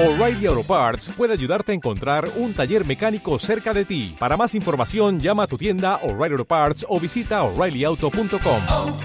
O'Reilly 0.00 0.46
Auto 0.46 0.62
Parts 0.62 1.08
puede 1.16 1.32
ayudarte 1.32 1.72
a 1.72 1.74
encontrar 1.74 2.30
un 2.36 2.54
taller 2.54 2.86
mecánico 2.86 3.36
cerca 3.40 3.74
de 3.74 3.84
ti. 3.84 4.14
Para 4.16 4.36
más 4.36 4.54
información, 4.54 5.18
llama 5.18 5.42
a 5.42 5.46
tu 5.48 5.58
tienda 5.58 5.96
O'Reilly 6.04 6.34
Auto 6.34 6.44
Parts 6.44 6.86
o 6.88 7.00
visita 7.00 7.42
oreillyauto.com. 7.42 8.60
oh, 8.70 8.96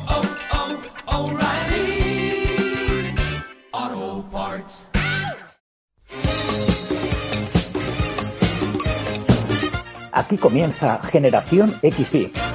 oh, 3.74 4.24
Parts. 4.32 4.88
Aquí 10.12 10.38
comienza 10.38 11.00
Generación 11.02 11.74
XY. 11.82 12.53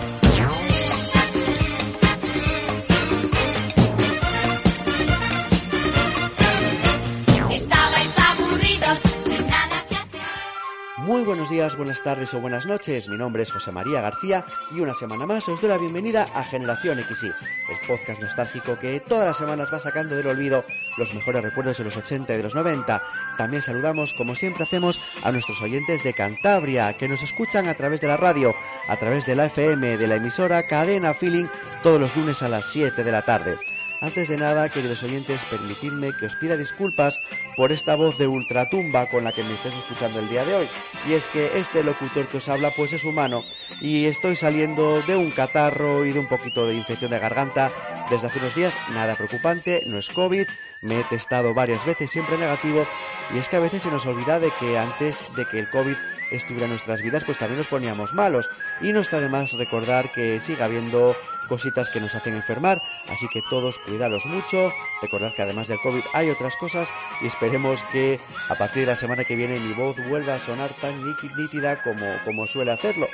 Buenos 11.49 11.65
días, 11.65 11.77
buenas 11.79 12.03
tardes 12.03 12.35
o 12.35 12.41
buenas 12.41 12.67
noches. 12.67 13.09
Mi 13.09 13.17
nombre 13.17 13.43
es 13.43 13.51
José 13.51 13.73
María 13.73 14.03
García 14.03 14.45
y 14.71 14.81
una 14.81 14.93
semana 14.93 15.25
más 15.25 15.49
os 15.49 15.59
doy 15.63 15.71
la 15.71 15.79
bienvenida 15.79 16.29
a 16.35 16.45
Generación 16.45 16.99
XY, 16.99 17.29
el 17.29 17.87
podcast 17.87 18.21
nostálgico 18.21 18.79
que 18.79 19.01
todas 19.01 19.29
las 19.29 19.39
semanas 19.39 19.73
va 19.73 19.81
sacando 19.81 20.15
del 20.15 20.27
olvido 20.27 20.67
los 20.99 21.15
mejores 21.15 21.43
recuerdos 21.43 21.79
de 21.79 21.85
los 21.85 21.97
80 21.97 22.35
y 22.35 22.37
de 22.37 22.43
los 22.43 22.55
90. 22.55 23.03
También 23.39 23.63
saludamos, 23.63 24.13
como 24.13 24.35
siempre 24.35 24.65
hacemos, 24.65 25.01
a 25.23 25.33
nuestros 25.33 25.63
oyentes 25.63 26.05
de 26.05 26.13
Cantabria 26.13 26.99
que 26.99 27.09
nos 27.09 27.23
escuchan 27.23 27.67
a 27.67 27.75
través 27.75 28.03
de 28.03 28.09
la 28.09 28.19
radio, 28.19 28.55
a 28.87 28.99
través 28.99 29.25
de 29.25 29.37
la 29.37 29.47
FM, 29.47 29.97
de 29.97 30.07
la 30.07 30.17
emisora 30.17 30.67
Cadena 30.67 31.15
Feeling, 31.15 31.47
todos 31.83 31.99
los 31.99 32.15
lunes 32.15 32.43
a 32.43 32.51
las 32.51 32.67
7 32.67 33.03
de 33.03 33.13
la 33.13 33.23
tarde. 33.23 33.57
Antes 34.01 34.29
de 34.29 34.37
nada, 34.37 34.69
queridos 34.69 35.03
oyentes, 35.03 35.45
permitidme 35.47 36.17
que 36.17 36.27
os 36.27 36.37
pida 36.37 36.57
disculpas 36.57 37.21
por 37.57 37.73
esta 37.73 37.97
voz 37.97 38.17
de 38.17 38.29
ultratumba 38.29 39.11
con 39.11 39.25
la 39.25 39.33
que 39.33 39.43
me 39.43 39.55
estáis 39.55 39.75
escuchando 39.75 40.21
el 40.21 40.29
día 40.29 40.45
de 40.45 40.55
hoy. 40.55 40.69
Y 41.05 41.15
es 41.15 41.27
que 41.27 41.59
este 41.59 41.83
locutor 41.83 42.29
que 42.29 42.37
os 42.37 42.49
habla 42.49 42.73
pues 42.77 42.93
es 42.93 43.05
humano 43.05 43.43
y 43.81 44.07
estoy 44.07 44.37
saliendo 44.37 45.03
de 45.03 45.17
un 45.17 45.33
catarro 45.33 46.07
y 46.07 46.13
de 46.13 46.21
un 46.21 46.29
poquito 46.29 46.65
de 46.65 46.77
infección 46.77 47.11
de 47.11 47.19
garganta 47.19 47.73
desde 48.09 48.29
hace 48.29 48.39
unos 48.39 48.55
días. 48.55 48.79
Nada 48.91 49.17
preocupante, 49.17 49.83
no 49.85 49.99
es 49.99 50.11
COVID, 50.11 50.47
me 50.83 51.01
he 51.01 51.05
testado 51.05 51.55
varias 51.55 51.85
veces, 51.85 52.11
siempre 52.11 52.39
negativo. 52.39 52.87
Y 53.31 53.39
es 53.39 53.49
que 53.49 53.57
a 53.57 53.61
veces 53.61 53.83
se 53.83 53.91
nos 53.91 54.07
olvida 54.07 54.41
de 54.41 54.51
que 54.59 54.79
antes 54.79 55.23
de 55.37 55.45
que 55.47 55.59
el 55.59 55.69
COVID 55.69 55.97
estuviera 56.31 56.65
en 56.65 56.71
nuestras 56.71 57.03
vidas, 57.03 57.25
pues 57.25 57.39
también 57.39 57.59
nos 57.59 57.69
poníamos 57.69 58.15
malos. 58.15 58.49
Y 58.81 58.93
no 58.93 59.01
está 59.01 59.21
de 59.21 59.29
más 59.29 59.53
recordar 59.53 60.11
que 60.13 60.41
sigue 60.41 60.63
habiendo 60.63 61.17
cositas 61.49 61.91
que 61.91 62.01
nos 62.01 62.15
hacen 62.15 62.35
enfermar, 62.35 62.83
así 63.09 63.27
que 63.29 63.43
todos 63.51 63.79
cuidaros 63.81 64.27
mucho, 64.27 64.73
recordad 65.03 65.35
que 65.35 65.43
además 65.43 65.67
del 65.67 65.81
COVID 65.81 66.03
hay 66.13 66.31
otras 66.31 66.57
cosas 66.57 66.93
y 67.23 67.27
esperemos 67.27 67.83
que 67.85 68.21
a 68.49 68.55
partir 68.55 68.83
de 68.83 68.87
la 68.87 68.97
semana 68.97 69.25
que 69.25 69.35
viene 69.35 69.59
mi 69.59 69.73
voz 69.73 69.97
vuelva 70.09 70.35
a 70.35 70.39
sonar 70.39 70.75
tan 70.75 71.03
nítida 71.37 71.83
como, 71.83 72.07
como 72.25 72.47
suele 72.47 72.71
hacerlo. 72.71 73.09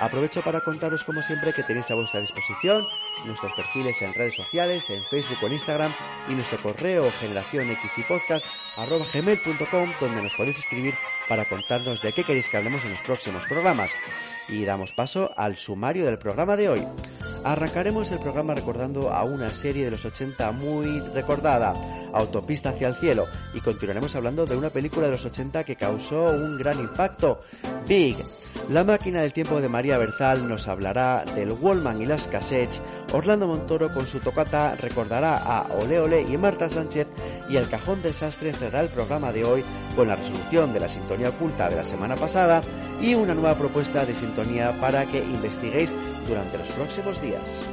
Aprovecho 0.00 0.42
para 0.42 0.62
contaros 0.62 1.04
como 1.04 1.20
siempre 1.20 1.52
que 1.52 1.62
tenéis 1.62 1.90
a 1.90 1.94
vuestra 1.94 2.20
disposición 2.20 2.86
nuestros 3.26 3.52
perfiles 3.52 4.00
en 4.00 4.14
redes 4.14 4.34
sociales, 4.34 4.88
en 4.88 5.04
Facebook 5.04 5.36
o 5.42 5.46
en 5.46 5.52
Instagram 5.52 5.94
y 6.28 6.34
nuestro 6.34 6.62
correo 6.62 7.12
generación 7.12 7.68
donde 10.00 10.22
nos 10.22 10.34
podéis 10.34 10.58
escribir 10.58 10.94
para 11.28 11.46
contarnos 11.48 12.00
de 12.00 12.12
qué 12.14 12.24
queréis 12.24 12.48
que 12.48 12.56
hablemos 12.56 12.84
en 12.84 12.92
los 12.92 13.02
próximos 13.02 13.46
programas. 13.46 13.92
Y 14.48 14.64
damos 14.64 14.92
paso 14.92 15.32
al 15.36 15.58
sumario 15.58 16.06
del 16.06 16.18
programa 16.18 16.56
de 16.56 16.70
hoy. 16.70 16.86
Arrancaremos 17.44 18.10
el 18.10 18.20
programa 18.20 18.54
recordando 18.54 19.12
a 19.12 19.24
una 19.24 19.50
serie 19.50 19.84
de 19.84 19.90
los 19.90 20.04
80 20.04 20.52
muy 20.52 21.00
recordada, 21.14 21.74
Autopista 22.12 22.70
hacia 22.70 22.88
el 22.88 22.94
cielo, 22.94 23.26
y 23.54 23.60
continuaremos 23.60 24.16
hablando 24.16 24.46
de 24.46 24.56
una 24.56 24.70
película 24.70 25.06
de 25.06 25.12
los 25.12 25.24
80 25.24 25.62
que 25.64 25.76
causó 25.76 26.24
un 26.24 26.56
gran 26.58 26.80
impacto, 26.80 27.40
Big. 27.86 28.16
La 28.70 28.84
máquina 28.84 29.20
del 29.20 29.32
tiempo 29.32 29.60
de 29.60 29.68
María 29.68 29.98
Berzal 29.98 30.48
nos 30.48 30.68
hablará 30.68 31.24
del 31.34 31.52
Wallman 31.52 32.00
y 32.00 32.06
las 32.06 32.28
cassettes, 32.28 32.80
Orlando 33.12 33.48
Montoro 33.48 33.92
con 33.92 34.06
su 34.06 34.20
tocata 34.20 34.76
recordará 34.76 35.38
a 35.38 35.66
Ole 35.80 35.98
Ole 35.98 36.22
y 36.22 36.36
Marta 36.36 36.68
Sánchez 36.68 37.08
y 37.48 37.56
el 37.56 37.68
cajón 37.68 38.00
desastre 38.00 38.52
cerrará 38.52 38.82
el 38.84 38.88
programa 38.88 39.32
de 39.32 39.44
hoy 39.44 39.64
con 39.96 40.06
la 40.06 40.16
resolución 40.16 40.72
de 40.72 40.80
la 40.80 40.88
sintonía 40.88 41.30
oculta 41.30 41.68
de 41.68 41.76
la 41.76 41.84
semana 41.84 42.14
pasada 42.14 42.62
y 43.00 43.14
una 43.14 43.34
nueva 43.34 43.56
propuesta 43.56 44.06
de 44.06 44.14
sintonía 44.14 44.78
para 44.80 45.06
que 45.06 45.18
investiguéis 45.18 45.94
durante 46.26 46.58
los 46.58 46.68
próximos 46.68 47.20
días. 47.20 47.64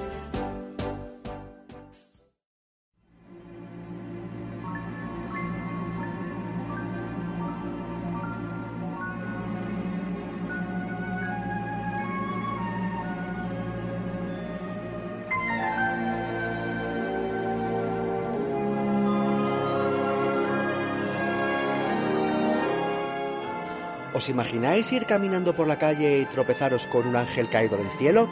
¿Os 24.17 24.29
imagináis 24.29 24.91
ir 24.91 25.05
caminando 25.05 25.53
por 25.53 25.67
la 25.67 25.77
calle 25.77 26.17
y 26.17 26.25
tropezaros 26.25 26.87
con 26.87 27.05
un 27.05 27.15
ángel 27.15 27.49
caído 27.49 27.77
del 27.77 27.91
cielo? 27.91 28.27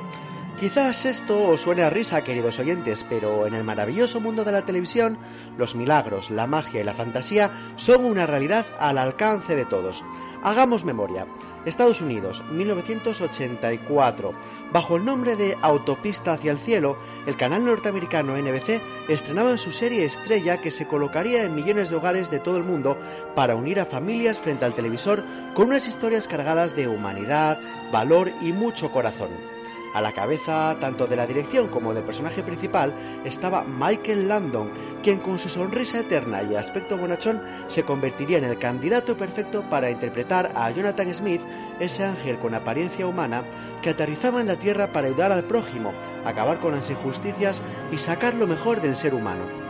Quizás 0.59 1.05
esto 1.05 1.47
os 1.49 1.61
suene 1.61 1.83
a 1.83 1.91
risa, 1.91 2.23
queridos 2.23 2.57
oyentes, 2.57 3.05
pero 3.07 3.45
en 3.45 3.53
el 3.53 3.63
maravilloso 3.63 4.19
mundo 4.19 4.43
de 4.43 4.51
la 4.51 4.63
televisión, 4.63 5.19
los 5.59 5.75
milagros, 5.75 6.31
la 6.31 6.47
magia 6.47 6.81
y 6.81 6.83
la 6.83 6.95
fantasía 6.95 7.51
son 7.75 8.03
una 8.03 8.25
realidad 8.25 8.65
al 8.79 8.97
alcance 8.97 9.55
de 9.55 9.65
todos. 9.65 10.03
Hagamos 10.45 10.85
memoria. 10.85 11.25
Estados 11.65 12.01
Unidos, 12.01 12.43
1984. 12.51 14.31
Bajo 14.71 14.95
el 14.95 15.03
nombre 15.03 15.35
de 15.35 15.57
Autopista 15.63 16.33
hacia 16.33 16.51
el 16.51 16.59
cielo, 16.59 16.97
el 17.25 17.35
canal 17.35 17.65
norteamericano 17.65 18.37
NBC 18.37 18.79
estrenaba 19.09 19.49
en 19.49 19.57
su 19.57 19.71
serie 19.71 20.05
estrella 20.05 20.61
que 20.61 20.69
se 20.69 20.87
colocaría 20.87 21.45
en 21.45 21.55
millones 21.55 21.89
de 21.89 21.95
hogares 21.95 22.29
de 22.29 22.37
todo 22.37 22.57
el 22.57 22.63
mundo 22.63 22.95
para 23.33 23.55
unir 23.55 23.79
a 23.79 23.87
familias 23.87 24.39
frente 24.39 24.65
al 24.65 24.75
televisor 24.75 25.23
con 25.55 25.69
unas 25.69 25.87
historias 25.87 26.27
cargadas 26.27 26.75
de 26.75 26.87
humanidad, 26.87 27.59
valor 27.91 28.31
y 28.39 28.53
mucho 28.53 28.91
corazón. 28.91 29.54
A 29.95 30.01
la 30.01 30.11
cabeza 30.11 30.75
tanto 30.81 31.07
de 31.07 31.15
la 31.15 31.25
dirección 31.25 31.69
como 31.69 31.93
del 31.93 32.03
personaje 32.03 32.43
principal 32.43 32.93
estaba 33.23 33.63
Michael 33.63 34.27
Landon, 34.27 34.69
quien 35.01 35.19
con 35.19 35.39
su 35.39 35.47
sonrisa 35.47 36.01
eterna 36.01 36.43
y 36.43 36.53
aspecto 36.53 36.97
bonachón 36.97 37.41
se 37.67 37.83
convertiría 37.83 38.39
en 38.39 38.43
el 38.43 38.59
candidato 38.59 39.15
perfecto 39.15 39.63
para 39.69 39.89
interpretar 39.89 40.51
a 40.53 40.69
Jonathan 40.69 41.13
Smith, 41.13 41.43
ese 41.79 42.03
ángel 42.03 42.39
con 42.39 42.53
apariencia 42.53 43.07
humana 43.07 43.45
que 43.81 43.91
aterrizaba 43.91 44.41
en 44.41 44.47
la 44.47 44.59
Tierra 44.59 44.91
para 44.91 45.07
ayudar 45.07 45.31
al 45.31 45.45
prójimo, 45.45 45.93
acabar 46.25 46.59
con 46.59 46.75
las 46.75 46.89
injusticias 46.89 47.61
y 47.89 47.97
sacar 47.97 48.35
lo 48.35 48.47
mejor 48.47 48.81
del 48.81 48.97
ser 48.97 49.15
humano. 49.15 49.64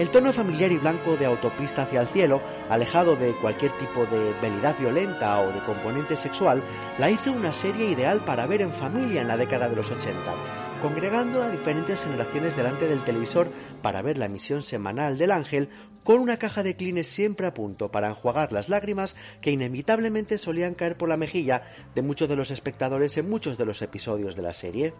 El 0.00 0.08
tono 0.08 0.32
familiar 0.32 0.72
y 0.72 0.78
blanco 0.78 1.18
de 1.18 1.26
Autopista 1.26 1.82
hacia 1.82 2.00
el 2.00 2.06
cielo, 2.06 2.40
alejado 2.70 3.16
de 3.16 3.36
cualquier 3.36 3.76
tipo 3.76 4.06
de 4.06 4.32
belidad 4.40 4.78
violenta 4.78 5.38
o 5.42 5.52
de 5.52 5.62
componente 5.66 6.16
sexual, 6.16 6.64
la 6.98 7.10
hizo 7.10 7.30
una 7.32 7.52
serie 7.52 7.90
ideal 7.90 8.24
para 8.24 8.46
ver 8.46 8.62
en 8.62 8.72
familia 8.72 9.20
en 9.20 9.28
la 9.28 9.36
década 9.36 9.68
de 9.68 9.76
los 9.76 9.90
80, 9.90 10.80
congregando 10.80 11.42
a 11.42 11.50
diferentes 11.50 12.00
generaciones 12.00 12.56
delante 12.56 12.88
del 12.88 13.04
televisor 13.04 13.50
para 13.82 14.00
ver 14.00 14.16
la 14.16 14.24
emisión 14.24 14.62
semanal 14.62 15.18
del 15.18 15.32
ángel 15.32 15.68
con 16.02 16.18
una 16.18 16.38
caja 16.38 16.62
de 16.62 16.76
clines 16.76 17.06
siempre 17.06 17.46
a 17.46 17.52
punto 17.52 17.90
para 17.90 18.08
enjuagar 18.08 18.52
las 18.52 18.70
lágrimas 18.70 19.16
que 19.42 19.50
inevitablemente 19.50 20.38
solían 20.38 20.72
caer 20.72 20.96
por 20.96 21.10
la 21.10 21.18
mejilla 21.18 21.64
de 21.94 22.00
muchos 22.00 22.26
de 22.26 22.36
los 22.36 22.50
espectadores 22.50 23.18
en 23.18 23.28
muchos 23.28 23.58
de 23.58 23.66
los 23.66 23.82
episodios 23.82 24.34
de 24.34 24.40
la 24.40 24.54
serie. 24.54 24.94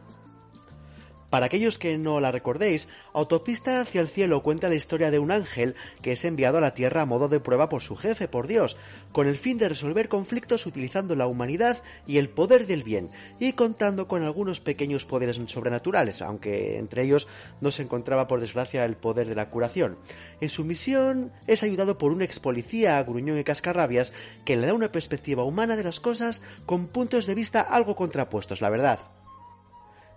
Para 1.31 1.47
aquellos 1.47 1.79
que 1.79 1.97
no 1.97 2.21
la 2.21 2.33
recordéis, 2.33 2.89
Autopista 3.13 3.81
hacia 3.81 4.01
el 4.01 4.09
cielo 4.09 4.43
cuenta 4.43 4.69
la 4.69 4.75
historia 4.75 5.13
de 5.13 5.21
un 5.21 5.31
ángel 5.31 5.77
que 6.03 6.13
es 6.13 6.25
enviado 6.25 6.59
a 6.59 6.61
la 6.61 6.75
Tierra 6.75 7.03
a 7.03 7.07
modo 7.07 7.29
de 7.29 7.39
prueba 7.39 7.69
por 7.69 7.83
su 7.83 7.97
jefe, 7.97 8.27
por 8.27 8.49
Dios, 8.49 8.77
con 9.13 9.29
el 9.29 9.37
fin 9.37 9.57
de 9.57 9.69
resolver 9.69 10.09
conflictos 10.09 10.67
utilizando 10.67 11.15
la 11.15 11.29
humanidad 11.29 11.83
y 12.07 12.19
el 12.19 12.29
poder 12.29 12.67
del 12.67 12.83
bien, 12.83 13.11
y 13.39 13.53
contando 13.53 14.09
con 14.09 14.25
algunos 14.25 14.61
pequeños 14.61 15.05
poderes 15.05 15.41
sobrenaturales, 15.47 16.21
aunque 16.21 16.79
entre 16.79 17.05
ellos 17.05 17.29
no 17.61 17.71
se 17.71 17.83
encontraba 17.83 18.27
por 18.27 18.41
desgracia 18.41 18.85
el 18.85 18.97
poder 18.97 19.29
de 19.29 19.37
la 19.37 19.51
curación. 19.51 19.99
En 20.41 20.49
su 20.49 20.65
misión 20.65 21.33
es 21.47 21.63
ayudado 21.63 21.97
por 21.97 22.13
un 22.13 22.23
ex 22.23 22.41
policía 22.41 23.03
gruñón 23.05 23.39
y 23.39 23.45
cascarrabias 23.45 24.13
que 24.45 24.57
le 24.57 24.67
da 24.67 24.75
una 24.75 24.91
perspectiva 24.91 25.45
humana 25.45 25.77
de 25.77 25.85
las 25.85 26.01
cosas 26.01 26.43
con 26.67 26.89
puntos 26.89 27.27
de 27.27 27.37
vista 27.37 27.61
algo 27.61 27.95
contrapuestos, 27.95 28.61
la 28.61 28.71
verdad. 28.71 29.20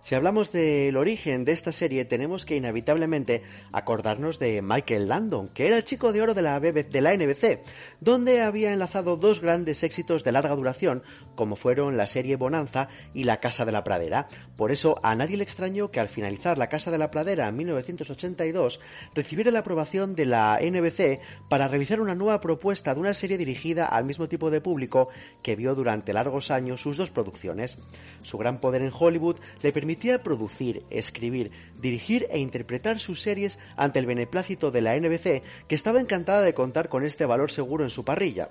Si 0.03 0.15
hablamos 0.15 0.51
del 0.51 0.97
origen 0.97 1.45
de 1.45 1.53
esta 1.53 1.71
serie, 1.71 2.03
tenemos 2.03 2.45
que 2.45 2.57
inevitablemente 2.57 3.41
acordarnos 3.71 4.37
de 4.37 4.61
Michael 4.61 5.07
Landon, 5.07 5.47
que 5.47 5.65
era 5.65 5.77
el 5.77 5.85
chico 5.85 6.11
de 6.11 6.21
oro 6.21 6.33
de 6.33 6.41
la, 6.41 6.59
BB 6.59 6.89
de 6.89 6.99
la 6.99 7.15
NBC, 7.15 7.61
donde 8.01 8.41
había 8.41 8.73
enlazado 8.73 9.15
dos 9.15 9.39
grandes 9.39 9.81
éxitos 9.81 10.25
de 10.25 10.33
larga 10.33 10.57
duración, 10.57 11.03
como 11.35 11.55
fueron 11.55 11.95
la 11.95 12.05
serie 12.05 12.35
Bonanza 12.35 12.89
y 13.13 13.23
La 13.23 13.39
Casa 13.39 13.63
de 13.63 13.71
la 13.71 13.85
Pradera. 13.85 14.27
Por 14.57 14.73
eso, 14.73 14.99
a 15.03 15.15
nadie 15.15 15.37
le 15.37 15.43
extrañó 15.43 15.89
que 15.89 16.01
al 16.01 16.09
finalizar 16.09 16.57
La 16.57 16.67
Casa 16.67 16.91
de 16.91 16.97
la 16.97 17.09
Pradera 17.09 17.47
en 17.47 17.55
1982, 17.55 18.81
recibiera 19.15 19.51
la 19.51 19.59
aprobación 19.59 20.15
de 20.15 20.25
la 20.25 20.59
NBC 20.61 21.21
para 21.47 21.69
realizar 21.69 22.01
una 22.01 22.13
nueva 22.13 22.41
propuesta 22.41 22.93
de 22.93 22.99
una 22.99 23.13
serie 23.13 23.37
dirigida 23.37 23.85
al 23.85 24.03
mismo 24.03 24.27
tipo 24.27 24.51
de 24.51 24.59
público 24.59 25.07
que 25.41 25.55
vio 25.55 25.75
durante 25.75 26.11
largos 26.11 26.51
años 26.51 26.81
sus 26.81 26.97
dos 26.97 27.09
producciones. 27.09 27.81
Su 28.21 28.37
gran 28.37 28.59
poder 28.59 28.81
en 28.81 28.91
Hollywood 28.93 29.37
le 29.61 29.71
permitió 29.71 29.92
permitía 29.93 30.23
producir, 30.23 30.83
escribir, 30.89 31.51
dirigir 31.79 32.25
e 32.31 32.39
interpretar 32.39 32.97
sus 32.97 33.21
series 33.21 33.59
ante 33.77 33.99
el 33.99 34.07
beneplácito 34.07 34.71
de 34.71 34.81
la 34.81 34.95
NBC, 34.95 35.43
que 35.67 35.75
estaba 35.75 35.99
encantada 35.99 36.41
de 36.41 36.55
contar 36.55 36.89
con 36.89 37.05
este 37.05 37.27
valor 37.27 37.51
seguro 37.51 37.83
en 37.83 37.91
su 37.91 38.03
parrilla. 38.03 38.49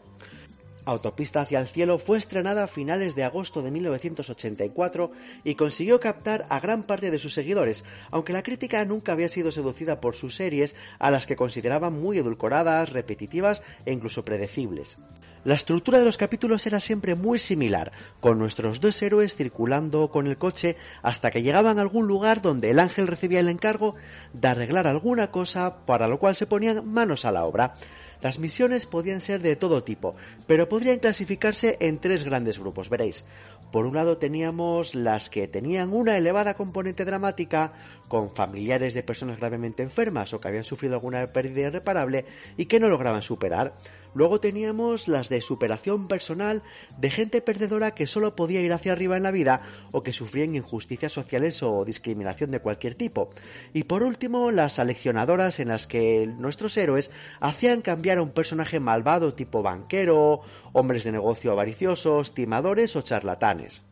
Autopista 0.85 1.41
hacia 1.41 1.59
el 1.59 1.67
cielo 1.67 1.99
fue 1.99 2.19
estrenada 2.19 2.63
a 2.63 2.69
finales 2.69 3.17
de 3.17 3.25
agosto 3.25 3.61
de 3.61 3.73
1984 3.73 5.11
y 5.43 5.57
consiguió 5.57 5.99
captar 5.99 6.47
a 6.49 6.61
gran 6.61 6.85
parte 6.85 7.11
de 7.11 7.19
sus 7.19 7.35
seguidores, 7.35 7.85
aunque 8.13 8.33
la 8.33 8.45
crítica 8.45 8.85
nunca 8.85 9.11
había 9.11 9.29
sido 9.29 9.51
seducida 9.51 10.01
por 10.01 10.15
sus 10.15 10.37
series 10.37 10.77
a 11.01 11.11
las 11.11 11.27
que 11.27 11.35
consideraban 11.35 12.01
muy 12.01 12.19
edulcoradas, 12.19 12.93
repetitivas 12.93 13.63
e 13.85 13.93
incluso 13.93 14.25
predecibles. 14.25 14.99
La 15.45 15.55
estructura 15.55 15.99
de 15.99 16.05
los 16.05 16.19
capítulos 16.19 16.65
era 16.69 16.79
siempre 16.79 17.17
muy 17.17 17.41
similar, 17.41 17.91
con 18.21 18.39
nuestros 18.39 18.81
dos 18.81 19.03
héroes 19.03 19.35
circulando 19.35 20.09
con 20.09 20.29
el 20.29 20.37
coche 20.37 20.77
hasta 21.03 21.33
que 21.33 21.43
llegaban 21.43 21.79
a 21.79 21.83
algún 21.83 22.07
lugar 22.07 22.43
donde 22.43 22.71
el 22.71 22.79
ángel 22.79 23.09
recibía 23.09 23.41
el 23.41 23.49
encargo 23.49 23.97
de 24.33 24.47
arreglar 24.47 24.87
alguna 24.87 25.33
cosa 25.33 25.85
para 25.85 26.07
lo 26.07 26.21
cual 26.21 26.37
se 26.37 26.47
ponían 26.47 26.87
manos 26.87 27.25
a 27.25 27.33
la 27.33 27.45
obra. 27.45 27.75
Las 28.21 28.39
misiones 28.39 28.87
podían 28.87 29.21
ser 29.21 29.43
de 29.43 29.57
todo 29.57 29.83
tipo, 29.83 30.15
pero 30.47 30.69
podrían 30.69 31.01
clasificarse 31.01 31.77
en 31.81 31.99
tres 31.99 32.23
grandes 32.23 32.61
grupos, 32.61 32.89
veréis. 32.89 33.25
Por 33.73 33.85
un 33.85 33.97
lado 33.97 34.19
teníamos 34.19 34.95
las 34.95 35.29
que 35.29 35.49
tenían 35.49 35.93
una 35.93 36.17
elevada 36.17 36.55
componente 36.55 37.05
dramática, 37.05 37.73
con 38.07 38.33
familiares 38.33 38.95
de 38.95 39.03
personas 39.03 39.41
gravemente 39.41 39.83
enfermas 39.83 40.33
o 40.35 40.41
que 40.41 40.47
habían 40.47 40.63
sufrido 40.63 40.95
alguna 40.95 41.33
pérdida 41.33 41.67
irreparable 41.67 42.27
y 42.57 42.67
que 42.67 42.79
no 42.79 42.89
lograban 42.89 43.23
superar. 43.23 43.75
Luego 44.15 44.41
teníamos 44.41 45.09
las 45.09 45.29
de 45.29 45.41
superación 45.41 46.09
personal 46.09 46.63
de 46.99 47.11
gente 47.11 47.41
perdedora 47.41 47.93
que 47.93 48.07
solo 48.07 48.37
podía 48.37 48.61
ir 48.61 48.73
hacia 48.73 48.93
arriba 48.93 49.17
en 49.17 49.23
la 49.23 49.31
vida 49.31 49.63
o 49.93 50.03
que 50.03 50.13
sufrían 50.13 50.55
injusticias 50.55 51.13
sociales 51.13 51.63
o 51.63 51.85
discriminación 51.85 52.51
de 52.51 52.61
cualquier 52.61 52.95
tipo. 52.95 53.31
Y 53.73 53.85
por 53.85 54.03
último, 54.03 54.51
las 54.51 54.79
aleccionadoras 54.79 55.61
en 55.61 55.69
las 55.69 55.87
que 55.87 56.27
nuestros 56.27 56.77
héroes 56.77 57.11
hacían 57.41 57.83
cambiar 57.83 58.19
a 58.19 58.23
un 58.23 58.31
personaje 58.31 58.81
malvado 58.81 59.35
tipo 59.35 59.63
banquero, 59.63 60.41
hombres 60.73 61.05
de 61.05 61.13
negocio 61.13 61.53
avariciosos, 61.53 62.35
timadores 62.35 62.97
o 62.97 63.03
charlatanes. 63.03 63.83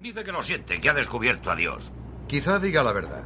Dice 0.00 0.24
que 0.24 0.32
lo 0.32 0.42
siente, 0.42 0.80
que 0.80 0.88
ha 0.88 0.94
descubierto 0.94 1.50
a 1.50 1.56
Dios. 1.56 1.92
Quizá 2.26 2.58
diga 2.58 2.82
la 2.82 2.92
verdad. 2.92 3.24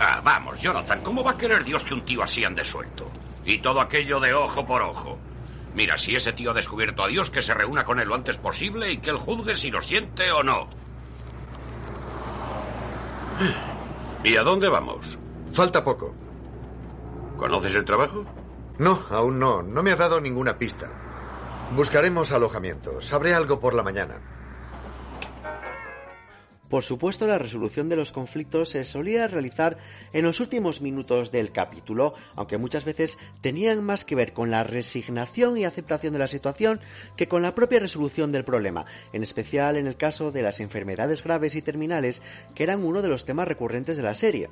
Ah, 0.00 0.20
vamos, 0.24 0.60
Jonathan, 0.60 1.02
¿cómo 1.02 1.22
va 1.22 1.32
a 1.32 1.38
querer 1.38 1.62
Dios 1.62 1.84
que 1.84 1.94
un 1.94 2.04
tío 2.04 2.22
así 2.22 2.44
ande 2.44 2.64
suelto? 2.64 3.08
Y 3.44 3.58
todo 3.58 3.80
aquello 3.80 4.20
de 4.20 4.34
ojo 4.34 4.66
por 4.66 4.82
ojo. 4.82 5.18
Mira, 5.74 5.98
si 5.98 6.14
ese 6.14 6.32
tío 6.32 6.52
ha 6.52 6.54
descubierto 6.54 7.02
a 7.02 7.08
Dios, 7.08 7.30
que 7.30 7.42
se 7.42 7.52
reúna 7.52 7.84
con 7.84 7.98
él 7.98 8.08
lo 8.08 8.14
antes 8.14 8.38
posible 8.38 8.92
y 8.92 8.98
que 8.98 9.10
él 9.10 9.18
juzgue 9.18 9.56
si 9.56 9.70
lo 9.70 9.82
siente 9.82 10.30
o 10.30 10.42
no. 10.42 10.68
¿Y 14.22 14.36
a 14.36 14.42
dónde 14.42 14.68
vamos? 14.68 15.18
Falta 15.52 15.84
poco. 15.84 16.14
¿Conoces 17.36 17.74
el 17.74 17.84
trabajo? 17.84 18.24
No, 18.78 19.02
aún 19.10 19.38
no. 19.38 19.62
No 19.62 19.82
me 19.82 19.92
ha 19.92 19.96
dado 19.96 20.20
ninguna 20.20 20.56
pista. 20.56 20.90
Buscaremos 21.74 22.32
alojamiento. 22.32 23.00
Sabré 23.00 23.34
algo 23.34 23.58
por 23.58 23.74
la 23.74 23.82
mañana. 23.82 24.16
Por 26.68 26.82
supuesto, 26.82 27.26
la 27.26 27.38
resolución 27.38 27.88
de 27.88 27.96
los 27.96 28.10
conflictos 28.10 28.70
se 28.70 28.84
solía 28.84 29.28
realizar 29.28 29.76
en 30.12 30.24
los 30.24 30.40
últimos 30.40 30.80
minutos 30.80 31.30
del 31.30 31.52
capítulo, 31.52 32.14
aunque 32.34 32.58
muchas 32.58 32.84
veces 32.84 33.18
tenían 33.42 33.84
más 33.84 34.04
que 34.04 34.14
ver 34.14 34.32
con 34.32 34.50
la 34.50 34.64
resignación 34.64 35.58
y 35.58 35.66
aceptación 35.66 36.14
de 36.14 36.18
la 36.18 36.26
situación 36.26 36.80
que 37.16 37.28
con 37.28 37.42
la 37.42 37.54
propia 37.54 37.80
resolución 37.80 38.32
del 38.32 38.44
problema, 38.44 38.86
en 39.12 39.22
especial 39.22 39.76
en 39.76 39.86
el 39.86 39.96
caso 39.96 40.32
de 40.32 40.42
las 40.42 40.60
enfermedades 40.60 41.22
graves 41.22 41.54
y 41.54 41.62
terminales, 41.62 42.22
que 42.54 42.62
eran 42.64 42.82
uno 42.82 43.02
de 43.02 43.08
los 43.08 43.24
temas 43.24 43.46
recurrentes 43.46 43.96
de 43.96 44.02
la 44.02 44.14
serie. 44.14 44.48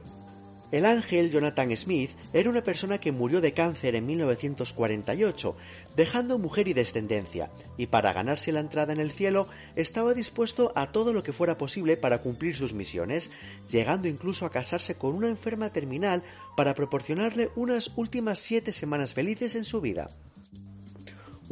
El 0.72 0.86
ángel 0.86 1.30
Jonathan 1.30 1.76
Smith 1.76 2.12
era 2.32 2.48
una 2.48 2.64
persona 2.64 2.96
que 2.98 3.12
murió 3.12 3.42
de 3.42 3.52
cáncer 3.52 3.94
en 3.94 4.06
1948, 4.06 5.54
dejando 5.94 6.38
mujer 6.38 6.66
y 6.66 6.72
descendencia, 6.72 7.50
y 7.76 7.88
para 7.88 8.14
ganarse 8.14 8.52
la 8.52 8.60
entrada 8.60 8.94
en 8.94 8.98
el 8.98 9.12
cielo 9.12 9.48
estaba 9.76 10.14
dispuesto 10.14 10.72
a 10.74 10.90
todo 10.90 11.12
lo 11.12 11.22
que 11.22 11.34
fuera 11.34 11.58
posible 11.58 11.98
para 11.98 12.22
cumplir 12.22 12.56
sus 12.56 12.72
misiones, 12.72 13.30
llegando 13.69 14.08
incluso 14.08 14.46
a 14.46 14.50
casarse 14.50 14.96
con 14.96 15.14
una 15.14 15.28
enferma 15.28 15.70
terminal 15.70 16.22
para 16.56 16.74
proporcionarle 16.74 17.50
unas 17.54 17.92
últimas 17.96 18.38
siete 18.38 18.72
semanas 18.72 19.12
felices 19.12 19.54
en 19.54 19.64
su 19.64 19.82
vida. 19.82 20.08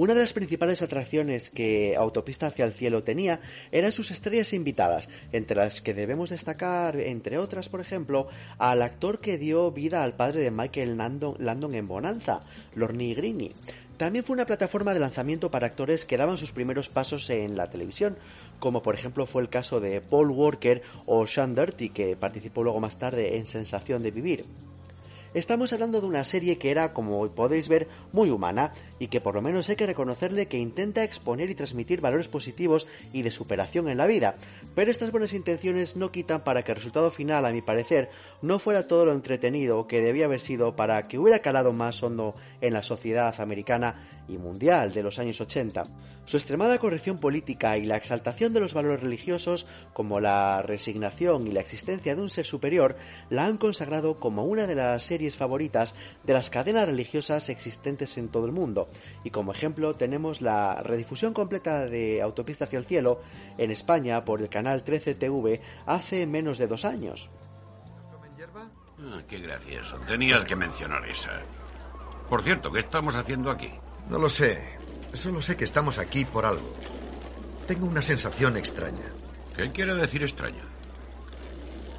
Una 0.01 0.15
de 0.15 0.21
las 0.21 0.33
principales 0.33 0.81
atracciones 0.81 1.51
que 1.51 1.95
Autopista 1.95 2.47
hacia 2.47 2.65
el 2.65 2.73
cielo 2.73 3.03
tenía 3.03 3.43
eran 3.71 3.93
sus 3.93 4.11
estrellas 4.11 4.55
invitadas, 4.55 5.11
entre 5.31 5.59
las 5.59 5.83
que 5.83 5.93
debemos 5.93 6.31
destacar, 6.31 6.99
entre 6.99 7.37
otras, 7.37 7.69
por 7.69 7.83
ejemplo, 7.83 8.27
al 8.57 8.81
actor 8.81 9.21
que 9.21 9.37
dio 9.37 9.71
vida 9.73 10.03
al 10.03 10.17
padre 10.17 10.41
de 10.41 10.51
Michael 10.51 10.97
Landon, 10.97 11.75
en 11.75 11.87
Bonanza, 11.87 12.41
Lorne 12.75 13.13
Greene. 13.13 13.53
También 13.99 14.25
fue 14.25 14.33
una 14.33 14.47
plataforma 14.47 14.95
de 14.95 15.01
lanzamiento 15.01 15.51
para 15.51 15.67
actores 15.67 16.07
que 16.07 16.17
daban 16.17 16.39
sus 16.39 16.53
primeros 16.53 16.89
pasos 16.89 17.29
en 17.29 17.55
la 17.59 17.69
televisión, 17.69 18.17
como 18.59 18.81
por 18.81 18.95
ejemplo 18.95 19.27
fue 19.27 19.43
el 19.43 19.51
caso 19.51 19.81
de 19.81 20.01
Paul 20.01 20.31
Walker 20.31 20.81
o 21.05 21.27
Sean 21.27 21.55
Dirty, 21.55 21.91
que 21.91 22.17
participó 22.17 22.65
luego 22.65 22.81
más 22.81 22.99
tarde 22.99 23.37
en 23.37 23.45
Sensación 23.45 24.03
de 24.03 24.13
Vivir. 24.13 24.47
Estamos 25.33 25.73
hablando 25.73 26.01
de 26.01 26.09
una 26.09 26.25
serie 26.25 26.59
que 26.59 26.73
era, 26.73 26.93
como 26.93 27.25
podéis 27.29 27.69
ver, 27.69 27.87
muy 28.13 28.31
humana 28.31 28.73
y 28.99 29.07
que 29.07 29.21
por 29.21 29.37
lo 29.37 29.43
menos 29.43 29.69
hay 29.69 29.77
que 29.77 29.87
reconocerle 29.87 30.49
que 30.49 30.59
intenta 30.59 31.05
exponer 31.05 31.51
y 31.51 31.55
transmitir 31.55 32.01
valores 32.01 32.27
positivos 32.27 32.89
y 33.13 33.23
de 33.23 33.31
superación 33.31 33.89
en 33.89 33.99
la 33.99 34.09
vida. 34.09 34.35
Pero 34.75 34.91
estas 34.91 35.13
buenas 35.13 35.33
intenciones 35.33 35.95
no 35.95 36.11
quitan 36.11 36.43
para 36.43 36.65
que 36.65 36.73
el 36.73 36.79
resultado 36.79 37.13
final, 37.13 37.47
a 37.47 37.53
mi 37.53 37.63
parecer, 37.63 38.11
no 38.43 38.59
fuera 38.59 38.89
todo 38.89 39.05
lo 39.07 39.13
entretenido 39.13 39.87
que 39.87 40.01
debía 40.01 40.25
haber 40.25 40.41
sido 40.41 40.75
para 40.75 41.07
que 41.07 41.21
hubiera 41.21 41.39
calado 41.39 41.73
más 41.73 42.03
hondo 42.03 42.35
en 42.61 42.73
la 42.73 42.83
sociedad 42.83 43.41
americana 43.41 44.20
y 44.31 44.39
mundial 44.39 44.93
de 44.93 45.03
los 45.03 45.19
años 45.19 45.41
80. 45.41 45.85
Su 46.25 46.37
extremada 46.37 46.79
corrección 46.79 47.19
política 47.19 47.77
y 47.77 47.85
la 47.85 47.97
exaltación 47.97 48.53
de 48.53 48.61
los 48.61 48.73
valores 48.73 49.03
religiosos, 49.03 49.67
como 49.93 50.21
la 50.21 50.63
resignación 50.63 51.47
y 51.47 51.51
la 51.51 51.61
existencia 51.61 52.15
de 52.15 52.23
un 52.23 52.31
ser 52.31 52.47
superior, 52.47 52.97
la 53.31 53.47
han 53.47 53.59
consagrado 53.59 54.15
como 54.17 54.45
una 54.45 54.67
de 54.67 54.77
las 54.77 55.03
series 55.03 55.37
favoritas 55.37 55.95
de 56.23 56.33
las 56.33 56.49
cadenas 56.51 56.87
religiosas 56.87 57.49
existentes 57.49 58.17
en 58.17 58.29
todo 58.29 58.47
el 58.47 58.53
mundo. 58.53 58.89
Y 59.25 59.31
como 59.31 59.53
ejemplo 59.53 59.95
tenemos 59.95 60.41
la 60.41 60.83
redifusión 60.83 61.35
completa 61.35 61.87
de 61.87 62.23
Autopista 62.23 62.65
hacia 62.65 62.79
el 62.79 62.85
cielo 62.85 63.23
en 63.59 63.71
España 63.71 64.25
por 64.25 64.41
el 64.41 64.49
canal 64.49 64.85
13 64.85 65.17
TV 65.17 65.61
hace 65.87 66.27
menos 66.27 66.59
de 66.59 66.69
dos 66.69 66.85
años. 66.85 67.29
Ah, 69.03 69.23
qué 69.27 69.39
gracioso. 69.39 69.97
Tenías 70.07 70.45
que 70.45 70.55
mencionar 70.55 71.09
esa. 71.09 71.41
Por 72.29 72.43
cierto, 72.43 72.71
¿qué 72.71 72.81
estamos 72.81 73.17
haciendo 73.17 73.51
aquí? 73.51 73.71
No 74.11 74.19
lo 74.19 74.29
sé. 74.29 74.61
Solo 75.13 75.41
sé 75.41 75.57
que 75.57 75.65
estamos 75.65 75.99
aquí 75.99 76.25
por 76.25 76.45
algo. 76.45 76.75
Tengo 77.67 77.87
una 77.87 78.03
sensación 78.03 78.57
extraña. 78.57 79.07
¿Qué 79.55 79.71
quiere 79.71 79.95
decir 79.95 80.23
extraña? 80.25 80.65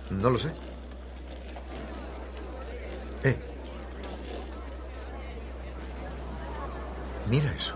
No 0.09 0.29
lo 0.29 0.37
sé. 0.37 0.51
Eh. 3.23 3.37
Mira 7.29 7.53
eso. 7.53 7.75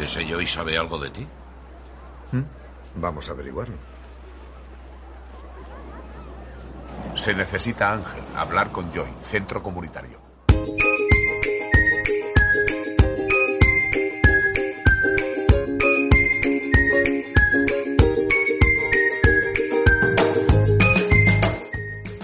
¿Ese 0.00 0.26
yo 0.26 0.40
y 0.40 0.46
sabe 0.46 0.78
algo 0.78 0.98
de 0.98 1.10
ti? 1.10 1.26
¿Mm? 2.32 2.42
Vamos 2.94 3.28
a 3.28 3.32
averiguarlo. 3.32 3.87
Se 7.18 7.34
necesita 7.34 7.92
Ángel. 7.92 8.22
Hablar 8.36 8.70
con 8.70 8.92
Joy. 8.92 9.08
Centro 9.24 9.60
comunitario. 9.60 10.20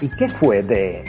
¿Y 0.01 0.09
qué 0.17 0.29
fue 0.29 0.63
de 0.63 1.05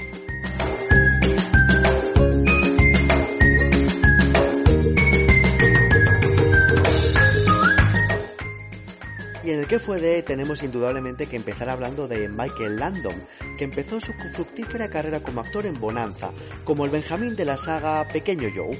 Y 9.45 9.51
en 9.51 9.59
el 9.59 9.67
que 9.67 9.77
fue 9.77 9.99
de 9.99 10.23
tenemos 10.23 10.63
indudablemente 10.63 11.27
que 11.27 11.35
empezar 11.35 11.69
hablando 11.69 12.07
de 12.07 12.27
Michael 12.27 12.77
Landon, 12.77 13.13
que 13.55 13.63
empezó 13.63 13.99
su 13.99 14.13
fructífera 14.13 14.89
carrera 14.89 15.21
como 15.21 15.41
actor 15.41 15.65
en 15.65 15.79
Bonanza, 15.79 16.31
como 16.63 16.85
el 16.85 16.91
Benjamín 16.91 17.35
de 17.35 17.45
la 17.45 17.57
saga 17.57 18.07
Pequeño 18.07 18.49
Joe. 18.53 18.77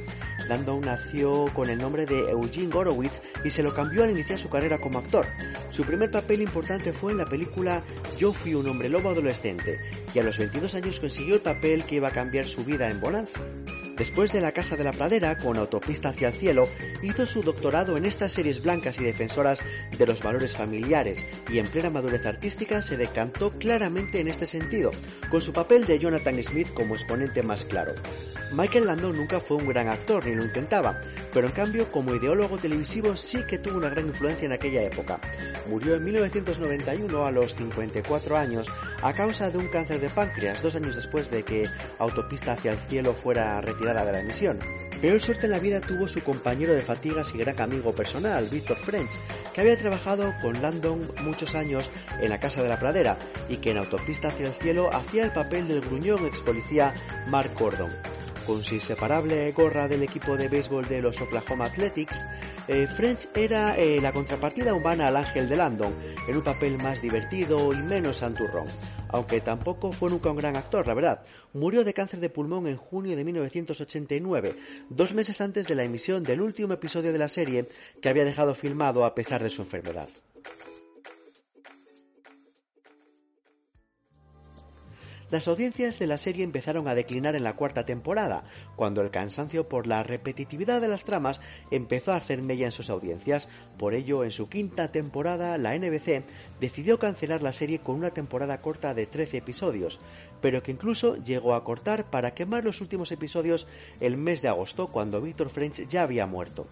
Landon 0.48 0.82
nació 0.82 1.46
con 1.53 1.70
el 1.70 1.79
nombre 1.79 2.05
de 2.05 2.29
Eugene 2.29 2.70
Gorowitz 2.70 3.22
y 3.44 3.50
se 3.50 3.63
lo 3.63 3.74
cambió 3.74 4.03
al 4.03 4.12
iniciar 4.12 4.39
su 4.39 4.50
carrera 4.50 4.77
como 4.77 5.00
actor. 5.00 5.25
Su 5.72 5.84
primer 5.84 6.12
papel 6.12 6.41
importante 6.41 6.94
fue 6.94 7.12
en 7.12 7.17
la 7.17 7.25
película 7.25 7.84
Yo 8.20 8.34
fui 8.34 8.53
un 8.53 8.67
hombre 8.67 8.89
lobo 8.89 9.10
adolescente, 9.10 9.79
y 10.13 10.20
a 10.20 10.24
los 10.24 10.38
22 10.38 10.75
años 10.75 11.00
consiguió 11.00 11.36
el 11.36 11.41
papel 11.41 11.84
que 11.84 11.96
iba 11.96 12.10
a 12.10 12.12
cambiar 12.12 12.46
su 12.46 12.63
vida 12.63 12.89
en 12.89 13.01
Bonanza. 13.01 13.39
Después 13.97 14.33
de 14.33 14.41
La 14.41 14.51
Casa 14.51 14.75
de 14.75 14.83
la 14.83 14.91
Pradera, 14.91 15.37
con 15.37 15.57
Autopista 15.57 16.09
hacia 16.09 16.27
el 16.27 16.33
Cielo, 16.33 16.67
hizo 17.01 17.25
su 17.25 17.41
doctorado 17.41 17.95
en 17.95 18.03
estas 18.03 18.33
series 18.33 18.61
blancas 18.61 18.99
y 18.99 19.05
defensoras 19.05 19.63
de 19.97 20.05
los 20.05 20.21
valores 20.21 20.53
familiares 20.53 21.25
y 21.49 21.59
en 21.59 21.67
plena 21.67 21.89
madurez 21.89 22.25
artística 22.25 22.81
se 22.81 22.97
decantó 22.97 23.53
claramente 23.53 24.19
en 24.19 24.27
este 24.27 24.45
sentido, 24.45 24.91
con 25.31 25.41
su 25.41 25.53
papel 25.53 25.85
de 25.85 25.97
Jonathan 25.97 26.43
Smith 26.43 26.73
como 26.73 26.95
exponente 26.95 27.41
más 27.41 27.63
claro. 27.63 27.93
Michael 28.53 28.87
Landon 28.87 29.15
nunca 29.15 29.39
fue 29.39 29.57
un 29.57 29.67
gran 29.67 29.87
actor 29.87 30.25
ni 30.25 30.35
lo 30.35 30.43
intentaba, 30.43 30.99
pero 31.33 31.47
en 31.47 31.53
cambio 31.53 31.89
como 31.91 32.15
ideólogo 32.15 32.57
televisivo 32.57 33.15
sí 33.15 33.39
que 33.49 33.57
tuvo 33.57 33.77
una 33.77 33.89
gran 33.89 34.07
influencia 34.07 34.45
en 34.45 34.51
aquella 34.51 34.81
época. 34.83 35.19
Murió 35.69 35.95
en 35.95 36.03
1991 36.03 37.25
a 37.25 37.31
los 37.31 37.55
54 37.55 38.37
años 38.37 38.67
a 39.01 39.13
causa 39.13 39.49
de 39.49 39.57
un 39.57 39.67
cáncer 39.67 39.99
de 39.99 40.09
páncreas, 40.09 40.61
dos 40.61 40.75
años 40.75 40.95
después 40.95 41.31
de 41.31 41.43
que 41.43 41.67
Autopista 41.97 42.53
hacia 42.53 42.71
el 42.71 42.77
Cielo 42.77 43.13
fuera 43.13 43.59
retirada 43.61 43.85
de 43.94 44.12
la 44.12 44.20
emisión. 44.20 44.60
Peor 45.01 45.22
suerte 45.22 45.46
en 45.46 45.51
la 45.51 45.60
vida 45.60 45.82
tuvo 45.82 46.08
su 46.08 46.22
compañero 46.22 46.74
de 46.74 46.82
fatigas 46.82 47.34
y 47.36 47.38
gran 47.38 47.60
amigo 47.62 47.94
personal, 47.94 48.48
Victor 48.50 48.77
French, 48.77 49.12
que 49.54 49.62
había 49.62 49.77
trabajado 49.77 50.34
con 50.42 50.62
Landon 50.62 51.01
muchos 51.22 51.54
años 51.54 51.89
en 52.22 52.30
la 52.30 52.39
Casa 52.39 52.63
de 52.63 52.70
la 52.70 52.80
Pradera 52.80 53.18
y 53.50 53.58
que 53.58 53.72
en 53.72 53.77
Autopista 53.77 54.30
hacia 54.30 54.48
el 54.48 54.54
Cielo 54.54 54.89
hacía 54.92 55.25
el 55.25 55.32
papel 55.32 55.68
del 55.68 55.82
gruñón 55.82 56.25
ex 56.25 56.42
policía 56.42 56.94
Mark 57.27 57.51
Gordon. 57.60 58.14
Con 58.45 58.63
su 58.63 58.75
inseparable 58.75 59.51
gorra 59.53 59.87
del 59.87 60.03
equipo 60.03 60.37
de 60.37 60.47
béisbol 60.47 60.87
de 60.87 61.01
los 61.01 61.19
Oklahoma 61.19 61.65
Athletics, 61.65 62.27
eh, 62.67 62.85
French 62.85 63.29
era 63.33 63.75
eh, 63.75 63.99
la 63.99 64.13
contrapartida 64.13 64.75
humana 64.75 65.07
al 65.07 65.15
ángel 65.15 65.49
de 65.49 65.55
Landon, 65.55 65.95
en 66.27 66.37
un 66.37 66.43
papel 66.43 66.77
más 66.77 67.01
divertido 67.01 67.73
y 67.73 67.77
menos 67.77 68.17
santurrón. 68.17 68.67
Aunque 69.09 69.41
tampoco 69.41 69.91
fue 69.91 70.11
nunca 70.11 70.29
un 70.29 70.37
gran 70.37 70.55
actor, 70.55 70.85
la 70.85 70.93
verdad. 70.93 71.23
Murió 71.53 71.83
de 71.83 71.95
cáncer 71.95 72.19
de 72.19 72.29
pulmón 72.29 72.67
en 72.67 72.77
junio 72.77 73.15
de 73.15 73.23
1989, 73.23 74.55
dos 74.89 75.15
meses 75.15 75.41
antes 75.41 75.67
de 75.67 75.73
la 75.73 75.83
emisión 75.83 76.21
del 76.21 76.41
último 76.41 76.73
episodio 76.73 77.11
de 77.11 77.19
la 77.19 77.29
serie 77.29 77.67
que 77.99 78.09
había 78.09 78.25
dejado 78.25 78.53
filmado 78.53 79.05
a 79.05 79.15
pesar 79.15 79.41
de 79.41 79.49
su 79.49 79.63
enfermedad. 79.63 80.09
Las 85.32 85.48
audiencias 85.48 85.98
de 85.98 86.05
la 86.05 86.17
serie 86.17 86.44
empezaron 86.44 86.88
a 86.88 86.94
declinar 86.94 87.36
en 87.36 87.44
la 87.44 87.55
cuarta 87.55 87.84
temporada, 87.84 88.44
cuando 88.75 89.01
el 89.01 89.10
cansancio 89.10 89.67
por 89.67 89.88
la 89.88 90.03
repetitividad 90.03 90.82
de 90.82 90.88
las 90.88 91.03
tramas 91.03 91.41
empezó 91.72 92.13
a 92.13 92.17
hacer 92.17 92.44
mella 92.44 92.65
en 92.65 92.72
sus 92.72 92.91
audiencias. 92.91 93.50
Por 93.79 93.96
ello, 93.96 94.24
en 94.24 94.32
su 94.32 94.50
quinta 94.50 94.91
temporada, 94.91 95.58
la 95.58 95.75
NBC 95.75 96.24
decidió 96.60 97.00
cancelar 97.00 97.41
la 97.41 97.53
serie 97.53 97.79
con 97.79 97.96
una 97.96 98.12
temporada 98.12 98.62
corta 98.62 98.94
de 98.94 99.08
13 99.08 99.38
episodios, 99.38 100.00
pero 100.41 100.62
que 100.62 100.72
incluso 100.72 101.15
llegó 101.15 101.55
a 101.55 101.63
cortar 101.63 102.12
para 102.12 102.36
quemar 102.36 102.63
los 102.63 102.79
últimos 102.79 103.12
episodios 103.12 103.67
el 104.00 104.17
mes 104.17 104.44
de 104.44 104.50
agosto, 104.50 104.88
cuando 104.88 105.22
Victor 105.22 105.50
French 105.50 105.88
ya 105.88 106.03
había 106.03 106.27
muerto. 106.27 106.67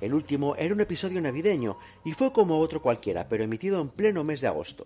El 0.00 0.14
último 0.14 0.54
era 0.54 0.72
un 0.72 0.80
episodio 0.80 1.20
navideño 1.20 1.78
y 2.04 2.12
fue 2.12 2.32
como 2.32 2.60
otro 2.60 2.80
cualquiera, 2.80 3.28
pero 3.28 3.42
emitido 3.42 3.80
en 3.80 3.88
pleno 3.88 4.22
mes 4.22 4.40
de 4.40 4.46
agosto. 4.46 4.84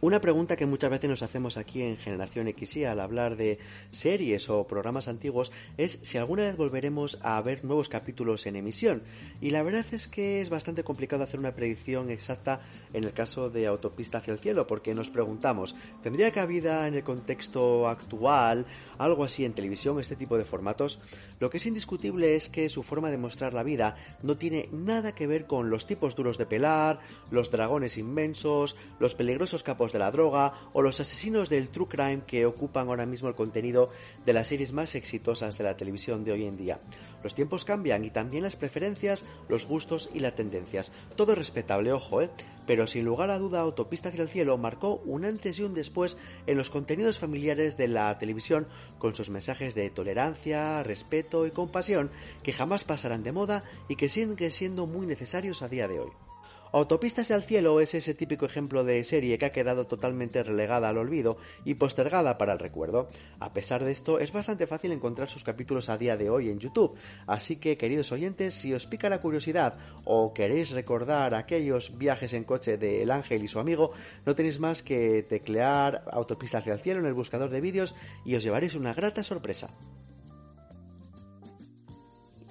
Una 0.00 0.20
pregunta 0.20 0.54
que 0.54 0.64
muchas 0.64 0.90
veces 0.92 1.10
nos 1.10 1.24
hacemos 1.24 1.56
aquí 1.56 1.82
en 1.82 1.96
Generación 1.96 2.46
XY 2.56 2.84
al 2.84 3.00
hablar 3.00 3.34
de 3.34 3.58
series 3.90 4.48
o 4.48 4.64
programas 4.64 5.08
antiguos 5.08 5.50
es 5.76 5.98
si 6.02 6.18
alguna 6.18 6.44
vez 6.44 6.56
volveremos 6.56 7.18
a 7.20 7.40
ver 7.42 7.64
nuevos 7.64 7.88
capítulos 7.88 8.46
en 8.46 8.54
emisión. 8.54 9.02
Y 9.40 9.50
la 9.50 9.64
verdad 9.64 9.84
es 9.90 10.06
que 10.06 10.40
es 10.40 10.50
bastante 10.50 10.84
complicado 10.84 11.24
hacer 11.24 11.40
una 11.40 11.56
predicción 11.56 12.10
exacta 12.10 12.60
en 12.92 13.02
el 13.02 13.12
caso 13.12 13.50
de 13.50 13.66
Autopista 13.66 14.18
hacia 14.18 14.32
el 14.32 14.38
cielo, 14.38 14.68
porque 14.68 14.94
nos 14.94 15.10
preguntamos, 15.10 15.74
¿tendría 16.00 16.30
cabida 16.30 16.86
en 16.86 16.94
el 16.94 17.02
contexto 17.02 17.88
actual 17.88 18.66
algo 18.98 19.24
así 19.24 19.44
en 19.44 19.52
televisión, 19.52 19.98
este 19.98 20.14
tipo 20.14 20.38
de 20.38 20.44
formatos? 20.44 21.00
Lo 21.40 21.50
que 21.50 21.56
es 21.56 21.66
indiscutible 21.66 22.36
es 22.36 22.48
que 22.48 22.68
su 22.68 22.84
forma 22.84 23.10
de 23.10 23.18
mostrar 23.18 23.52
la 23.52 23.64
vida 23.64 23.96
no 24.22 24.36
tiene 24.36 24.68
nada 24.70 25.12
que 25.16 25.26
ver 25.26 25.46
con 25.46 25.70
los 25.70 25.86
tipos 25.88 26.14
duros 26.14 26.38
de 26.38 26.46
pelar, 26.46 27.00
los 27.32 27.50
dragones 27.50 27.98
inmensos, 27.98 28.76
los 29.00 29.16
peligrosos 29.16 29.64
capos 29.64 29.87
de 29.92 29.98
la 29.98 30.10
droga 30.10 30.54
o 30.72 30.82
los 30.82 31.00
asesinos 31.00 31.48
del 31.48 31.70
true 31.70 31.88
crime 31.88 32.22
que 32.26 32.46
ocupan 32.46 32.88
ahora 32.88 33.06
mismo 33.06 33.28
el 33.28 33.34
contenido 33.34 33.90
de 34.24 34.32
las 34.32 34.48
series 34.48 34.72
más 34.72 34.94
exitosas 34.94 35.56
de 35.58 35.64
la 35.64 35.76
televisión 35.76 36.24
de 36.24 36.32
hoy 36.32 36.44
en 36.44 36.56
día. 36.56 36.80
Los 37.22 37.34
tiempos 37.34 37.64
cambian 37.64 38.04
y 38.04 38.10
también 38.10 38.42
las 38.42 38.56
preferencias, 38.56 39.24
los 39.48 39.66
gustos 39.66 40.10
y 40.14 40.20
las 40.20 40.34
tendencias. 40.34 40.92
Todo 41.16 41.32
es 41.32 41.38
respetable, 41.38 41.92
ojo, 41.92 42.22
¿eh? 42.22 42.30
Pero 42.66 42.86
sin 42.86 43.04
lugar 43.04 43.30
a 43.30 43.38
duda, 43.38 43.60
Autopista 43.60 44.10
hacia 44.10 44.22
el 44.22 44.28
cielo 44.28 44.58
marcó 44.58 44.96
un 45.06 45.24
antes 45.24 45.58
y 45.58 45.62
un 45.62 45.74
después 45.74 46.18
en 46.46 46.58
los 46.58 46.68
contenidos 46.68 47.18
familiares 47.18 47.76
de 47.76 47.88
la 47.88 48.18
televisión 48.18 48.68
con 48.98 49.14
sus 49.14 49.30
mensajes 49.30 49.74
de 49.74 49.88
tolerancia, 49.90 50.82
respeto 50.82 51.46
y 51.46 51.50
compasión 51.50 52.10
que 52.42 52.52
jamás 52.52 52.84
pasarán 52.84 53.22
de 53.22 53.32
moda 53.32 53.64
y 53.88 53.96
que 53.96 54.08
siguen 54.08 54.50
siendo 54.50 54.86
muy 54.86 55.06
necesarios 55.06 55.62
a 55.62 55.68
día 55.68 55.88
de 55.88 56.00
hoy. 56.00 56.27
Autopistas 56.70 57.30
al 57.30 57.42
cielo 57.42 57.80
es 57.80 57.94
ese 57.94 58.12
típico 58.12 58.44
ejemplo 58.44 58.84
de 58.84 59.02
serie 59.02 59.38
que 59.38 59.46
ha 59.46 59.52
quedado 59.52 59.86
totalmente 59.86 60.42
relegada 60.42 60.90
al 60.90 60.98
olvido 60.98 61.38
y 61.64 61.74
postergada 61.74 62.36
para 62.36 62.52
el 62.52 62.58
recuerdo. 62.58 63.08
A 63.40 63.54
pesar 63.54 63.84
de 63.84 63.92
esto, 63.92 64.18
es 64.18 64.32
bastante 64.32 64.66
fácil 64.66 64.92
encontrar 64.92 65.30
sus 65.30 65.44
capítulos 65.44 65.88
a 65.88 65.96
día 65.96 66.18
de 66.18 66.28
hoy 66.28 66.50
en 66.50 66.58
YouTube, 66.58 66.94
así 67.26 67.56
que 67.56 67.78
queridos 67.78 68.12
oyentes, 68.12 68.52
si 68.52 68.74
os 68.74 68.86
pica 68.86 69.08
la 69.08 69.22
curiosidad 69.22 69.78
o 70.04 70.34
queréis 70.34 70.70
recordar 70.72 71.34
aquellos 71.34 71.96
viajes 71.96 72.34
en 72.34 72.44
coche 72.44 72.76
de 72.76 73.02
El 73.02 73.12
Ángel 73.12 73.42
y 73.42 73.48
su 73.48 73.60
amigo, 73.60 73.92
no 74.26 74.34
tenéis 74.34 74.60
más 74.60 74.82
que 74.82 75.22
teclear 75.22 76.04
Autopista 76.12 76.58
hacia 76.58 76.74
el 76.74 76.80
cielo 76.80 77.00
en 77.00 77.06
el 77.06 77.14
buscador 77.14 77.48
de 77.48 77.62
vídeos 77.62 77.94
y 78.26 78.34
os 78.34 78.44
llevaréis 78.44 78.74
una 78.74 78.92
grata 78.92 79.22
sorpresa. 79.22 79.70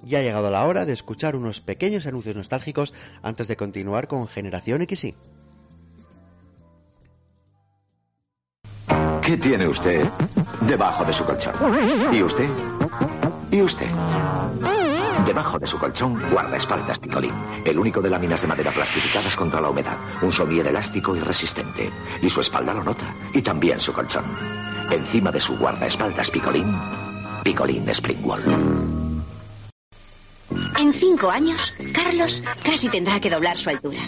Ya 0.08 0.20
ha 0.20 0.22
llegado 0.22 0.50
la 0.50 0.64
hora 0.64 0.86
de 0.86 0.94
escuchar 0.94 1.36
unos 1.36 1.60
pequeños 1.60 2.06
anuncios 2.06 2.34
nostálgicos 2.34 2.94
antes 3.20 3.46
de 3.46 3.58
continuar 3.58 4.08
con 4.08 4.26
Generación 4.26 4.86
XY. 4.88 5.14
¿Qué 9.20 9.36
tiene 9.36 9.68
usted 9.68 10.08
debajo 10.62 11.04
de 11.04 11.12
su 11.12 11.24
colchón? 11.26 11.52
¿Y 12.10 12.22
usted? 12.22 12.48
¿Y 13.50 13.60
usted? 13.60 13.86
Debajo 15.26 15.58
de 15.58 15.66
su 15.66 15.78
colchón, 15.78 16.18
guardaespaldas 16.30 16.98
Picolín, 16.98 17.34
el 17.66 17.78
único 17.78 18.00
de 18.00 18.08
láminas 18.08 18.40
de 18.40 18.46
madera 18.48 18.72
plastificadas 18.72 19.36
contra 19.36 19.60
la 19.60 19.68
humedad, 19.68 19.98
un 20.22 20.32
somier 20.32 20.68
elástico 20.68 21.14
y 21.14 21.20
resistente. 21.20 21.90
Y 22.22 22.30
su 22.30 22.40
espalda 22.40 22.72
lo 22.72 22.82
nota, 22.82 23.14
y 23.34 23.42
también 23.42 23.78
su 23.78 23.92
colchón. 23.92 24.24
Encima 24.90 25.30
de 25.30 25.40
su 25.40 25.58
guardaespaldas 25.58 26.30
Picolín, 26.30 26.74
Picolín 27.44 27.86
Springwall. 27.90 28.77
En 30.78 30.92
cinco 30.92 31.28
años, 31.28 31.74
Carlos 31.92 32.40
casi 32.62 32.88
tendrá 32.88 33.18
que 33.18 33.28
doblar 33.28 33.58
su 33.58 33.68
altura. 33.68 33.98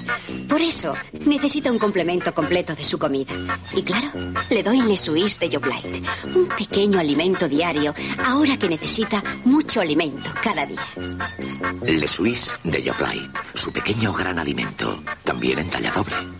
Por 0.48 0.60
eso, 0.60 0.94
necesita 1.26 1.72
un 1.72 1.80
complemento 1.80 2.32
completo 2.32 2.76
de 2.76 2.84
su 2.84 2.96
comida. 2.96 3.32
Y 3.74 3.82
claro, 3.82 4.12
le 4.48 4.62
doy 4.62 4.80
Le 4.82 4.96
Suisse 4.96 5.40
de 5.40 5.50
Joblight. 5.50 6.06
Un 6.34 6.46
pequeño 6.46 7.00
alimento 7.00 7.48
diario, 7.48 7.92
ahora 8.24 8.56
que 8.56 8.68
necesita 8.68 9.20
mucho 9.44 9.80
alimento 9.80 10.30
cada 10.42 10.64
día. 10.64 10.86
Le 11.82 12.06
Suisse 12.06 12.54
de 12.62 12.88
Joblight, 12.88 13.36
su 13.54 13.72
pequeño 13.72 14.12
gran 14.12 14.38
alimento, 14.38 15.02
también 15.24 15.58
en 15.58 15.70
talla 15.70 15.90
doble. 15.90 16.39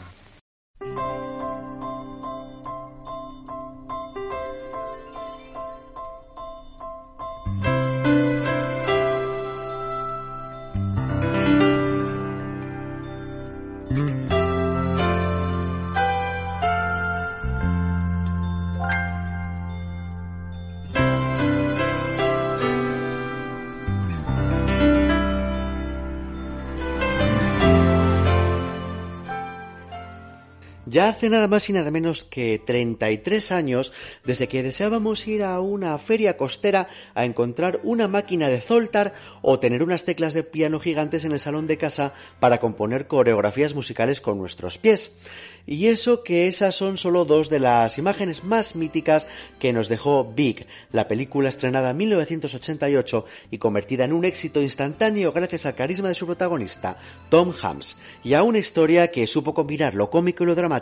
Ya 30.91 31.09
hace 31.09 31.31
nada 31.31 31.47
más 31.47 31.71
y 31.71 31.73
nada 31.73 31.93
menos 31.93 32.25
que 32.25 32.59
33 32.59 33.53
años 33.53 33.93
desde 34.25 34.49
que 34.49 34.65
deseábamos 34.65 35.25
ir 35.29 35.45
a 35.45 35.61
una 35.61 35.97
feria 35.99 36.37
costera 36.37 36.89
a 37.15 37.25
encontrar 37.25 37.79
una 37.85 38.09
máquina 38.09 38.49
de 38.49 38.61
Zoltar 38.61 39.15
o 39.41 39.61
tener 39.61 39.85
unas 39.85 40.05
teclas 40.05 40.35
de 40.35 40.43
piano 40.43 40.81
gigantes 40.81 41.25
en 41.25 41.31
el 41.31 41.39
salón 41.39 41.69
de 41.69 41.79
casa 41.79 42.13
para 42.41 42.59
componer 42.59 43.07
coreografías 43.07 43.73
musicales 43.73 44.21
con 44.21 44.39
nuestros 44.39 44.79
pies. 44.79 45.17
Y 45.65 45.87
eso 45.87 46.25
que 46.25 46.49
esas 46.49 46.75
son 46.75 46.99
solo 46.99 47.25
dos 47.25 47.51
de 47.51 47.61
las 47.61 47.97
imágenes 47.99 48.43
más 48.43 48.75
míticas 48.75 49.29
que 49.61 49.73
nos 49.73 49.89
dejó 49.89 50.25
Big, 50.25 50.67
la 50.91 51.07
película 51.07 51.51
estrenada 51.51 51.91
en 51.91 51.99
1988 51.99 53.27
y 53.53 53.59
convertida 53.59 54.07
en 54.07 54.13
un 54.13 54.25
éxito 54.25 54.61
instantáneo 54.61 55.31
gracias 55.33 55.67
al 55.67 55.77
carisma 55.77 56.09
de 56.09 56.15
su 56.17 56.27
protagonista, 56.27 56.97
Tom 57.29 57.53
Hanks, 57.63 57.99
y 58.25 58.35
a 58.35 58.43
una 58.43 58.59
historia 58.59 59.13
que 59.13 59.29
supo 59.29 59.55
combinar 59.55 59.95
lo 59.95 60.11
cómico 60.11 60.43
y 60.43 60.47
lo 60.47 60.57
dramático 60.57 60.80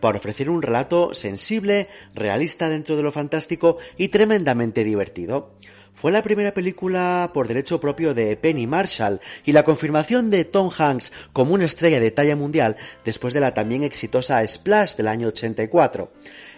para 0.00 0.18
ofrecer 0.18 0.48
un 0.50 0.62
relato 0.62 1.14
sensible, 1.14 1.88
realista 2.14 2.68
dentro 2.68 2.96
de 2.96 3.02
lo 3.02 3.12
fantástico 3.12 3.78
y 3.96 4.08
tremendamente 4.08 4.84
divertido. 4.84 5.56
Fue 5.92 6.12
la 6.12 6.22
primera 6.22 6.54
película 6.54 7.30
por 7.34 7.46
derecho 7.46 7.78
propio 7.78 8.14
de 8.14 8.36
Penny 8.36 8.66
Marshall 8.66 9.20
y 9.44 9.52
la 9.52 9.64
confirmación 9.64 10.30
de 10.30 10.44
Tom 10.44 10.70
Hanks 10.76 11.12
como 11.32 11.52
una 11.52 11.66
estrella 11.66 12.00
de 12.00 12.10
talla 12.10 12.36
mundial 12.36 12.76
después 13.04 13.34
de 13.34 13.40
la 13.40 13.52
también 13.52 13.82
exitosa 13.82 14.46
Splash 14.46 14.94
del 14.96 15.08
año 15.08 15.28
84. 15.28 16.10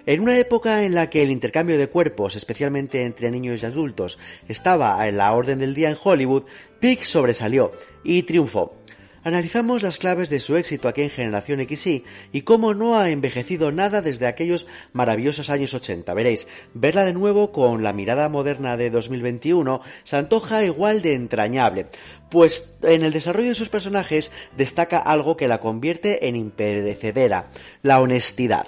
En 0.06 0.20
una 0.20 0.38
época 0.38 0.84
en 0.84 0.94
la 0.94 1.10
que 1.10 1.22
el 1.22 1.30
intercambio 1.30 1.78
de 1.78 1.88
cuerpos, 1.88 2.36
especialmente 2.36 3.04
entre 3.04 3.30
niños 3.30 3.62
y 3.62 3.66
adultos, 3.66 4.18
estaba 4.48 5.06
en 5.08 5.16
la 5.16 5.32
orden 5.32 5.58
del 5.58 5.74
día 5.74 5.90
en 5.90 5.96
Hollywood, 6.00 6.44
Pig 6.78 7.04
sobresalió 7.04 7.72
y 8.04 8.22
triunfó. 8.24 8.76
Analizamos 9.24 9.82
las 9.82 9.98
claves 9.98 10.30
de 10.30 10.40
su 10.40 10.56
éxito 10.56 10.88
aquí 10.88 11.02
en 11.02 11.10
Generación 11.10 11.64
XY 11.64 12.04
y 12.32 12.42
cómo 12.42 12.74
no 12.74 12.98
ha 12.98 13.10
envejecido 13.10 13.70
nada 13.70 14.02
desde 14.02 14.26
aquellos 14.26 14.66
maravillosos 14.92 15.48
años 15.48 15.74
80. 15.74 16.12
Veréis, 16.12 16.48
verla 16.74 17.04
de 17.04 17.12
nuevo 17.12 17.52
con 17.52 17.84
la 17.84 17.92
mirada 17.92 18.28
moderna 18.28 18.76
de 18.76 18.90
2021 18.90 19.80
se 20.02 20.16
antoja 20.16 20.64
igual 20.64 21.02
de 21.02 21.14
entrañable, 21.14 21.86
pues 22.30 22.78
en 22.82 23.04
el 23.04 23.12
desarrollo 23.12 23.50
de 23.50 23.54
sus 23.54 23.68
personajes 23.68 24.32
destaca 24.56 24.98
algo 24.98 25.36
que 25.36 25.46
la 25.46 25.60
convierte 25.60 26.26
en 26.26 26.34
imperecedera, 26.34 27.48
la 27.82 28.00
honestidad. 28.00 28.66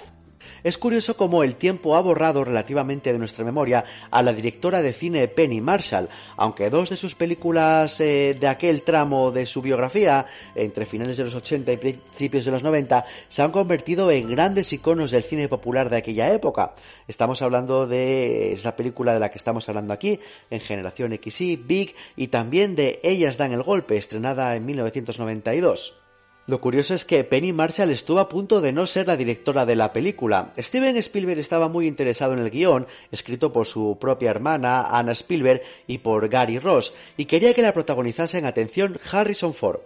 Es 0.65 0.79
curioso 0.79 1.15
cómo 1.15 1.43
el 1.43 1.57
tiempo 1.57 1.95
ha 1.95 2.01
borrado 2.01 2.43
relativamente 2.43 3.13
de 3.13 3.19
nuestra 3.19 3.45
memoria 3.45 3.85
a 4.09 4.23
la 4.23 4.33
directora 4.33 4.81
de 4.81 4.93
cine 4.93 5.27
Penny 5.27 5.61
Marshall, 5.61 6.09
aunque 6.37 6.71
dos 6.71 6.89
de 6.89 6.95
sus 6.95 7.13
películas 7.13 7.99
eh, 7.99 8.35
de 8.39 8.47
aquel 8.47 8.81
tramo 8.81 9.29
de 9.29 9.45
su 9.45 9.61
biografía, 9.61 10.25
entre 10.55 10.87
finales 10.87 11.17
de 11.17 11.25
los 11.25 11.35
80 11.35 11.71
y 11.71 11.77
principios 11.77 12.45
de 12.45 12.51
los 12.51 12.63
90, 12.63 13.05
se 13.29 13.43
han 13.43 13.51
convertido 13.51 14.09
en 14.09 14.27
grandes 14.27 14.73
iconos 14.73 15.11
del 15.11 15.21
cine 15.21 15.47
popular 15.47 15.91
de 15.91 15.97
aquella 15.97 16.33
época. 16.33 16.73
Estamos 17.07 17.43
hablando 17.43 17.85
de 17.85 18.51
esa 18.53 18.75
película 18.75 19.13
de 19.13 19.19
la 19.19 19.29
que 19.29 19.37
estamos 19.37 19.69
hablando 19.69 19.93
aquí, 19.93 20.19
en 20.49 20.61
Generación 20.61 21.15
XY, 21.23 21.57
Big, 21.57 21.93
y 22.15 22.29
también 22.29 22.75
de 22.75 22.99
Ellas 23.03 23.37
dan 23.37 23.51
el 23.51 23.61
golpe, 23.61 23.97
estrenada 23.97 24.55
en 24.55 24.65
1992. 24.65 26.04
Lo 26.47 26.61
curioso 26.61 26.93
es 26.93 27.05
que 27.05 27.23
Penny 27.23 27.53
Marshall 27.53 27.89
estuvo 27.89 28.19
a 28.19 28.29
punto 28.29 28.61
de 28.61 28.71
no 28.71 28.85
ser 28.85 29.07
la 29.07 29.17
directora 29.17 29.65
de 29.65 29.75
la 29.75 29.91
película. 29.91 30.53
Steven 30.55 30.95
Spielberg 30.97 31.39
estaba 31.39 31.69
muy 31.69 31.87
interesado 31.87 32.33
en 32.33 32.39
el 32.39 32.51
guion, 32.51 32.85
escrito 33.11 33.51
por 33.51 33.65
su 33.65 33.97
propia 33.99 34.29
hermana, 34.29 34.83
Anna 34.83 35.13
Spielberg, 35.13 35.63
y 35.87 35.97
por 35.97 36.29
Gary 36.29 36.59
Ross, 36.59 36.93
y 37.17 37.25
quería 37.25 37.55
que 37.55 37.63
la 37.63 37.73
protagonizase 37.73 38.37
en 38.37 38.45
atención 38.45 38.99
Harrison 39.11 39.55
Ford. 39.55 39.79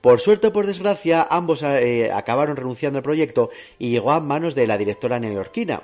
Por 0.00 0.20
suerte 0.20 0.46
o 0.46 0.52
por 0.52 0.66
desgracia, 0.66 1.26
ambos 1.28 1.62
eh, 1.62 2.10
acabaron 2.10 2.56
renunciando 2.56 3.00
al 3.00 3.02
proyecto 3.02 3.50
y 3.78 3.90
llegó 3.90 4.12
a 4.12 4.20
manos 4.20 4.54
de 4.54 4.66
la 4.66 4.78
directora 4.78 5.20
neoyorquina. 5.20 5.82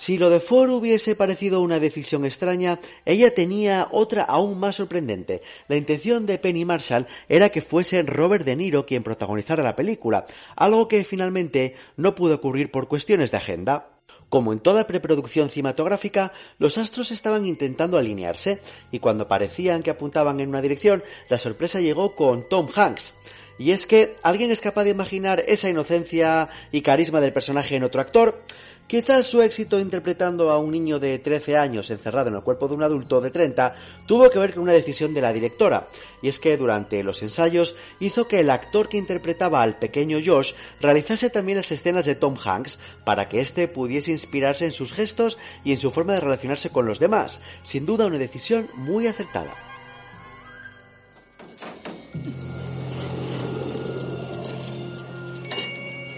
Si 0.00 0.16
lo 0.16 0.30
de 0.30 0.40
Ford 0.40 0.70
hubiese 0.70 1.14
parecido 1.14 1.60
una 1.60 1.78
decisión 1.78 2.24
extraña, 2.24 2.80
ella 3.04 3.34
tenía 3.34 3.86
otra 3.90 4.22
aún 4.22 4.58
más 4.58 4.76
sorprendente. 4.76 5.42
La 5.68 5.76
intención 5.76 6.24
de 6.24 6.38
Penny 6.38 6.64
Marshall 6.64 7.06
era 7.28 7.50
que 7.50 7.60
fuese 7.60 8.02
Robert 8.04 8.46
De 8.46 8.56
Niro 8.56 8.86
quien 8.86 9.02
protagonizara 9.02 9.62
la 9.62 9.76
película, 9.76 10.24
algo 10.56 10.88
que 10.88 11.04
finalmente 11.04 11.74
no 11.98 12.14
pudo 12.14 12.36
ocurrir 12.36 12.70
por 12.70 12.88
cuestiones 12.88 13.30
de 13.30 13.36
agenda. 13.36 13.90
Como 14.30 14.54
en 14.54 14.60
toda 14.60 14.86
preproducción 14.86 15.50
cinematográfica, 15.50 16.32
los 16.58 16.78
astros 16.78 17.10
estaban 17.10 17.44
intentando 17.44 17.98
alinearse, 17.98 18.58
y 18.90 19.00
cuando 19.00 19.28
parecían 19.28 19.82
que 19.82 19.90
apuntaban 19.90 20.40
en 20.40 20.48
una 20.48 20.62
dirección, 20.62 21.02
la 21.28 21.36
sorpresa 21.36 21.78
llegó 21.78 22.14
con 22.16 22.48
Tom 22.48 22.68
Hanks. 22.74 23.16
Y 23.58 23.72
es 23.72 23.84
que, 23.84 24.16
¿alguien 24.22 24.50
es 24.50 24.62
capaz 24.62 24.84
de 24.84 24.90
imaginar 24.90 25.44
esa 25.46 25.68
inocencia 25.68 26.48
y 26.72 26.80
carisma 26.80 27.20
del 27.20 27.34
personaje 27.34 27.76
en 27.76 27.84
otro 27.84 28.00
actor? 28.00 28.42
Quizás 28.90 29.28
su 29.28 29.40
éxito 29.40 29.78
interpretando 29.78 30.50
a 30.50 30.58
un 30.58 30.72
niño 30.72 30.98
de 30.98 31.16
13 31.20 31.56
años 31.56 31.92
encerrado 31.92 32.28
en 32.28 32.34
el 32.34 32.42
cuerpo 32.42 32.66
de 32.66 32.74
un 32.74 32.82
adulto 32.82 33.20
de 33.20 33.30
30 33.30 33.76
tuvo 34.04 34.28
que 34.30 34.40
ver 34.40 34.52
con 34.52 34.64
una 34.64 34.72
decisión 34.72 35.14
de 35.14 35.20
la 35.20 35.32
directora, 35.32 35.86
y 36.20 36.26
es 36.26 36.40
que 36.40 36.56
durante 36.56 37.04
los 37.04 37.22
ensayos 37.22 37.76
hizo 38.00 38.26
que 38.26 38.40
el 38.40 38.50
actor 38.50 38.88
que 38.88 38.96
interpretaba 38.96 39.62
al 39.62 39.78
pequeño 39.78 40.18
Josh 40.18 40.54
realizase 40.80 41.30
también 41.30 41.58
las 41.58 41.70
escenas 41.70 42.04
de 42.04 42.16
Tom 42.16 42.34
Hanks 42.36 42.80
para 43.04 43.28
que 43.28 43.40
éste 43.40 43.68
pudiese 43.68 44.10
inspirarse 44.10 44.64
en 44.64 44.72
sus 44.72 44.92
gestos 44.92 45.38
y 45.62 45.70
en 45.70 45.78
su 45.78 45.92
forma 45.92 46.14
de 46.14 46.20
relacionarse 46.22 46.70
con 46.70 46.84
los 46.84 46.98
demás. 46.98 47.42
Sin 47.62 47.86
duda 47.86 48.06
una 48.06 48.18
decisión 48.18 48.68
muy 48.74 49.06
acertada. 49.06 49.54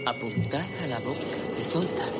Apuntad 0.07 0.65
a 0.83 0.87
la 0.87 0.99
boca 1.01 1.19
de 1.55 1.63
Zoltar. 1.65 2.12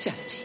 Chachi. 0.00 0.42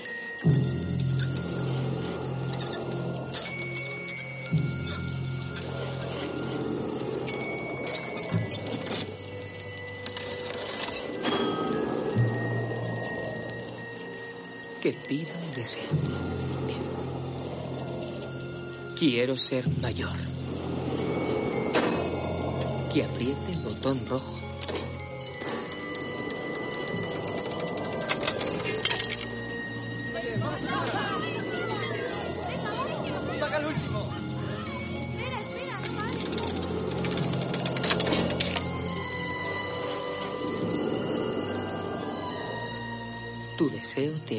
Que 14.81 14.91
pida 15.07 15.33
un 15.35 15.53
deseo. 15.53 15.83
Quiero 18.97 19.37
ser 19.37 19.67
mayor. 19.81 20.17
Que 22.91 23.03
apriete 23.03 23.51
el 23.51 23.59
botón 23.59 24.03
rojo. 24.07 24.44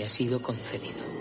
Sido 0.08 0.42
concedido. 0.42 1.16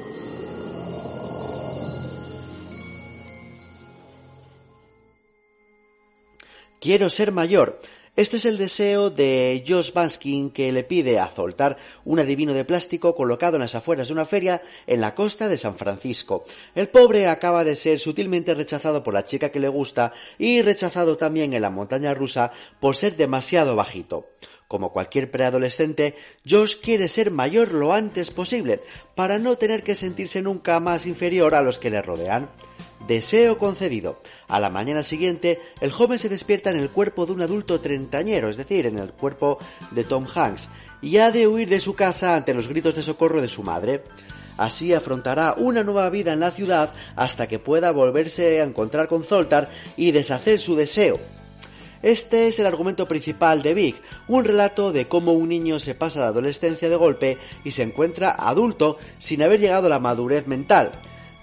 Quiero 6.79 7.09
ser 7.09 7.31
mayor. 7.31 7.79
Este 8.15 8.37
es 8.37 8.45
el 8.45 8.57
deseo 8.57 9.09
de 9.09 9.61
Josh 9.67 9.91
Baskin 9.91 10.49
que 10.51 10.71
le 10.71 10.85
pide 10.85 11.19
a 11.19 11.27
Zoltar, 11.27 11.75
un 12.05 12.19
adivino 12.19 12.53
de 12.53 12.63
plástico 12.63 13.13
colocado 13.13 13.57
en 13.57 13.61
las 13.61 13.75
afueras 13.75 14.07
de 14.07 14.13
una 14.13 14.25
feria 14.25 14.61
en 14.87 15.01
la 15.01 15.15
costa 15.15 15.49
de 15.49 15.57
San 15.57 15.75
Francisco. 15.75 16.45
El 16.75 16.87
pobre 16.87 17.27
acaba 17.27 17.65
de 17.65 17.75
ser 17.75 17.99
sutilmente 17.99 18.53
rechazado 18.53 19.03
por 19.03 19.13
la 19.13 19.25
chica 19.25 19.49
que 19.49 19.59
le 19.59 19.67
gusta 19.67 20.13
y 20.37 20.61
rechazado 20.61 21.17
también 21.17 21.53
en 21.53 21.63
la 21.63 21.69
montaña 21.69 22.13
rusa 22.13 22.53
por 22.79 22.95
ser 22.95 23.17
demasiado 23.17 23.75
bajito. 23.75 24.27
Como 24.67 24.91
cualquier 24.91 25.29
preadolescente, 25.29 26.15
Josh 26.47 26.77
quiere 26.81 27.07
ser 27.07 27.29
mayor 27.29 27.71
lo 27.71 27.93
antes 27.93 28.31
posible, 28.31 28.81
para 29.13 29.37
no 29.37 29.57
tener 29.57 29.83
que 29.83 29.93
sentirse 29.93 30.41
nunca 30.41 30.79
más 30.79 31.05
inferior 31.05 31.53
a 31.53 31.61
los 31.61 31.77
que 31.77 31.91
le 31.91 32.01
rodean. 32.01 32.49
Deseo 33.07 33.59
concedido. 33.59 34.19
A 34.47 34.59
la 34.59 34.71
mañana 34.71 35.03
siguiente, 35.03 35.59
el 35.81 35.91
joven 35.91 36.17
se 36.17 36.29
despierta 36.29 36.71
en 36.71 36.77
el 36.77 36.89
cuerpo 36.89 37.27
de 37.27 37.33
un 37.33 37.41
adulto 37.43 37.79
treintañero, 37.79 38.49
es 38.49 38.57
decir, 38.57 38.87
en 38.87 38.97
el 38.97 39.11
cuerpo 39.11 39.59
de 39.91 40.03
Tom 40.03 40.25
Hanks, 40.33 40.69
y 41.03 41.17
ha 41.17 41.31
de 41.31 41.47
huir 41.47 41.69
de 41.69 41.79
su 41.79 41.93
casa 41.93 42.35
ante 42.35 42.55
los 42.55 42.67
gritos 42.67 42.95
de 42.95 43.03
socorro 43.03 43.41
de 43.41 43.47
su 43.47 43.61
madre. 43.61 44.03
Así 44.57 44.93
afrontará 44.93 45.53
una 45.57 45.83
nueva 45.83 46.09
vida 46.09 46.33
en 46.33 46.39
la 46.39 46.49
ciudad 46.49 46.95
hasta 47.15 47.47
que 47.47 47.59
pueda 47.59 47.91
volverse 47.91 48.61
a 48.61 48.63
encontrar 48.63 49.07
con 49.07 49.23
Zoltar 49.23 49.69
y 49.97 50.11
deshacer 50.11 50.59
su 50.59 50.75
deseo. 50.75 51.19
Este 52.05 52.45
es 52.45 52.59
el 52.59 52.67
argumento 52.67 53.07
principal 53.07 53.63
de 53.63 53.73
Big, 53.73 53.95
un 54.27 54.45
relato 54.45 54.91
de 54.91 55.07
cómo 55.07 55.31
un 55.31 55.49
niño 55.49 55.79
se 55.79 55.95
pasa 55.95 56.19
la 56.19 56.27
adolescencia 56.27 56.87
de 56.87 56.95
golpe 56.95 57.39
y 57.63 57.71
se 57.71 57.81
encuentra 57.81 58.29
adulto 58.29 58.99
sin 59.17 59.41
haber 59.41 59.59
llegado 59.59 59.87
a 59.87 59.89
la 59.89 59.97
madurez 59.97 60.45
mental. 60.45 60.91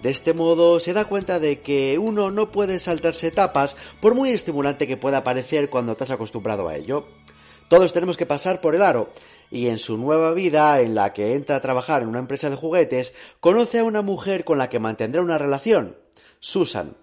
De 0.04 0.10
este 0.10 0.34
modo 0.34 0.78
se 0.78 0.92
da 0.92 1.06
cuenta 1.06 1.40
de 1.40 1.62
que 1.62 1.98
uno 1.98 2.30
no 2.30 2.52
puede 2.52 2.78
saltarse 2.78 3.26
etapas 3.26 3.76
por 4.00 4.14
muy 4.14 4.30
estimulante 4.30 4.86
que 4.86 4.96
pueda 4.96 5.24
parecer 5.24 5.68
cuando 5.68 5.96
te 5.96 6.04
has 6.04 6.12
acostumbrado 6.12 6.68
a 6.68 6.76
ello. 6.76 7.08
Todos 7.66 7.92
tenemos 7.92 8.16
que 8.16 8.26
pasar 8.26 8.60
por 8.60 8.76
el 8.76 8.82
aro, 8.82 9.10
y 9.50 9.66
en 9.66 9.78
su 9.78 9.98
nueva 9.98 10.32
vida, 10.32 10.80
en 10.80 10.94
la 10.94 11.12
que 11.12 11.34
entra 11.34 11.56
a 11.56 11.60
trabajar 11.60 12.02
en 12.02 12.08
una 12.08 12.20
empresa 12.20 12.50
de 12.50 12.56
juguetes, 12.56 13.16
conoce 13.40 13.80
a 13.80 13.84
una 13.84 14.02
mujer 14.02 14.44
con 14.44 14.58
la 14.58 14.70
que 14.70 14.78
mantendrá 14.78 15.22
una 15.22 15.38
relación, 15.38 15.96
Susan. 16.38 16.94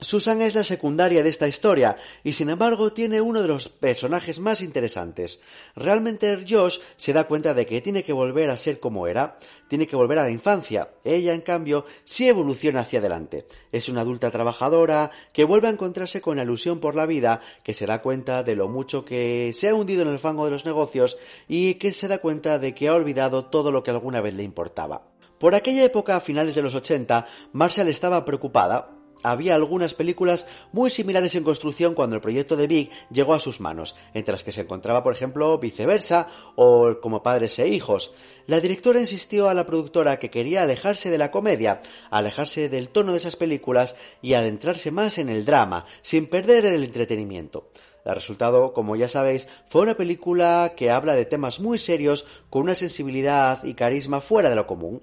Susan 0.00 0.42
es 0.42 0.54
la 0.54 0.62
secundaria 0.62 1.24
de 1.24 1.28
esta 1.28 1.48
historia 1.48 1.96
y 2.22 2.32
sin 2.32 2.50
embargo 2.50 2.92
tiene 2.92 3.20
uno 3.20 3.42
de 3.42 3.48
los 3.48 3.68
personajes 3.68 4.38
más 4.38 4.62
interesantes. 4.62 5.40
Realmente 5.74 6.44
Josh 6.48 6.78
se 6.96 7.12
da 7.12 7.24
cuenta 7.24 7.52
de 7.52 7.66
que 7.66 7.80
tiene 7.80 8.04
que 8.04 8.12
volver 8.12 8.48
a 8.48 8.56
ser 8.56 8.78
como 8.78 9.08
era, 9.08 9.40
tiene 9.66 9.88
que 9.88 9.96
volver 9.96 10.20
a 10.20 10.22
la 10.22 10.30
infancia. 10.30 10.90
Ella, 11.02 11.32
en 11.32 11.40
cambio, 11.40 11.84
sí 12.04 12.28
evoluciona 12.28 12.80
hacia 12.80 13.00
adelante. 13.00 13.44
Es 13.72 13.88
una 13.88 14.02
adulta 14.02 14.30
trabajadora 14.30 15.10
que 15.32 15.42
vuelve 15.42 15.66
a 15.66 15.72
encontrarse 15.72 16.20
con 16.20 16.36
la 16.36 16.44
ilusión 16.44 16.78
por 16.78 16.94
la 16.94 17.04
vida, 17.04 17.40
que 17.64 17.74
se 17.74 17.86
da 17.86 18.00
cuenta 18.00 18.44
de 18.44 18.54
lo 18.54 18.68
mucho 18.68 19.04
que 19.04 19.50
se 19.52 19.68
ha 19.68 19.74
hundido 19.74 20.02
en 20.02 20.08
el 20.10 20.20
fango 20.20 20.44
de 20.44 20.52
los 20.52 20.64
negocios 20.64 21.18
y 21.48 21.74
que 21.74 21.92
se 21.92 22.06
da 22.06 22.18
cuenta 22.18 22.60
de 22.60 22.72
que 22.72 22.86
ha 22.86 22.94
olvidado 22.94 23.46
todo 23.46 23.72
lo 23.72 23.82
que 23.82 23.90
alguna 23.90 24.20
vez 24.20 24.34
le 24.34 24.44
importaba. 24.44 25.08
Por 25.40 25.56
aquella 25.56 25.82
época, 25.82 26.14
a 26.14 26.20
finales 26.20 26.54
de 26.54 26.62
los 26.62 26.76
80, 26.76 27.26
Marshall 27.52 27.88
estaba 27.88 28.24
preocupada 28.24 28.97
había 29.22 29.54
algunas 29.54 29.94
películas 29.94 30.46
muy 30.72 30.90
similares 30.90 31.34
en 31.34 31.44
construcción 31.44 31.94
cuando 31.94 32.16
el 32.16 32.22
proyecto 32.22 32.56
de 32.56 32.66
Big 32.66 32.90
llegó 33.10 33.34
a 33.34 33.40
sus 33.40 33.60
manos, 33.60 33.96
entre 34.14 34.32
las 34.32 34.44
que 34.44 34.52
se 34.52 34.62
encontraba, 34.62 35.02
por 35.02 35.12
ejemplo, 35.12 35.58
Viceversa 35.58 36.28
o 36.56 37.00
Como 37.00 37.22
padres 37.22 37.58
e 37.58 37.68
hijos. 37.68 38.14
La 38.46 38.60
directora 38.60 39.00
insistió 39.00 39.48
a 39.48 39.54
la 39.54 39.66
productora 39.66 40.18
que 40.18 40.30
quería 40.30 40.62
alejarse 40.62 41.10
de 41.10 41.18
la 41.18 41.30
comedia, 41.30 41.82
alejarse 42.10 42.68
del 42.68 42.88
tono 42.88 43.12
de 43.12 43.18
esas 43.18 43.36
películas 43.36 43.96
y 44.22 44.34
adentrarse 44.34 44.90
más 44.90 45.18
en 45.18 45.28
el 45.28 45.44
drama, 45.44 45.84
sin 46.02 46.26
perder 46.26 46.64
el 46.64 46.84
entretenimiento. 46.84 47.70
El 48.04 48.14
resultado, 48.14 48.72
como 48.72 48.96
ya 48.96 49.06
sabéis, 49.06 49.48
fue 49.66 49.82
una 49.82 49.94
película 49.94 50.72
que 50.74 50.90
habla 50.90 51.14
de 51.14 51.26
temas 51.26 51.60
muy 51.60 51.76
serios 51.76 52.26
con 52.48 52.62
una 52.62 52.74
sensibilidad 52.74 53.62
y 53.64 53.74
carisma 53.74 54.22
fuera 54.22 54.48
de 54.48 54.56
lo 54.56 54.66
común. 54.66 55.02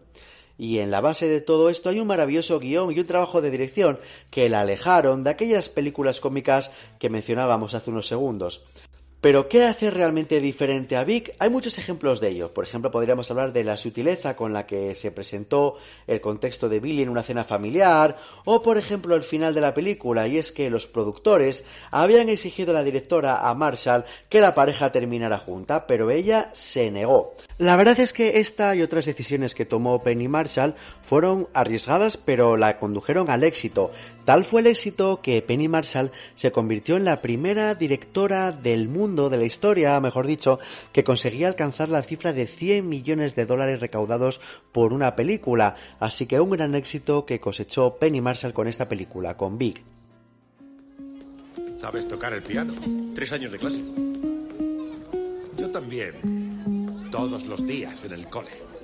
Y 0.58 0.80
en 0.80 0.92
la 0.92 1.02
base 1.02 1.28
de 1.28 1.42
todo 1.42 1.70
esto 1.70 1.90
hay 1.90 2.00
un 2.00 2.08
maravilloso 2.08 2.60
guion 2.60 2.92
y 2.92 3.00
un 3.00 3.06
trabajo 3.06 3.42
de 3.42 3.52
dirección 3.52 4.00
que 4.32 4.50
la 4.50 4.62
alejaron 4.62 5.24
de 5.24 5.32
aquellas 5.32 5.70
películas 5.70 6.22
cómicas 6.22 6.72
que 7.00 7.10
mencionábamos 7.10 7.74
hace 7.74 7.92
unos 7.92 8.08
segundos. 8.08 8.64
Pero 9.26 9.50
¿qué 9.50 9.64
hace 9.64 9.90
realmente 9.90 10.40
diferente 10.40 10.96
a 10.96 11.04
Vic? 11.04 11.34
Hay 11.40 11.50
muchos 11.50 11.80
ejemplos 11.80 12.22
de 12.22 12.30
ello. 12.30 12.54
Por 12.54 12.64
ejemplo, 12.64 12.92
podríamos 12.92 13.32
hablar 13.32 13.54
de 13.54 13.64
la 13.64 13.76
sutileza 13.76 14.36
con 14.36 14.54
la 14.54 14.68
que 14.68 14.94
se 14.94 15.10
presentó 15.10 15.78
el 16.06 16.22
contexto 16.22 16.70
de 16.70 16.80
Billy 16.80 17.02
en 17.02 17.10
una 17.10 17.24
cena 17.24 17.44
familiar, 17.44 18.18
o 18.44 18.62
por 18.62 18.78
ejemplo 18.78 19.16
el 19.16 19.24
final 19.24 19.56
de 19.56 19.62
la 19.62 19.74
película, 19.74 20.28
y 20.28 20.38
es 20.38 20.52
que 20.52 20.70
los 20.70 20.86
productores 20.86 21.66
habían 21.90 22.30
exigido 22.30 22.70
a 22.70 22.76
la 22.76 22.84
directora, 22.84 23.50
a 23.50 23.56
Marshall, 23.56 24.06
que 24.30 24.42
la 24.42 24.54
pareja 24.54 24.92
terminara 24.92 25.40
junta, 25.40 25.88
pero 25.88 26.12
ella 26.12 26.52
se 26.54 26.92
negó. 26.92 27.34
La 27.58 27.78
verdad 27.78 28.00
es 28.00 28.14
que 28.14 28.40
esta 28.40 28.76
y 28.76 28.84
otras 28.84 29.06
decisiones 29.06 29.56
que 29.56 29.66
tomó 29.66 30.04
Penny 30.04 30.28
Marshall 30.28 30.76
fueron 31.02 31.48
arriesgadas, 31.56 32.18
pero 32.18 32.58
la 32.58 32.78
condujeron 32.78 33.32
al 33.32 33.44
éxito. 33.44 33.90
Tal 34.24 34.46
fue 34.46 34.62
el 34.62 34.68
éxito 34.68 35.22
que 35.24 35.42
Penny 35.42 35.68
Marshall 35.68 36.12
se 36.36 36.52
convirtió 36.52 36.98
en 36.98 37.06
la 37.06 37.22
primera 37.22 37.74
directora 37.74 38.52
del 38.52 38.88
mundo 38.88 39.15
de 39.16 39.38
la 39.38 39.46
historia, 39.46 40.00
mejor 40.00 40.28
dicho, 40.28 40.60
que 40.92 41.04
conseguía 41.04 41.48
alcanzar 41.48 41.90
la 41.90 42.04
cifra 42.04 42.34
de 42.34 42.48
100 42.48 42.88
millones 42.88 43.36
de 43.36 43.46
dólares 43.46 43.80
recaudados 43.80 44.42
por 44.72 44.94
una 44.94 45.16
película, 45.16 45.76
así 46.00 46.26
que 46.26 46.40
un 46.40 46.52
gran 46.52 46.76
éxito 46.76 47.26
que 47.26 47.40
cosechó 47.40 47.96
Penny 47.96 48.22
Marshall 48.22 48.54
con 48.54 48.68
esta 48.68 48.88
película, 48.88 49.38
con 49.38 49.58
Big. 49.58 49.82
¿Sabes 51.78 52.08
tocar 52.08 52.34
el 52.34 52.44
piano? 52.44 52.74
Tres 53.14 53.32
años 53.32 53.52
de 53.52 53.58
clase. 53.58 53.84
Yo 55.58 55.70
también. 55.72 57.10
Todos 57.12 57.46
los 57.46 57.66
días 57.66 58.04
en 58.04 58.12
el 58.14 58.28
cole. 58.28 58.75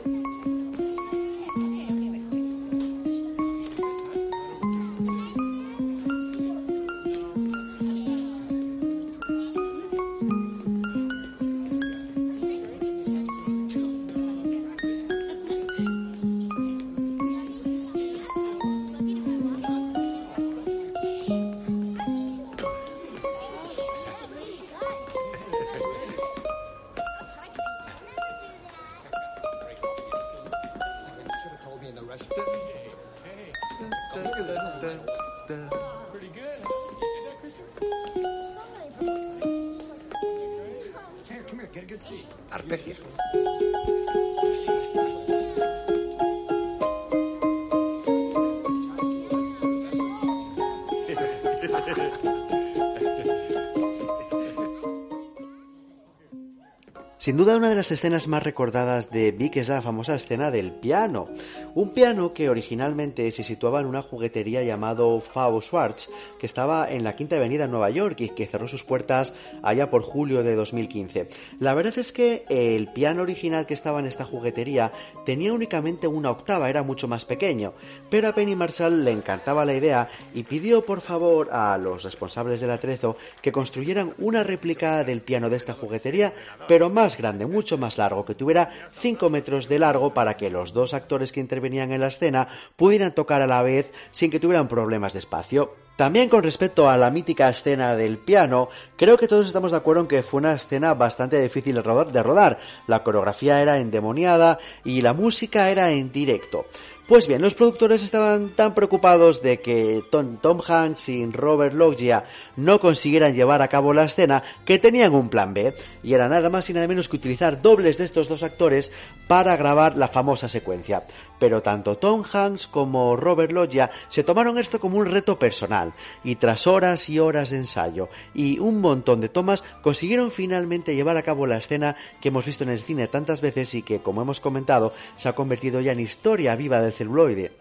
Sin 57.31 57.37
duda 57.37 57.55
una 57.55 57.69
de 57.69 57.75
las 57.75 57.93
escenas 57.93 58.27
más 58.27 58.43
recordadas 58.43 59.09
de 59.09 59.31
Vic 59.31 59.55
es 59.55 59.69
la 59.69 59.81
famosa 59.81 60.15
escena 60.15 60.51
del 60.51 60.73
piano. 60.73 61.29
Un 61.73 61.91
piano 61.91 62.33
que 62.33 62.49
originalmente 62.49 63.31
se 63.31 63.43
situaba 63.43 63.79
en 63.79 63.85
una 63.85 64.01
juguetería 64.01 64.61
llamado 64.61 65.21
Fao 65.21 65.61
Schwartz, 65.61 66.09
que 66.37 66.45
estaba 66.45 66.91
en 66.91 67.05
la 67.05 67.15
Quinta 67.15 67.37
Avenida 67.37 67.63
en 67.63 67.71
Nueva 67.71 67.89
York 67.89 68.19
y 68.19 68.29
que 68.29 68.45
cerró 68.45 68.67
sus 68.67 68.83
puertas 68.83 69.33
allá 69.63 69.89
por 69.89 70.01
julio 70.01 70.43
de 70.43 70.55
2015. 70.55 71.29
La 71.61 71.73
verdad 71.73 71.97
es 71.97 72.11
que 72.11 72.43
el 72.49 72.89
piano 72.89 73.21
original 73.21 73.65
que 73.65 73.73
estaba 73.73 73.99
en 74.01 74.05
esta 74.05 74.25
juguetería 74.25 74.91
tenía 75.25 75.53
únicamente 75.53 76.07
una 76.07 76.31
octava, 76.31 76.69
era 76.69 76.83
mucho 76.83 77.07
más 77.07 77.23
pequeño, 77.23 77.71
pero 78.09 78.27
a 78.27 78.33
Penny 78.33 78.55
Marshall 78.55 79.05
le 79.05 79.11
encantaba 79.11 79.63
la 79.63 79.73
idea 79.73 80.09
y 80.33 80.43
pidió 80.43 80.83
por 80.83 80.99
favor 80.99 81.49
a 81.53 81.77
los 81.77 82.03
responsables 82.03 82.59
del 82.59 82.71
atrezo 82.71 83.15
que 83.41 83.53
construyeran 83.53 84.13
una 84.17 84.43
réplica 84.43 85.05
del 85.05 85.21
piano 85.21 85.49
de 85.49 85.55
esta 85.55 85.73
juguetería, 85.73 86.33
pero 86.67 86.89
más 86.89 87.17
grande, 87.17 87.45
mucho 87.45 87.77
más 87.77 87.97
largo, 87.97 88.25
que 88.25 88.35
tuviera 88.35 88.69
5 88.99 89.29
metros 89.29 89.69
de 89.69 89.79
largo 89.79 90.13
para 90.13 90.35
que 90.35 90.49
los 90.49 90.73
dos 90.73 90.93
actores 90.93 91.31
que 91.31 91.39
intervenían 91.61 91.91
en 91.91 92.01
la 92.01 92.07
escena 92.07 92.47
pudieran 92.75 93.13
tocar 93.13 93.41
a 93.41 93.47
la 93.47 93.61
vez 93.61 93.91
sin 94.11 94.31
que 94.31 94.39
tuvieran 94.39 94.67
problemas 94.67 95.13
de 95.13 95.19
espacio. 95.19 95.75
También 95.95 96.29
con 96.29 96.43
respecto 96.43 96.89
a 96.89 96.97
la 96.97 97.11
mítica 97.11 97.49
escena 97.49 97.95
del 97.95 98.17
piano, 98.17 98.69
creo 98.95 99.17
que 99.17 99.27
todos 99.27 99.45
estamos 99.45 99.71
de 99.71 99.77
acuerdo 99.77 100.01
en 100.01 100.07
que 100.07 100.23
fue 100.23 100.39
una 100.39 100.53
escena 100.53 100.93
bastante 100.93 101.39
difícil 101.39 101.75
de 101.75 102.23
rodar. 102.23 102.57
La 102.87 103.03
coreografía 103.03 103.61
era 103.61 103.77
endemoniada 103.77 104.57
y 104.83 105.01
la 105.01 105.13
música 105.13 105.69
era 105.69 105.91
en 105.91 106.11
directo. 106.11 106.65
Pues 107.11 107.27
bien, 107.27 107.41
los 107.41 107.55
productores 107.55 108.03
estaban 108.03 108.51
tan 108.51 108.73
preocupados 108.73 109.41
de 109.41 109.59
que 109.59 110.01
Tom, 110.09 110.61
Hanks 110.65 111.09
y 111.09 111.25
Robert 111.25 111.73
Loggia 111.73 112.23
no 112.55 112.79
consiguieran 112.79 113.33
llevar 113.33 113.61
a 113.61 113.67
cabo 113.67 113.93
la 113.93 114.03
escena 114.03 114.43
que 114.63 114.79
tenían 114.79 115.13
un 115.13 115.27
plan 115.27 115.53
B, 115.53 115.73
y 116.03 116.13
era 116.13 116.29
nada 116.29 116.49
más 116.49 116.69
y 116.69 116.73
nada 116.73 116.87
menos 116.87 117.09
que 117.09 117.17
utilizar 117.17 117.61
dobles 117.61 117.97
de 117.97 118.05
estos 118.05 118.29
dos 118.29 118.43
actores 118.43 118.93
para 119.27 119.57
grabar 119.57 119.97
la 119.97 120.07
famosa 120.07 120.47
secuencia. 120.47 121.03
Pero 121.37 121.61
tanto 121.61 121.97
Tom 121.97 122.23
Hanks 122.31 122.67
como 122.67 123.17
Robert 123.17 123.51
Loggia 123.51 123.91
se 124.07 124.23
tomaron 124.23 124.57
esto 124.57 124.79
como 124.79 124.97
un 124.97 125.07
reto 125.07 125.37
personal, 125.37 125.80
y 126.23 126.35
tras 126.35 126.67
horas 126.67 127.09
y 127.09 127.19
horas 127.19 127.49
de 127.49 127.57
ensayo 127.57 128.09
y 128.33 128.59
un 128.59 128.81
montón 128.81 129.21
de 129.21 129.29
tomas, 129.29 129.63
consiguieron 129.81 130.31
finalmente 130.31 130.95
llevar 130.95 131.17
a 131.17 131.23
cabo 131.23 131.47
la 131.47 131.57
escena 131.57 131.95
que 132.21 132.29
hemos 132.29 132.45
visto 132.45 132.63
en 132.63 132.69
el 132.69 132.79
cine 132.79 133.07
tantas 133.07 133.41
veces 133.41 133.73
y 133.75 133.81
que, 133.81 134.01
como 134.01 134.21
hemos 134.21 134.39
comentado, 134.39 134.93
se 135.15 135.29
ha 135.29 135.33
convertido 135.33 135.81
ya 135.81 135.91
en 135.91 135.99
historia 135.99 136.55
viva 136.55 136.81
del 136.81 136.93
celuloide. 136.93 137.51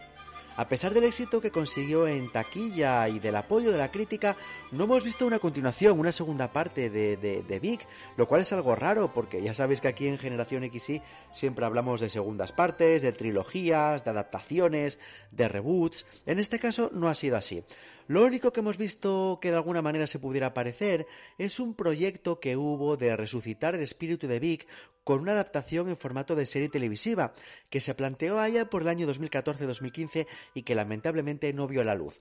A 0.61 0.69
pesar 0.69 0.93
del 0.93 1.05
éxito 1.05 1.41
que 1.41 1.51
consiguió 1.51 2.07
en 2.07 2.31
taquilla 2.31 3.09
y 3.09 3.19
del 3.19 3.37
apoyo 3.37 3.73
de 3.73 3.79
la 3.79 3.91
crítica, 3.91 4.37
no 4.73 4.85
hemos 4.85 5.05
visto 5.05 5.27
una 5.27 5.39
continuación, 5.39 5.99
una 5.99 6.13
segunda 6.13 6.53
parte 6.53 6.91
de, 6.91 7.17
de, 7.17 7.43
de 7.43 7.59
Big, 7.61 7.81
lo 8.19 8.29
cual 8.29 8.43
es 8.43 8.53
algo 8.53 8.75
raro 8.75 9.11
porque 9.11 9.41
ya 9.41 9.55
sabéis 9.55 9.81
que 9.81 9.89
aquí 9.89 10.07
en 10.07 10.19
Generación 10.19 10.69
XY 10.71 11.01
siempre 11.33 11.65
hablamos 11.65 12.03
de 12.03 12.11
segundas 12.11 12.53
partes, 12.53 13.01
de 13.01 13.13
trilogías, 13.13 14.05
de 14.05 14.11
adaptaciones, 14.11 14.99
de 15.31 15.49
reboots. 15.49 16.05
En 16.27 16.39
este 16.39 16.59
caso 16.59 16.91
no 16.93 17.09
ha 17.09 17.15
sido 17.15 17.39
así. 17.39 17.65
Lo 18.11 18.25
único 18.25 18.53
que 18.53 18.59
hemos 18.59 18.77
visto 18.77 19.39
que 19.41 19.53
de 19.53 19.57
alguna 19.57 19.83
manera 19.83 20.09
se 20.09 20.19
pudiera 20.19 20.53
parecer 20.53 21.07
es 21.39 21.61
un 21.61 21.75
proyecto 21.75 22.41
que 22.41 22.57
hubo 22.57 22.97
de 22.97 23.15
resucitar 23.15 23.77
el 23.77 23.83
espíritu 23.83 24.27
de 24.27 24.41
Vic 24.41 24.67
con 25.05 25.21
una 25.21 25.31
adaptación 25.31 25.89
en 25.89 25.97
formato 25.97 26.35
de 26.35 26.45
serie 26.45 26.69
televisiva 26.69 27.33
que 27.71 27.79
se 27.79 27.95
planteó 27.95 28.41
allá 28.41 28.69
por 28.69 28.83
el 28.83 28.89
año 28.89 29.07
2014-2015 29.07 30.27
y 30.55 30.65
que 30.65 30.75
lamentablemente 30.75 31.53
no 31.53 31.69
vio 31.69 31.85
la 31.85 31.95
luz. 31.95 32.19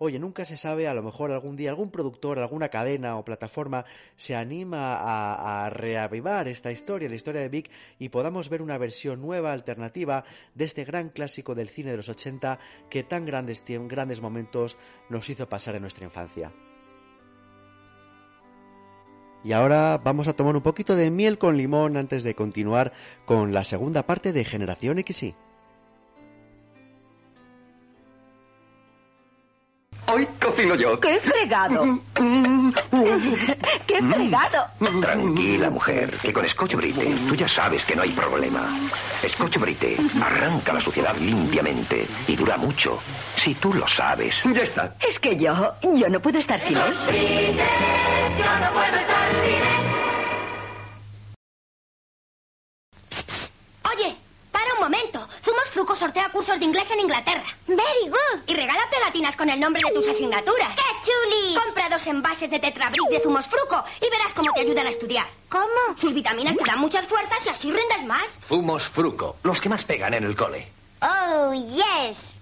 Oye, 0.00 0.20
nunca 0.20 0.44
se 0.44 0.56
sabe, 0.56 0.86
a 0.86 0.94
lo 0.94 1.02
mejor 1.02 1.32
algún 1.32 1.56
día 1.56 1.70
algún 1.70 1.90
productor, 1.90 2.38
alguna 2.38 2.68
cadena 2.68 3.16
o 3.16 3.24
plataforma 3.24 3.84
se 4.16 4.36
anima 4.36 4.94
a, 4.96 5.70
reavivar 5.70 6.46
esta 6.46 6.70
historia, 6.70 7.08
la 7.08 7.16
historia 7.16 7.40
de 7.40 7.48
Vic, 7.48 7.70
y 7.98 8.08
podamos 8.08 8.48
ver 8.48 8.62
una 8.62 8.78
versión 8.78 9.20
nueva, 9.20 9.52
alternativa, 9.52 10.24
de 10.54 10.64
este 10.64 10.84
gran 10.84 11.08
clásico 11.08 11.56
del 11.56 11.68
cine 11.68 11.90
de 11.90 11.96
los 11.96 12.08
80 12.08 12.60
que 12.88 13.02
tan 13.02 13.26
grandes, 13.26 13.64
grandes 13.66 14.20
momentos 14.20 14.76
nos 15.08 15.28
hizo 15.30 15.48
pasar 15.48 15.74
en 15.74 15.82
nuestra 15.82 16.04
infancia. 16.04 16.52
Y 19.42 19.52
ahora 19.52 19.98
vamos 19.98 20.28
a 20.28 20.34
tomar 20.34 20.54
un 20.54 20.62
poquito 20.62 20.94
de 20.94 21.10
miel 21.10 21.38
con 21.38 21.56
limón 21.56 21.96
antes 21.96 22.22
de 22.22 22.34
continuar 22.34 22.92
con 23.24 23.52
la 23.52 23.64
segunda 23.64 24.06
parte 24.06 24.32
de 24.32 24.44
Generación 24.44 25.02
XY. 25.04 25.47
Yo. 30.58 30.98
¡Qué 30.98 31.20
fregado! 31.20 32.00
¡Qué 33.86 34.02
fregado! 34.02 34.66
Tranquila, 35.00 35.70
mujer, 35.70 36.18
que 36.20 36.32
con 36.32 36.48
Scotch 36.48 36.74
Brite 36.74 37.14
tú 37.28 37.36
ya 37.36 37.48
sabes 37.48 37.84
que 37.84 37.94
no 37.94 38.02
hay 38.02 38.10
problema. 38.10 38.76
Scotch 39.28 39.56
Brite 39.58 39.96
arranca 40.20 40.72
la 40.72 40.80
suciedad 40.80 41.16
limpiamente 41.16 42.08
y 42.26 42.34
dura 42.34 42.56
mucho. 42.56 42.98
Si 43.36 43.54
tú 43.54 43.72
lo 43.72 43.86
sabes. 43.86 44.34
Ya 44.52 44.62
está. 44.62 44.94
Es 45.08 45.20
que 45.20 45.36
yo, 45.36 45.74
yo 45.94 46.08
no 46.08 46.18
puedo 46.18 46.40
estar 46.40 46.58
sin 46.58 46.76
él. 46.76 46.94
Yo 48.36 48.58
no 48.58 48.72
puedo 48.72 48.96
estar 48.96 49.17
sortea 55.98 56.30
cursos 56.30 56.58
de 56.58 56.64
inglés 56.64 56.90
en 56.90 57.00
Inglaterra. 57.00 57.44
Very 57.66 58.08
good. 58.08 58.42
Y 58.46 58.54
regala 58.54 58.88
pegatinas 58.90 59.36
con 59.36 59.50
el 59.50 59.58
nombre 59.58 59.82
de 59.84 59.92
tus 59.92 60.08
asignaturas. 60.08 60.74
¡Qué 60.74 61.10
chuli! 61.10 61.54
Compra 61.56 61.88
dos 61.90 62.06
envases 62.06 62.50
de 62.50 62.58
Tetrabric 62.58 63.08
de 63.10 63.20
Zumos 63.20 63.46
Fruco 63.46 63.82
y 64.00 64.08
verás 64.08 64.32
cómo 64.34 64.52
te 64.52 64.60
ayudan 64.60 64.86
a 64.86 64.90
estudiar. 64.90 65.26
¿Cómo? 65.48 65.96
Sus 65.96 66.14
vitaminas 66.14 66.56
te 66.56 66.64
dan 66.64 66.78
muchas 66.78 67.06
fuerzas 67.06 67.44
y 67.44 67.48
así 67.48 67.72
rindes 67.72 68.04
más. 68.06 68.38
Zumos 68.46 68.84
Fruco, 68.88 69.36
los 69.42 69.60
que 69.60 69.68
más 69.68 69.84
pegan 69.84 70.14
en 70.14 70.24
el 70.24 70.36
cole. 70.36 70.68
Oh, 71.02 71.52
yes. 71.52 72.37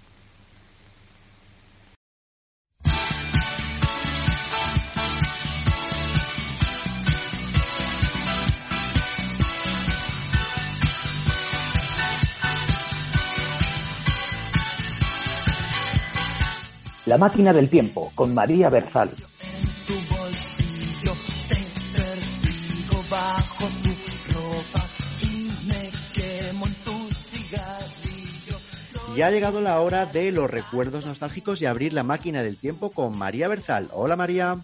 La 17.07 17.17
máquina 17.17 17.53
del 17.53 17.69
tiempo 17.69 18.11
con 18.15 18.33
María 18.33 18.69
Berzal. 18.69 19.09
tu 19.09 19.93
bolsillo 20.13 21.13
te 21.47 21.97
persigo 21.97 23.01
bajo 23.09 23.65
tu 23.81 24.33
ropa 24.33 24.85
y 25.21 25.49
me 25.67 25.89
quemo 26.13 26.67
en 26.67 26.81
tu 26.83 26.91
cigarrillo. 27.31 28.57
Y 29.15 29.21
ha 29.21 29.31
llegado 29.31 29.61
la 29.61 29.79
hora 29.79 30.05
de 30.05 30.33
los 30.33 30.51
recuerdos 30.51 31.05
nostálgicos 31.05 31.61
y 31.61 31.65
abrir 31.65 31.93
la 31.93 32.03
máquina 32.03 32.43
del 32.43 32.57
tiempo 32.57 32.91
con 32.91 33.17
María 33.17 33.47
Berzal. 33.47 33.87
Hola 33.93 34.17
María. 34.17 34.57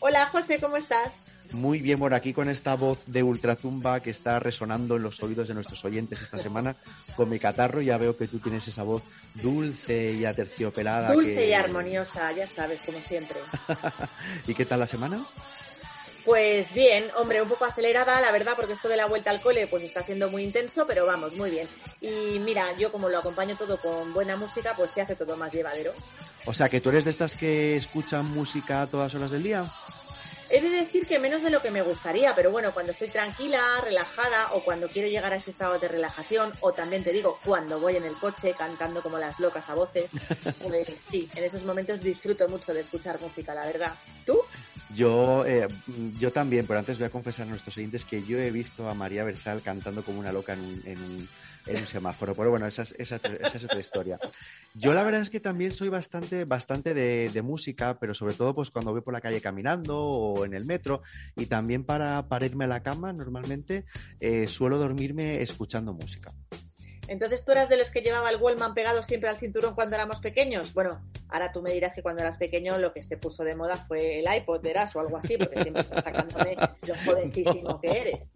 Hola 0.00 0.26
José, 0.26 0.60
¿cómo 0.60 0.76
estás? 0.76 1.14
Muy 1.52 1.80
bien 1.80 1.98
por 1.98 2.14
aquí 2.14 2.32
con 2.32 2.48
esta 2.48 2.74
voz 2.76 3.04
de 3.06 3.22
ultratumba 3.22 4.00
que 4.00 4.10
está 4.10 4.38
resonando 4.40 4.96
en 4.96 5.02
los 5.02 5.22
oídos 5.22 5.48
de 5.48 5.54
nuestros 5.54 5.84
oyentes 5.84 6.22
esta 6.22 6.38
semana. 6.38 6.76
Con 7.14 7.28
mi 7.28 7.38
catarro 7.38 7.82
ya 7.82 7.98
veo 7.98 8.16
que 8.16 8.26
tú 8.26 8.38
tienes 8.38 8.66
esa 8.68 8.82
voz 8.82 9.02
dulce 9.34 10.12
y 10.12 10.24
aterciopelada. 10.24 11.12
Dulce 11.12 11.34
que- 11.34 11.48
y 11.48 11.52
armoniosa, 11.52 12.32
ya 12.32 12.48
sabes, 12.48 12.80
como 12.80 13.00
siempre. 13.02 13.36
¿Y 14.46 14.54
qué 14.54 14.64
tal 14.64 14.80
la 14.80 14.86
semana? 14.86 15.24
Pues 16.24 16.72
bien, 16.72 17.04
hombre, 17.16 17.42
un 17.42 17.48
poco 17.48 17.64
acelerada, 17.64 18.20
la 18.20 18.30
verdad, 18.30 18.52
porque 18.56 18.74
esto 18.74 18.88
de 18.88 18.96
la 18.96 19.06
vuelta 19.06 19.30
al 19.30 19.40
cole 19.42 19.66
pues 19.66 19.82
está 19.82 20.02
siendo 20.04 20.30
muy 20.30 20.44
intenso, 20.44 20.86
pero 20.86 21.04
vamos, 21.04 21.34
muy 21.34 21.50
bien. 21.50 21.68
Y 22.00 22.38
mira, 22.38 22.76
yo 22.78 22.92
como 22.92 23.08
lo 23.08 23.18
acompaño 23.18 23.56
todo 23.56 23.76
con 23.78 24.14
buena 24.14 24.36
música, 24.36 24.74
pues 24.76 24.92
se 24.92 25.00
hace 25.00 25.16
todo 25.16 25.36
más 25.36 25.52
llevadero. 25.52 25.92
O 26.46 26.54
sea, 26.54 26.68
que 26.68 26.80
tú 26.80 26.90
eres 26.90 27.04
de 27.04 27.10
estas 27.10 27.36
que 27.36 27.76
escuchan 27.76 28.24
música 28.26 28.82
a 28.82 28.86
todas 28.86 29.12
horas 29.16 29.32
del 29.32 29.42
día. 29.42 29.70
He 30.54 30.60
de 30.60 30.68
decir 30.68 31.06
que 31.06 31.18
menos 31.18 31.42
de 31.42 31.48
lo 31.48 31.62
que 31.62 31.70
me 31.70 31.80
gustaría, 31.80 32.34
pero 32.34 32.50
bueno, 32.50 32.74
cuando 32.74 32.92
estoy 32.92 33.08
tranquila, 33.08 33.80
relajada, 33.82 34.52
o 34.52 34.62
cuando 34.62 34.86
quiero 34.86 35.08
llegar 35.08 35.32
a 35.32 35.36
ese 35.36 35.50
estado 35.50 35.78
de 35.78 35.88
relajación, 35.88 36.52
o 36.60 36.72
también 36.72 37.02
te 37.02 37.10
digo, 37.10 37.38
cuando 37.42 37.80
voy 37.80 37.96
en 37.96 38.04
el 38.04 38.18
coche 38.18 38.52
cantando 38.52 39.00
como 39.00 39.16
las 39.16 39.40
locas 39.40 39.70
a 39.70 39.74
voces, 39.74 40.10
pues 40.62 41.04
sí, 41.10 41.30
en 41.34 41.44
esos 41.44 41.64
momentos 41.64 42.02
disfruto 42.02 42.46
mucho 42.50 42.74
de 42.74 42.82
escuchar 42.82 43.18
música, 43.18 43.54
la 43.54 43.64
verdad. 43.64 43.94
¿Tú? 44.26 44.40
Yo, 44.94 45.46
eh, 45.46 45.68
yo 46.18 46.32
también, 46.32 46.66
pero 46.66 46.78
antes 46.78 46.98
voy 46.98 47.06
a 47.06 47.10
confesar 47.10 47.46
a 47.46 47.50
nuestros 47.50 47.76
oyentes 47.76 48.04
que 48.04 48.22
yo 48.24 48.38
he 48.38 48.50
visto 48.50 48.88
a 48.88 48.94
María 48.94 49.24
Berzal 49.24 49.62
cantando 49.62 50.04
como 50.04 50.18
una 50.18 50.32
loca 50.32 50.52
en 50.52 50.98
un, 50.98 51.28
semáforo. 51.86 52.34
Pero 52.34 52.50
bueno, 52.50 52.66
esa 52.66 52.82
es, 52.82 53.12
otra 53.12 53.80
historia. 53.80 54.18
Yo 54.74 54.92
la 54.92 55.04
verdad 55.04 55.20
es 55.20 55.30
que 55.30 55.40
también 55.40 55.70
soy 55.72 55.88
bastante, 55.88 56.44
bastante 56.44 56.94
de, 56.94 57.30
de 57.32 57.42
música, 57.42 57.98
pero 57.98 58.14
sobre 58.14 58.34
todo 58.34 58.52
pues 58.54 58.70
cuando 58.70 58.92
voy 58.92 59.00
por 59.00 59.14
la 59.14 59.20
calle 59.20 59.40
caminando 59.40 59.98
o 59.98 60.44
en 60.44 60.54
el 60.54 60.64
metro 60.64 61.02
y 61.36 61.46
también 61.46 61.84
para, 61.84 62.28
para 62.28 62.46
irme 62.46 62.64
a 62.64 62.68
la 62.68 62.82
cama 62.82 63.12
normalmente 63.12 63.84
eh, 64.20 64.46
suelo 64.46 64.78
dormirme 64.78 65.40
escuchando 65.40 65.92
música. 65.92 66.32
Entonces, 67.12 67.44
¿tú 67.44 67.52
eras 67.52 67.68
de 67.68 67.76
los 67.76 67.90
que 67.90 68.00
llevaba 68.00 68.30
el 68.30 68.36
Wallman 68.36 68.74
pegado 68.74 69.02
siempre 69.02 69.28
al 69.30 69.36
cinturón 69.36 69.74
cuando 69.74 69.94
éramos 69.96 70.20
pequeños? 70.20 70.72
Bueno, 70.74 71.00
ahora 71.28 71.52
tú 71.52 71.62
me 71.62 71.72
dirás 71.72 71.92
que 71.94 72.02
cuando 72.02 72.22
eras 72.22 72.36
pequeño 72.38 72.78
lo 72.78 72.92
que 72.92 73.02
se 73.02 73.16
puso 73.16 73.44
de 73.44 73.54
moda 73.54 73.76
fue 73.76 74.20
el 74.20 74.34
iPod, 74.34 74.62
verás, 74.62 74.94
o 74.96 75.00
algo 75.00 75.16
así, 75.16 75.36
porque 75.36 75.62
siempre 75.62 75.82
estás 75.82 76.04
sacándome 76.04 76.56
lo 76.86 76.94
jovencísimo 77.04 77.80
que 77.80 77.90
eres. 78.00 78.32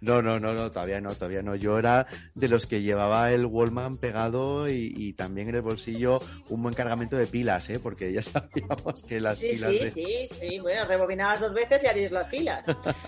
No, 0.00 0.22
no, 0.22 0.40
no, 0.40 0.54
no, 0.54 0.70
todavía 0.70 1.00
no, 1.00 1.14
todavía 1.14 1.42
no. 1.42 1.54
Yo 1.56 1.78
era 1.78 2.06
de 2.34 2.48
los 2.48 2.66
que 2.66 2.82
llevaba 2.82 3.32
el 3.32 3.46
Wallman 3.46 3.98
pegado 3.98 4.68
y, 4.68 4.92
y 4.96 5.12
también 5.14 5.48
en 5.48 5.56
el 5.56 5.62
bolsillo 5.62 6.20
un 6.48 6.62
buen 6.62 6.74
cargamento 6.74 7.16
de 7.16 7.26
pilas, 7.26 7.68
¿eh? 7.70 7.78
Porque 7.78 8.12
ya 8.12 8.22
sabíamos 8.22 9.04
que 9.04 9.20
las 9.20 9.38
Sí, 9.38 9.50
pilas 9.50 9.70
sí, 9.72 9.78
de... 9.78 9.90
sí, 9.90 10.28
sí, 10.40 10.58
bueno, 10.60 10.84
rebobinabas 10.84 11.40
dos 11.40 11.52
veces 11.52 11.82
y 11.82 11.86
harías 11.86 12.12
las 12.12 12.26
pilas. 12.28 12.64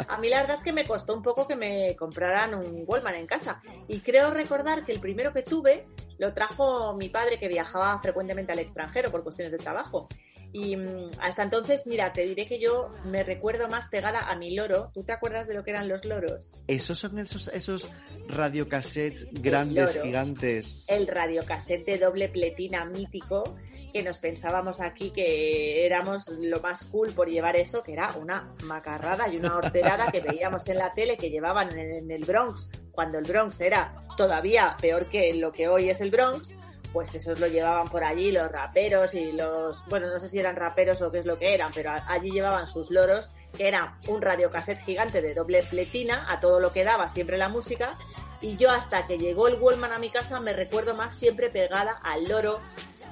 A 0.08 0.18
mí 0.18 0.28
la 0.28 0.40
verdad 0.40 0.56
es 0.56 0.62
que 0.62 0.72
me 0.72 0.84
costó 0.84 1.14
un 1.14 1.22
poco 1.22 1.46
que 1.46 1.56
me 1.56 1.94
compraran 1.96 2.54
un 2.54 2.84
Wallman 2.86 3.14
en 3.14 3.26
casa. 3.26 3.60
Y 3.88 4.00
creo 4.00 4.30
recordar 4.30 4.84
que 4.84 4.92
el 4.92 5.00
primero 5.12 5.34
que 5.34 5.42
tuve 5.42 5.84
lo 6.16 6.32
trajo 6.32 6.94
mi 6.94 7.10
padre 7.10 7.38
que 7.38 7.46
viajaba 7.46 8.00
frecuentemente 8.00 8.52
al 8.52 8.60
extranjero 8.60 9.10
por 9.10 9.22
cuestiones 9.22 9.52
de 9.52 9.58
trabajo. 9.58 10.08
Y 10.52 10.76
mm, 10.76 11.10
hasta 11.20 11.42
entonces, 11.42 11.86
mira, 11.86 12.12
te 12.12 12.22
diré 12.22 12.46
que 12.46 12.58
yo 12.58 12.88
me 13.04 13.22
recuerdo 13.22 13.68
más 13.68 13.88
pegada 13.88 14.20
a 14.30 14.36
mi 14.36 14.54
loro. 14.54 14.90
¿Tú 14.94 15.04
te 15.04 15.12
acuerdas 15.12 15.48
de 15.48 15.54
lo 15.54 15.64
que 15.64 15.72
eran 15.72 15.88
los 15.88 16.04
loros? 16.06 16.52
Esos 16.66 16.98
son 16.98 17.18
esos, 17.18 17.48
esos 17.48 17.92
radiocassettes 18.28 19.26
grandes, 19.32 19.96
loros. 19.96 20.02
gigantes. 20.02 20.84
El 20.88 21.06
radiocassette 21.08 21.84
de 21.84 21.98
doble 21.98 22.28
pletina 22.30 22.86
mítico 22.86 23.58
que 23.92 24.02
nos 24.02 24.18
pensábamos 24.18 24.80
aquí 24.80 25.10
que 25.10 25.84
éramos 25.84 26.28
lo 26.28 26.60
más 26.60 26.84
cool 26.84 27.10
por 27.10 27.28
llevar 27.28 27.56
eso, 27.56 27.82
que 27.82 27.92
era 27.92 28.10
una 28.20 28.52
macarrada 28.64 29.28
y 29.28 29.36
una 29.36 29.56
horterada 29.56 30.10
que 30.10 30.20
veíamos 30.20 30.66
en 30.68 30.78
la 30.78 30.92
tele 30.92 31.16
que 31.16 31.30
llevaban 31.30 31.78
en, 31.78 32.10
el 32.10 32.24
Bronx, 32.24 32.70
cuando 32.90 33.18
el 33.18 33.24
Bronx 33.24 33.60
era 33.60 33.94
todavía 34.16 34.76
peor 34.80 35.06
que 35.06 35.34
lo 35.34 35.52
que 35.52 35.68
hoy 35.68 35.90
es 35.90 36.00
el 36.00 36.10
Bronx, 36.10 36.54
pues 36.92 37.14
esos 37.14 37.40
lo 37.40 37.46
llevaban 37.46 37.88
por 37.88 38.04
allí 38.04 38.32
los 38.32 38.50
raperos 38.50 39.14
y 39.14 39.32
los, 39.32 39.84
bueno, 39.86 40.08
no 40.08 40.18
sé 40.18 40.28
si 40.28 40.38
eran 40.38 40.56
raperos 40.56 41.00
o 41.00 41.10
qué 41.10 41.18
es 41.18 41.26
lo 41.26 41.38
que 41.38 41.54
eran, 41.54 41.72
pero 41.74 41.90
allí 42.06 42.30
llevaban 42.30 42.66
sus 42.66 42.90
loros, 42.90 43.32
que 43.56 43.68
era 43.68 43.98
un 44.08 44.20
radiocassette 44.20 44.82
gigante 44.84 45.22
de 45.22 45.34
doble 45.34 45.62
pletina, 45.62 46.30
a 46.30 46.40
todo 46.40 46.60
lo 46.60 46.72
que 46.72 46.84
daba 46.84 47.08
siempre 47.08 47.38
la 47.38 47.48
música, 47.48 47.94
y 48.42 48.56
yo 48.56 48.70
hasta 48.70 49.06
que 49.06 49.18
llegó 49.18 49.48
el 49.48 49.60
Wallman 49.60 49.92
a 49.92 49.98
mi 49.98 50.10
casa 50.10 50.40
me 50.40 50.52
recuerdo 50.52 50.94
más 50.94 51.14
siempre 51.14 51.48
pegada 51.48 51.92
al 52.02 52.24
loro, 52.24 52.60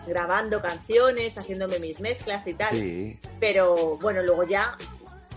grabando 0.06 0.60
canciones, 0.62 1.36
haciéndome 1.38 1.78
mis 1.78 2.00
mezclas 2.00 2.46
y 2.46 2.54
tal. 2.54 2.70
Sí. 2.74 3.18
Pero 3.38 3.96
bueno, 3.98 4.22
luego 4.22 4.44
ya 4.44 4.76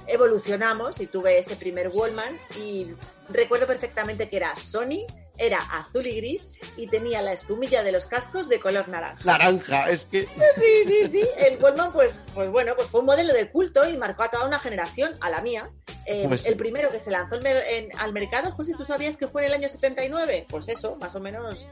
evolucionamos 0.07 0.99
y 0.99 1.07
tuve 1.07 1.39
ese 1.39 1.55
primer 1.55 1.89
Wallman 1.89 2.37
y 2.59 2.87
recuerdo 3.29 3.65
perfectamente 3.67 4.29
que 4.29 4.37
era 4.37 4.55
Sony, 4.55 5.05
era 5.37 5.59
azul 5.59 6.05
y 6.05 6.15
gris 6.17 6.59
y 6.77 6.87
tenía 6.87 7.21
la 7.21 7.33
espumilla 7.33 7.83
de 7.83 7.91
los 7.91 8.05
cascos 8.05 8.49
de 8.49 8.59
color 8.59 8.87
naranja. 8.89 9.23
Naranja, 9.25 9.89
es 9.89 10.05
que... 10.05 10.23
Sí, 10.25 10.83
sí, 10.85 11.09
sí. 11.09 11.23
El 11.37 11.61
Wallman, 11.63 11.91
pues, 11.91 12.23
pues 12.35 12.51
bueno, 12.51 12.73
pues 12.75 12.87
fue 12.89 12.99
un 12.99 13.07
modelo 13.07 13.33
de 13.33 13.49
culto 13.49 13.87
y 13.89 13.97
marcó 13.97 14.23
a 14.23 14.29
toda 14.29 14.45
una 14.45 14.59
generación, 14.59 15.15
a 15.21 15.29
la 15.29 15.41
mía. 15.41 15.69
Eh, 16.05 16.25
Pues- 16.27 16.45
el 16.45 16.55
primero 16.57 16.89
que 16.89 16.99
se 16.99 17.09
lanzó 17.09 17.39
mer- 17.41 17.63
en- 17.67 17.89
al 17.97 18.11
mercado, 18.13 18.51
José, 18.51 18.73
¿tú 18.77 18.85
sabías 18.85 19.15
que 19.17 19.27
fue 19.27 19.43
en 19.43 19.47
el 19.47 19.53
año 19.55 19.69
79? 19.69 20.45
Pues 20.49 20.67
eso, 20.67 20.97
más 20.97 21.15
o 21.15 21.19
menos 21.21 21.69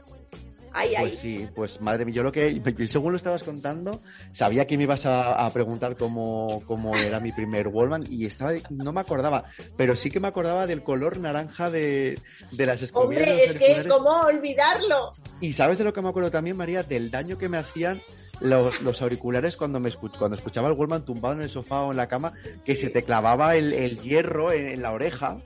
Pues 1.00 1.18
sí, 1.18 1.48
pues 1.54 1.80
madre 1.80 2.04
mía, 2.04 2.14
yo 2.14 2.22
lo 2.22 2.32
que, 2.32 2.60
según 2.86 3.12
lo 3.12 3.16
estabas 3.16 3.42
contando, 3.42 4.02
sabía 4.32 4.66
que 4.66 4.76
me 4.76 4.84
ibas 4.84 5.06
a, 5.06 5.44
a 5.44 5.50
preguntar 5.50 5.96
cómo, 5.96 6.62
cómo 6.66 6.96
era 6.96 7.20
mi 7.20 7.32
primer 7.32 7.68
Wallman 7.68 8.04
y 8.08 8.26
estaba, 8.26 8.52
no 8.70 8.92
me 8.92 9.00
acordaba, 9.00 9.44
pero 9.76 9.96
sí 9.96 10.10
que 10.10 10.20
me 10.20 10.28
acordaba 10.28 10.66
del 10.66 10.82
color 10.82 11.18
naranja 11.18 11.70
de, 11.70 12.18
de 12.52 12.66
las 12.66 12.82
escobillas. 12.82 13.28
Hombre, 13.28 13.44
es 13.44 13.56
que. 13.56 13.88
¿cómo 13.88 14.10
olvidarlo? 14.22 15.12
Y 15.40 15.52
sabes 15.52 15.78
de 15.78 15.84
lo 15.84 15.92
que 15.92 16.02
me 16.02 16.08
acuerdo 16.08 16.30
también, 16.30 16.56
María, 16.56 16.82
del 16.82 17.10
daño 17.10 17.36
que 17.38 17.48
me 17.48 17.58
hacían 17.58 18.00
los, 18.40 18.80
los 18.82 19.02
auriculares 19.02 19.56
cuando 19.56 19.78
me 19.78 19.90
escu- 19.90 20.16
cuando 20.18 20.36
escuchaba 20.36 20.68
el 20.68 20.74
Wallman 20.74 21.04
tumbado 21.04 21.34
en 21.36 21.42
el 21.42 21.48
sofá 21.48 21.82
o 21.82 21.90
en 21.90 21.96
la 21.96 22.08
cama, 22.08 22.32
que 22.64 22.76
se 22.76 22.88
te 22.90 23.02
clavaba 23.02 23.56
el, 23.56 23.72
el 23.72 23.98
hierro 24.00 24.52
en, 24.52 24.66
en 24.68 24.82
la 24.82 24.92
oreja. 24.92 25.38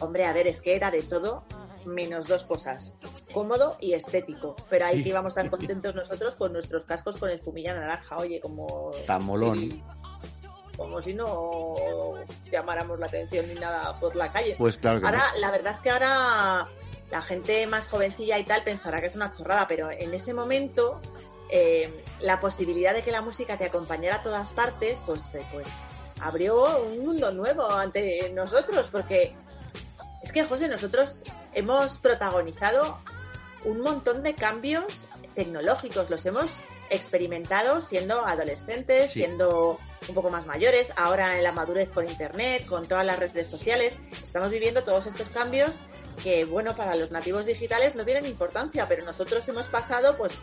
Hombre, 0.00 0.24
a 0.24 0.32
ver, 0.32 0.46
es 0.48 0.60
que 0.60 0.74
era 0.74 0.90
de 0.90 1.02
todo 1.02 1.44
menos 1.86 2.26
dos 2.26 2.44
cosas, 2.44 2.94
cómodo 3.32 3.76
y 3.80 3.94
estético. 3.94 4.56
Pero 4.68 4.86
ahí 4.86 4.98
Sí. 4.98 5.02
que 5.04 5.08
íbamos 5.10 5.34
tan 5.34 5.48
contentos 5.50 5.94
nosotros 5.94 6.34
con 6.34 6.52
nuestros 6.52 6.84
cascos 6.84 7.16
con 7.16 7.30
espumilla 7.30 7.74
naranja, 7.74 8.16
oye, 8.16 8.40
como... 8.40 8.90
Tan 9.06 9.22
molón. 9.24 9.58
sí, 9.60 9.82
como 10.76 11.00
si 11.00 11.14
no 11.14 11.74
llamáramos 12.50 12.98
la 12.98 13.06
atención 13.06 13.46
ni 13.48 13.54
nada 13.54 13.98
por 14.00 14.16
la 14.16 14.32
calle. 14.32 14.56
Pues 14.58 14.76
claro 14.78 15.00
que 15.00 15.06
Ahora, 15.06 15.30
no. 15.34 15.40
la 15.40 15.50
verdad 15.52 15.72
es 15.72 15.80
que 15.80 15.90
ahora 15.90 16.66
la 17.10 17.22
gente 17.22 17.66
más 17.66 17.86
jovencilla 17.86 18.38
y 18.40 18.44
tal 18.44 18.64
pensará 18.64 18.98
que 19.00 19.06
es 19.06 19.14
una 19.14 19.30
chorrada, 19.30 19.68
pero 19.68 19.90
en 19.90 20.12
ese 20.14 20.34
momento 20.34 21.00
eh, 21.50 21.88
la 22.20 22.40
posibilidad 22.40 22.92
de 22.92 23.02
que 23.04 23.12
la 23.12 23.20
música 23.22 23.56
te 23.56 23.64
acompañara 23.66 24.16
a 24.16 24.22
todas 24.22 24.50
partes, 24.50 25.00
pues, 25.06 25.34
eh, 25.36 25.42
pues 25.52 25.68
abrió 26.20 26.82
un 26.82 27.04
mundo 27.06 27.30
nuevo 27.30 27.70
ante 27.70 28.30
nosotros, 28.30 28.88
porque 28.90 29.36
es 30.24 30.32
que, 30.32 30.44
José, 30.44 30.68
nosotros 30.68 31.22
hemos 31.52 31.98
protagonizado 31.98 32.98
un 33.64 33.80
montón 33.80 34.22
de 34.22 34.34
cambios 34.34 35.06
tecnológicos, 35.34 36.10
los 36.10 36.24
hemos 36.26 36.56
experimentado 36.90 37.80
siendo 37.80 38.24
adolescentes, 38.26 39.10
Sí. 39.10 39.20
siendo 39.20 39.78
un 40.08 40.14
poco 40.14 40.30
más 40.30 40.46
mayores, 40.46 40.92
ahora 40.96 41.36
en 41.38 41.44
la 41.44 41.52
madurez 41.52 41.88
con 41.88 42.08
Internet, 42.08 42.66
con 42.66 42.86
todas 42.86 43.06
las 43.06 43.18
redes 43.18 43.48
sociales, 43.48 43.98
estamos 44.22 44.50
viviendo 44.52 44.82
todos 44.82 45.06
estos 45.06 45.28
cambios 45.30 45.76
que, 46.22 46.44
bueno, 46.44 46.76
para 46.76 46.94
los 46.94 47.10
nativos 47.10 47.46
digitales 47.46 47.94
no 47.94 48.04
tienen 48.04 48.26
importancia, 48.26 48.86
pero 48.86 49.04
nosotros 49.04 49.46
hemos 49.48 49.66
pasado, 49.66 50.16
pues, 50.16 50.40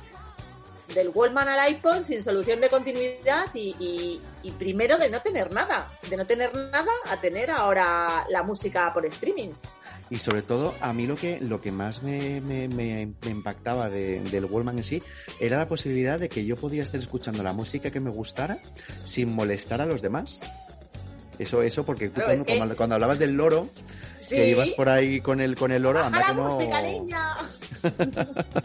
del 0.93 1.09
Wallman 1.13 1.47
al 1.47 1.71
iPod 1.71 2.03
sin 2.03 2.21
solución 2.23 2.59
de 2.61 2.69
continuidad 2.69 3.45
y, 3.53 3.75
y- 3.79 4.21
y 4.43 4.51
primero 4.51 4.97
de 4.97 5.09
no 5.09 5.21
tener 5.21 5.53
nada, 5.53 5.89
de 6.09 6.17
no 6.17 6.25
tener 6.25 6.53
nada 6.55 6.91
a 7.09 7.17
tener 7.17 7.51
ahora 7.51 8.25
la 8.29 8.43
música 8.43 8.93
por 8.93 9.05
streaming. 9.05 9.49
Y 10.09 10.19
sobre 10.19 10.41
todo, 10.41 10.73
a 10.81 10.91
mí 10.91 11.07
lo 11.07 11.15
que, 11.15 11.39
lo 11.39 11.61
que 11.61 11.71
más 11.71 12.03
me, 12.03 12.41
me- 12.41 12.67
me- 12.67 13.13
me 13.23 13.31
impactaba 13.31 13.89
de- 13.89 14.19
del 14.19 14.43
Wallman 14.45 14.77
en 14.79 14.83
sí 14.83 15.01
era 15.39 15.57
la 15.57 15.67
posibilidad 15.69 16.19
de 16.19 16.27
que 16.27 16.43
yo 16.45 16.55
podía 16.57 16.83
estar 16.83 16.99
escuchando 16.99 17.41
la 17.43 17.53
música 17.53 17.91
que 17.91 17.99
me 18.01 18.09
gustara 18.09 18.57
sin 19.05 19.33
molestar 19.33 19.79
a 19.79 19.85
los 19.85 20.01
demás. 20.01 20.39
Eso, 21.39 21.61
eso 21.63 21.85
porque 21.85 22.09
tú 22.09 22.15
cuando, 22.21 22.33
es 22.33 22.43
que- 22.43 22.57
cuando- 22.57 22.75
cuando 22.75 22.95
hablabas 22.95 23.19
del 23.19 23.31
loro, 23.31 23.69
Sí. 24.19 24.35
que 24.35 24.49
ibas 24.49 24.69
por 24.71 24.89
ahí 24.89 25.21
con 25.21 25.39
el, 25.41 25.55
con 25.55 25.71
el 25.71 25.81
loro, 25.81 26.03
anda 26.03 26.19
¡A 26.19 26.21
que 26.23 26.27
la 26.27 26.33
no... 26.35 26.49
música, 26.49 26.81
niña! 26.81 27.37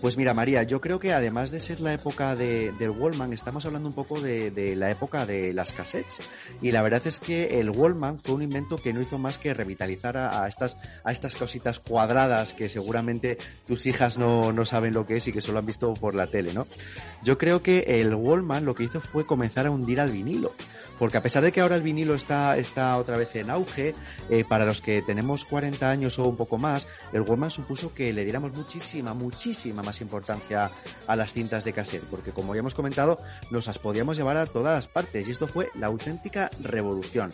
Pues 0.00 0.16
mira, 0.16 0.32
María, 0.32 0.62
yo 0.62 0.80
creo 0.80 1.00
que 1.00 1.12
además 1.12 1.50
de 1.50 1.58
ser 1.58 1.80
la 1.80 1.92
época 1.92 2.36
de, 2.36 2.70
del 2.78 2.90
Wallman, 2.90 3.32
estamos 3.32 3.66
hablando 3.66 3.88
un 3.88 3.96
poco 3.96 4.20
de, 4.20 4.52
de 4.52 4.76
la 4.76 4.92
época 4.92 5.26
de 5.26 5.52
las 5.52 5.72
cassettes. 5.72 6.20
Y 6.62 6.70
la 6.70 6.82
verdad 6.82 7.02
es 7.04 7.18
que 7.18 7.58
el 7.58 7.70
Wallman 7.70 8.20
fue 8.20 8.36
un 8.36 8.42
invento 8.42 8.76
que 8.76 8.92
no 8.92 9.00
hizo 9.00 9.18
más 9.18 9.38
que 9.38 9.54
revitalizar 9.54 10.16
a, 10.16 10.46
estas, 10.46 10.78
a 11.02 11.10
estas 11.10 11.34
cositas 11.34 11.80
cuadradas 11.80 12.54
que 12.54 12.68
seguramente 12.68 13.38
tus 13.66 13.86
hijas 13.86 14.18
no, 14.18 14.52
no 14.52 14.64
saben 14.66 14.94
lo 14.94 15.04
que 15.04 15.16
es 15.16 15.26
y 15.26 15.32
que 15.32 15.40
solo 15.40 15.58
han 15.58 15.66
visto 15.66 15.92
por 15.94 16.14
la 16.14 16.28
tele, 16.28 16.54
¿no? 16.54 16.64
Yo 17.24 17.36
creo 17.36 17.64
que 17.64 18.00
el 18.00 18.14
Wallman 18.14 18.64
lo 18.64 18.76
que 18.76 18.84
hizo 18.84 19.00
fue 19.00 19.26
comenzar 19.26 19.66
a 19.66 19.72
hundir 19.72 20.00
al 20.00 20.12
vinilo. 20.12 20.52
Porque 20.98 21.16
a 21.16 21.22
pesar 21.22 21.44
de 21.44 21.52
que 21.52 21.60
ahora 21.60 21.76
el 21.76 21.82
vinilo 21.82 22.14
está, 22.14 22.56
está 22.56 22.96
otra 22.96 23.16
vez 23.16 23.34
en 23.36 23.50
auge, 23.50 23.94
eh, 24.30 24.44
para 24.48 24.64
los 24.64 24.82
que 24.82 25.00
tenemos 25.00 25.44
40 25.44 25.88
años 25.88 26.18
o 26.18 26.24
un 26.24 26.36
poco 26.36 26.58
más, 26.58 26.88
el 27.12 27.22
Wallman 27.22 27.50
supuso 27.50 27.94
que 27.94 28.12
le 28.12 28.24
diéramos 28.24 28.52
muchísima, 28.52 29.14
muchísima 29.14 29.82
más 29.88 30.02
importancia 30.02 30.70
a 31.06 31.16
las 31.16 31.32
cintas 31.32 31.64
de 31.64 31.72
cassette, 31.72 32.04
porque 32.10 32.30
como 32.30 32.54
ya 32.54 32.58
hemos 32.60 32.74
comentado, 32.74 33.18
nos 33.50 33.68
las 33.68 33.78
podíamos 33.78 34.18
llevar 34.18 34.36
a 34.36 34.44
todas 34.44 34.74
las 34.74 34.86
partes 34.86 35.26
y 35.26 35.30
esto 35.30 35.48
fue 35.48 35.70
la 35.74 35.86
auténtica 35.86 36.50
revolución. 36.60 37.32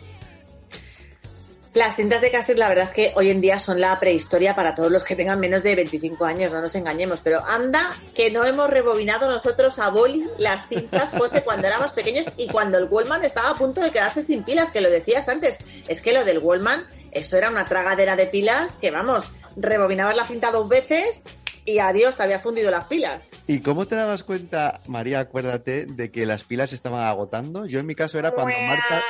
Las 1.73 1.97
cintas 1.97 2.21
de 2.21 2.31
cassette, 2.31 2.57
la 2.57 2.69
verdad 2.69 2.85
es 2.85 2.93
que 2.93 3.11
hoy 3.15 3.29
en 3.29 3.41
día 3.41 3.59
son 3.59 3.81
la 3.81 3.99
prehistoria 3.99 4.55
para 4.55 4.73
todos 4.73 4.89
los 4.89 5.03
que 5.03 5.17
tengan 5.17 5.41
menos 5.41 5.63
de 5.63 5.75
25 5.75 6.23
años, 6.23 6.53
no 6.53 6.61
nos 6.61 6.73
engañemos. 6.75 7.19
Pero 7.21 7.45
anda 7.45 7.93
que 8.13 8.31
no 8.31 8.45
hemos 8.45 8.69
rebobinado 8.69 9.29
nosotros 9.29 9.77
a 9.79 9.89
boli 9.89 10.25
las 10.37 10.69
cintas, 10.69 11.11
José, 11.11 11.43
cuando 11.43 11.67
éramos 11.67 11.91
pequeños 11.91 12.27
y 12.37 12.47
cuando 12.47 12.77
el 12.77 12.85
Wallman 12.85 13.25
estaba 13.25 13.49
a 13.49 13.55
punto 13.55 13.81
de 13.81 13.91
quedarse 13.91 14.23
sin 14.23 14.43
pilas, 14.43 14.71
que 14.71 14.79
lo 14.79 14.89
decías 14.89 15.27
antes. 15.27 15.57
Es 15.89 16.01
que 16.01 16.13
lo 16.13 16.23
del 16.23 16.39
Wallman, 16.39 16.87
eso 17.11 17.35
era 17.35 17.49
una 17.49 17.65
tragadera 17.65 18.15
de 18.15 18.27
pilas 18.27 18.77
que, 18.79 18.89
vamos, 18.91 19.29
rebobinabas 19.57 20.15
la 20.15 20.25
cinta 20.25 20.51
dos 20.51 20.69
veces 20.69 21.25
y 21.65 21.79
adiós, 21.79 22.15
te 22.15 22.23
había 22.23 22.39
fundido 22.39 22.69
las 22.71 22.85
pilas. 22.85 23.29
¿Y 23.47 23.59
cómo 23.59 23.85
te 23.87 23.95
dabas 23.95 24.23
cuenta, 24.23 24.79
María, 24.87 25.19
acuérdate, 25.19 25.85
de 25.85 26.11
que 26.11 26.25
las 26.25 26.43
pilas 26.43 26.69
se 26.69 26.75
estaban 26.75 27.05
agotando? 27.05 27.65
Yo 27.65 27.79
en 27.79 27.85
mi 27.85 27.95
caso 27.95 28.19
era 28.19 28.31
cuando 28.31 28.57
Marta, 28.57 29.03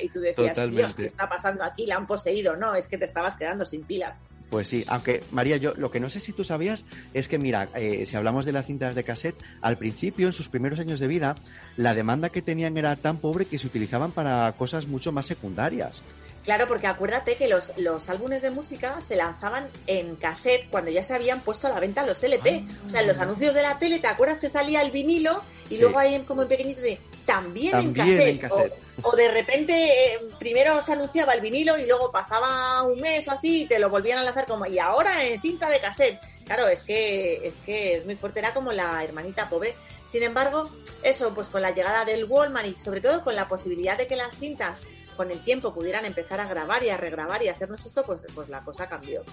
Y 0.00 0.08
tú 0.08 0.20
decías, 0.20 0.36
Dios, 0.36 0.56
Totalmente. 0.56 0.94
¿qué 0.96 1.06
está 1.06 1.28
pasando 1.28 1.64
aquí? 1.64 1.86
¿La 1.86 1.96
han 1.96 2.06
poseído? 2.06 2.56
No, 2.56 2.74
es 2.74 2.86
que 2.86 2.98
te 2.98 3.04
estabas 3.04 3.36
quedando 3.36 3.66
sin 3.66 3.84
pilas. 3.84 4.28
Pues 4.50 4.68
sí, 4.68 4.84
aunque 4.88 5.22
María, 5.30 5.58
yo 5.58 5.74
lo 5.76 5.90
que 5.90 6.00
no 6.00 6.08
sé 6.08 6.20
si 6.20 6.32
tú 6.32 6.42
sabías 6.42 6.86
es 7.12 7.28
que, 7.28 7.38
mira, 7.38 7.68
eh, 7.74 8.06
si 8.06 8.16
hablamos 8.16 8.46
de 8.46 8.52
las 8.52 8.66
cintas 8.66 8.94
de 8.94 9.04
cassette, 9.04 9.42
al 9.60 9.76
principio, 9.76 10.26
en 10.26 10.32
sus 10.32 10.48
primeros 10.48 10.80
años 10.80 11.00
de 11.00 11.06
vida, 11.06 11.34
la 11.76 11.94
demanda 11.94 12.30
que 12.30 12.40
tenían 12.40 12.78
era 12.78 12.96
tan 12.96 13.18
pobre 13.18 13.44
que 13.44 13.58
se 13.58 13.66
utilizaban 13.66 14.12
para 14.12 14.50
cosas 14.56 14.86
mucho 14.86 15.12
más 15.12 15.26
secundarias. 15.26 16.02
Claro, 16.48 16.66
porque 16.66 16.86
acuérdate 16.86 17.36
que 17.36 17.46
los, 17.46 17.74
los 17.76 18.08
álbumes 18.08 18.40
de 18.40 18.50
música 18.50 19.02
se 19.02 19.16
lanzaban 19.16 19.68
en 19.86 20.16
cassette 20.16 20.70
cuando 20.70 20.90
ya 20.90 21.02
se 21.02 21.12
habían 21.12 21.42
puesto 21.42 21.66
a 21.66 21.70
la 21.70 21.78
venta 21.78 22.06
los 22.06 22.22
LP. 22.24 22.64
O 22.86 22.88
sea, 22.88 23.02
en 23.02 23.06
los 23.06 23.18
anuncios 23.18 23.52
de 23.52 23.60
la 23.60 23.78
tele, 23.78 23.98
¿te 23.98 24.08
acuerdas 24.08 24.40
que 24.40 24.48
salía 24.48 24.80
el 24.80 24.90
vinilo? 24.90 25.42
Y 25.68 25.74
Sí. 25.74 25.82
luego 25.82 25.98
ahí 25.98 26.18
como 26.20 26.40
en 26.40 26.48
pequeñito 26.48 26.80
de 26.80 26.98
también, 27.26 27.76
en 27.76 27.92
cassette. 27.92 28.28
en 28.28 28.38
cassette. 28.38 28.72
O, 29.02 29.10
o 29.10 29.14
de 29.16 29.30
repente 29.30 29.74
eh, 30.14 30.20
primero 30.38 30.80
se 30.80 30.94
anunciaba 30.94 31.34
el 31.34 31.42
vinilo 31.42 31.76
y 31.78 31.84
luego 31.84 32.10
pasaba 32.10 32.82
un 32.82 32.98
mes 32.98 33.28
o 33.28 33.32
así 33.32 33.64
y 33.64 33.66
te 33.66 33.78
lo 33.78 33.90
volvían 33.90 34.16
a 34.18 34.22
lanzar 34.24 34.46
como 34.46 34.64
y 34.64 34.78
ahora 34.78 35.22
en 35.26 35.42
cinta 35.42 35.68
de 35.68 35.80
cassette. 35.80 36.18
Claro, 36.46 36.66
es 36.66 36.82
que 36.84 37.46
es 37.46 37.56
que 37.66 37.94
es 37.96 38.06
muy 38.06 38.16
fuerte, 38.16 38.38
era 38.38 38.54
como 38.54 38.72
la 38.72 39.04
hermanita 39.04 39.50
pobre. 39.50 39.74
Sin 40.10 40.22
embargo, 40.22 40.70
eso, 41.02 41.34
pues 41.34 41.48
con 41.48 41.60
la 41.60 41.72
llegada 41.72 42.06
del 42.06 42.24
Wallman 42.24 42.64
y 42.64 42.74
sobre 42.74 43.02
todo 43.02 43.22
con 43.22 43.36
la 43.36 43.46
posibilidad 43.46 43.98
de 43.98 44.06
que 44.06 44.16
las 44.16 44.34
cintas 44.38 44.84
con 45.18 45.32
el 45.32 45.40
tiempo 45.40 45.74
pudieran 45.74 46.04
empezar 46.04 46.38
a 46.40 46.46
grabar 46.46 46.84
y 46.84 46.90
a 46.90 46.96
regrabar 46.96 47.42
y 47.42 47.48
hacernos 47.48 47.84
esto, 47.84 48.04
pues, 48.04 48.24
pues 48.36 48.48
la 48.48 48.62
cosa 48.62 48.88
cambió. 48.88 49.24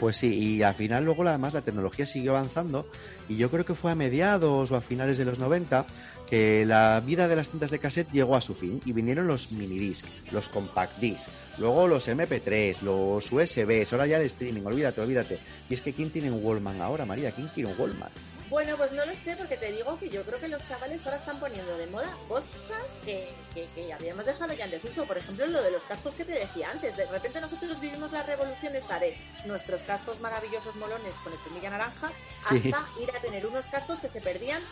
Pues 0.00 0.16
sí, 0.16 0.34
y 0.34 0.62
al 0.62 0.74
final 0.74 1.04
luego 1.04 1.28
además 1.28 1.52
la 1.52 1.60
tecnología 1.60 2.06
siguió 2.06 2.32
avanzando 2.32 2.88
y 3.28 3.36
yo 3.36 3.50
creo 3.50 3.66
que 3.66 3.74
fue 3.74 3.92
a 3.92 3.94
mediados 3.94 4.72
o 4.72 4.76
a 4.76 4.80
finales 4.80 5.18
de 5.18 5.26
los 5.26 5.38
90 5.38 5.84
que 6.28 6.64
la 6.64 7.00
vida 7.04 7.28
de 7.28 7.36
las 7.36 7.50
cintas 7.50 7.70
de 7.70 7.78
cassette 7.78 8.10
llegó 8.10 8.34
a 8.34 8.40
su 8.40 8.54
fin 8.54 8.80
y 8.86 8.92
vinieron 8.92 9.26
los 9.26 9.52
minidisc, 9.52 10.06
los 10.32 10.48
compact 10.48 10.98
disc, 10.98 11.28
luego 11.58 11.86
los 11.86 12.08
MP3, 12.08 12.80
los 12.80 13.30
USBs, 13.30 13.92
ahora 13.92 14.06
ya 14.06 14.16
el 14.16 14.24
streaming, 14.24 14.62
olvídate, 14.64 15.02
olvídate. 15.02 15.38
Y 15.68 15.74
es 15.74 15.82
que 15.82 15.92
¿quién 15.92 16.10
tiene 16.10 16.30
un 16.30 16.42
Wallman 16.42 16.80
ahora, 16.80 17.04
María? 17.04 17.30
¿Quién 17.30 17.48
quiere 17.48 17.70
un 17.70 17.78
Wallman? 17.78 18.10
Bueno, 18.48 18.76
pues 18.76 18.92
no 18.92 19.04
lo 19.04 19.12
sé, 19.16 19.34
porque 19.36 19.56
te 19.56 19.72
digo 19.72 19.98
que 19.98 20.08
yo 20.08 20.22
creo 20.22 20.38
que 20.38 20.46
los 20.46 20.66
chavales 20.68 21.04
ahora 21.04 21.18
están 21.18 21.40
poniendo 21.40 21.76
de 21.76 21.86
moda 21.88 22.08
cosas 22.28 22.92
que, 23.04 23.28
que, 23.52 23.66
que 23.74 23.92
habíamos 23.92 24.24
dejado 24.24 24.52
ya 24.54 24.66
en 24.66 24.70
desuso. 24.70 25.04
Por 25.04 25.18
ejemplo, 25.18 25.46
lo 25.48 25.62
de 25.62 25.72
los 25.72 25.82
cascos 25.82 26.14
que 26.14 26.24
te 26.24 26.32
decía 26.32 26.70
antes. 26.70 26.96
De 26.96 27.06
repente 27.06 27.40
nosotros 27.40 27.80
vivimos 27.80 28.12
la 28.12 28.22
revolución 28.22 28.76
esta 28.76 29.00
de 29.00 29.16
nuestros 29.46 29.82
cascos 29.82 30.20
maravillosos 30.20 30.76
molones 30.76 31.16
con 31.24 31.32
espumilla 31.32 31.70
naranja 31.70 32.10
Sí. 32.48 32.56
hasta 32.72 33.02
ir 33.02 33.10
a 33.16 33.20
tener 33.20 33.44
unos 33.46 33.66
cascos 33.66 33.98
que 33.98 34.08
se 34.08 34.20
perdían 34.20 34.62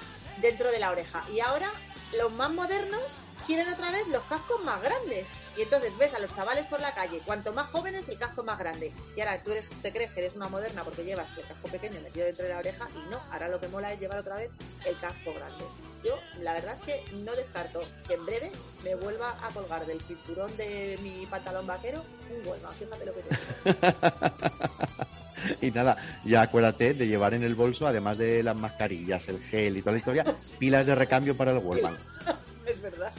dentro 0.41 0.71
de 0.71 0.79
la 0.79 0.91
oreja. 0.91 1.25
Y 1.33 1.41
ahora 1.41 1.71
los 2.17 2.31
más 2.33 2.51
modernos 2.51 3.03
quieren 3.47 3.69
otra 3.69 3.91
vez 3.91 4.07
los 4.09 4.23
cascos 4.25 4.63
más 4.65 4.81
grandes. 4.83 5.27
Y 5.57 5.63
entonces 5.63 5.97
ves 5.99 6.13
a 6.15 6.19
los 6.19 6.35
chavales 6.35 6.67
por 6.67 6.81
la 6.81 6.93
calle, 6.95 7.21
cuanto 7.25 7.53
más 7.53 7.71
jóvenes 7.71 8.09
el 8.09 8.19
casco 8.19 8.43
más 8.43 8.59
grande. 8.59 8.93
Y 9.17 9.21
ahora 9.21 9.43
tú 9.43 9.53
eres, 9.53 9.71
te 9.83 9.93
crees 9.93 10.11
que 10.11 10.21
eres 10.21 10.35
una 10.35 10.49
moderna 10.49 10.83
porque 10.83 11.05
llevas 11.05 11.29
el 11.39 11.45
casco 11.47 11.69
pequeño 11.69 12.01
metido 12.01 12.27
dentro 12.27 12.45
de 12.45 12.51
la 12.51 12.59
oreja 12.59 12.89
y 12.95 13.11
no, 13.11 13.21
ahora 13.31 13.49
lo 13.49 13.61
que 13.61 13.69
mola 13.69 13.93
es 13.93 14.01
llevar 14.01 14.19
otra 14.19 14.37
vez 14.37 14.51
el 14.85 14.99
casco 14.99 15.33
grande. 15.33 15.65
Yo 16.05 16.19
la 16.41 16.53
verdad 16.53 16.77
es 16.79 16.85
que 16.85 17.17
no 17.17 17.35
descarto 17.35 17.83
que 18.07 18.15
en 18.15 18.27
breve 18.27 18.51
me 18.83 18.95
vuelva 18.97 19.37
a 19.43 19.51
colgar 19.51 19.87
del 19.87 20.01
cinturón 20.03 20.55
de 20.57 20.99
mi 21.03 21.25
pantalón 21.27 21.67
vaquero 21.67 22.05
un 22.31 22.47
Wallman, 22.47 22.73
fíjate 22.75 23.07
lo 23.07 23.15
que 23.15 23.23
te 23.23 23.29
digo. 23.31 23.95
Y 25.61 25.71
nada, 25.71 25.99
ya 26.25 26.41
acuérdate 26.41 26.95
de 26.95 27.07
llevar 27.07 27.35
en 27.35 27.43
el 27.43 27.55
bolso, 27.55 27.87
además 27.87 28.17
de 28.17 28.43
las 28.43 28.57
mascarillas, 28.57 29.29
el 29.29 29.39
gel 29.41 29.77
y 29.77 29.81
toda 29.81 29.93
la 29.93 29.99
historia, 29.99 30.25
pilas 30.59 30.87
de 30.87 30.95
recambio 30.95 31.37
para 31.37 31.53
el 31.53 31.59
Wallman. 31.59 31.99
verdad. 32.83 33.13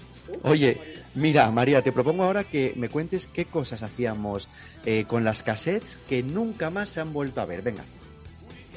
Oye, 0.44 0.80
mira, 1.14 1.50
María, 1.52 1.82
te 1.82 1.92
propongo 1.92 2.24
ahora 2.24 2.44
que 2.44 2.73
me 2.76 2.90
cuentes 2.90 3.28
qué 3.28 3.46
cosas 3.46 3.84
hacíamos 3.84 4.50
eh, 4.86 5.06
con 5.08 5.23
las 5.23 5.44
cassettes 5.44 5.98
que 6.10 6.23
nunca 6.23 6.69
más 6.69 6.90
se 6.90 7.02
han 7.02 7.13
vuelto 7.13 7.42
a 7.42 7.46
ver. 7.46 7.62
Venga. 7.62 7.84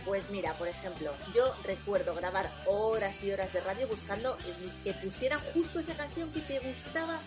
Pues 0.05 0.31
mira, 0.31 0.55
por 0.55 0.69
ejemplo, 0.69 1.11
yo 1.35 1.55
recuerdo 1.65 2.15
grabar 2.15 2.51
horas 2.67 3.23
y 3.23 3.31
horas 3.31 3.53
de 3.53 3.61
radio 3.61 3.87
buscando 3.89 4.37
que 4.83 4.95
pusieran 4.95 5.41
justo 5.53 5.81
esa 5.81 5.95
canción 5.95 6.33
que 6.33 6.41
te 6.41 6.59
gustaba 6.61 7.21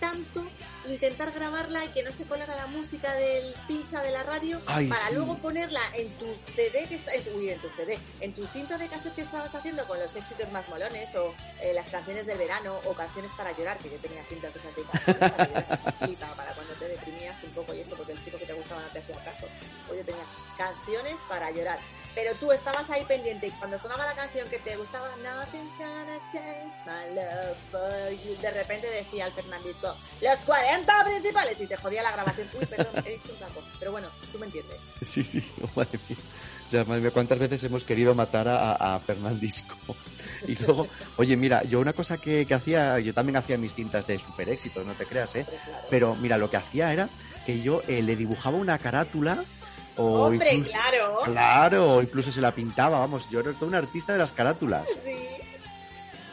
tanto, 0.00 0.44
intentar 0.88 1.32
grabarla 1.32 1.84
y 1.84 1.88
que 1.88 2.02
no 2.02 2.12
se 2.12 2.24
colara 2.24 2.54
la 2.54 2.66
música 2.66 3.12
del 3.14 3.54
pincha 3.66 4.02
de 4.02 4.12
la 4.12 4.22
radio 4.22 4.60
Ay, 4.66 4.86
para 4.88 5.08
sí. 5.08 5.14
luego 5.14 5.36
ponerla 5.38 5.80
en 5.94 6.08
tu 6.18 6.26
CD 6.54 6.86
que 6.88 6.96
está, 6.96 7.14
en 7.14 7.24
tu, 7.24 7.30
uy, 7.36 7.50
en 7.50 7.58
tu 7.60 7.68
CD, 7.70 7.98
en 8.20 8.32
tu 8.34 8.46
cinta 8.46 8.78
de 8.78 8.88
cassette 8.88 9.14
que 9.14 9.22
estabas 9.22 9.54
haciendo 9.54 9.86
con 9.86 9.98
los 9.98 10.14
éxitos 10.14 10.50
más 10.52 10.68
molones 10.68 11.14
o 11.16 11.34
eh, 11.60 11.72
las 11.74 11.88
canciones 11.88 12.26
del 12.26 12.38
verano 12.38 12.78
o 12.84 12.92
canciones 12.94 13.32
para 13.36 13.56
llorar, 13.56 13.78
que 13.78 13.90
yo 13.90 13.96
tenía 13.96 14.22
cintas 14.24 14.52
de 14.54 14.60
esas 14.60 14.74
para 15.04 15.46
llorar, 15.46 16.36
para 16.36 16.52
cuando 16.52 16.74
te 16.74 16.88
deprimías 16.88 17.42
un 17.42 17.50
poco 17.50 17.74
y 17.74 17.80
esto 17.80 17.96
porque 17.96 18.12
el 18.12 18.24
chico 18.24 18.38
que 18.38 18.46
te 18.46 18.52
gustaba 18.52 18.82
no 18.82 18.88
te 18.88 18.98
hacía 18.98 19.16
caso. 19.24 19.46
Pues 19.88 20.00
yo 20.00 20.04
tenía 20.06 20.24
canciones 20.56 21.16
para 21.28 21.50
llorar. 21.50 21.78
Pero 22.16 22.34
tú 22.40 22.50
estabas 22.50 22.88
ahí 22.88 23.04
pendiente 23.04 23.48
y 23.48 23.50
cuando 23.50 23.78
sonaba 23.78 24.06
la 24.06 24.14
canción 24.14 24.48
que 24.48 24.58
te 24.58 24.74
gustaba, 24.74 25.06
Nothing's 25.22 25.78
gonna 25.78 26.18
change 26.32 26.72
my 26.86 27.14
love 27.14 27.56
for 27.70 28.10
you, 28.24 28.34
de 28.40 28.50
repente 28.52 28.88
decía 28.90 29.26
el 29.26 29.32
Fernandisco, 29.34 29.94
los 30.22 30.38
40 30.38 31.04
principales 31.04 31.60
y 31.60 31.66
te 31.66 31.76
jodía 31.76 32.02
la 32.02 32.12
grabación. 32.12 32.48
Uy, 32.58 32.64
perdón, 32.64 33.04
he 33.04 33.10
dicho 33.10 33.32
un 33.32 33.38
taco. 33.38 33.62
Pero 33.78 33.92
bueno, 33.92 34.08
tú 34.32 34.38
me 34.38 34.46
entiendes. 34.46 34.78
Sí, 35.06 35.22
sí, 35.22 35.46
madre 35.76 35.98
mía. 36.08 36.18
O 36.66 36.70
sea, 36.70 36.84
madre 36.84 37.02
mía, 37.02 37.10
cuántas 37.10 37.38
veces 37.38 37.62
hemos 37.64 37.84
querido 37.84 38.14
matar 38.14 38.48
a, 38.48 38.72
a 38.72 38.98
Fernandisco. 39.00 39.76
Y 40.46 40.54
luego, 40.56 40.86
oye, 41.16 41.36
mira, 41.36 41.64
yo 41.64 41.80
una 41.80 41.92
cosa 41.92 42.18
que, 42.18 42.46
que 42.46 42.54
hacía, 42.54 42.98
yo 43.00 43.14
también 43.14 43.36
hacía 43.36 43.56
mis 43.56 43.74
cintas 43.74 44.06
de 44.06 44.18
super 44.18 44.48
éxitos, 44.48 44.84
no 44.84 44.92
te 44.92 45.06
creas, 45.06 45.34
¿eh? 45.34 45.46
Pero 45.88 46.14
mira, 46.14 46.36
lo 46.36 46.50
que 46.50 46.56
hacía 46.56 46.92
era 46.92 47.08
que 47.46 47.62
yo 47.62 47.80
eh, 47.88 48.02
le 48.02 48.16
dibujaba 48.16 48.56
una 48.56 48.76
carátula 48.78 49.44
o 49.96 50.24
Hombre, 50.24 50.54
incluso, 50.54 50.72
claro. 50.72 51.18
Claro, 51.24 52.02
incluso 52.02 52.32
se 52.32 52.40
la 52.40 52.54
pintaba, 52.54 52.98
vamos, 53.00 53.28
yo 53.30 53.40
era 53.40 53.52
todo 53.52 53.66
un 53.66 53.74
artista 53.74 54.12
de 54.12 54.18
las 54.18 54.32
carátulas. 54.32 54.88
Sí. 55.04 55.16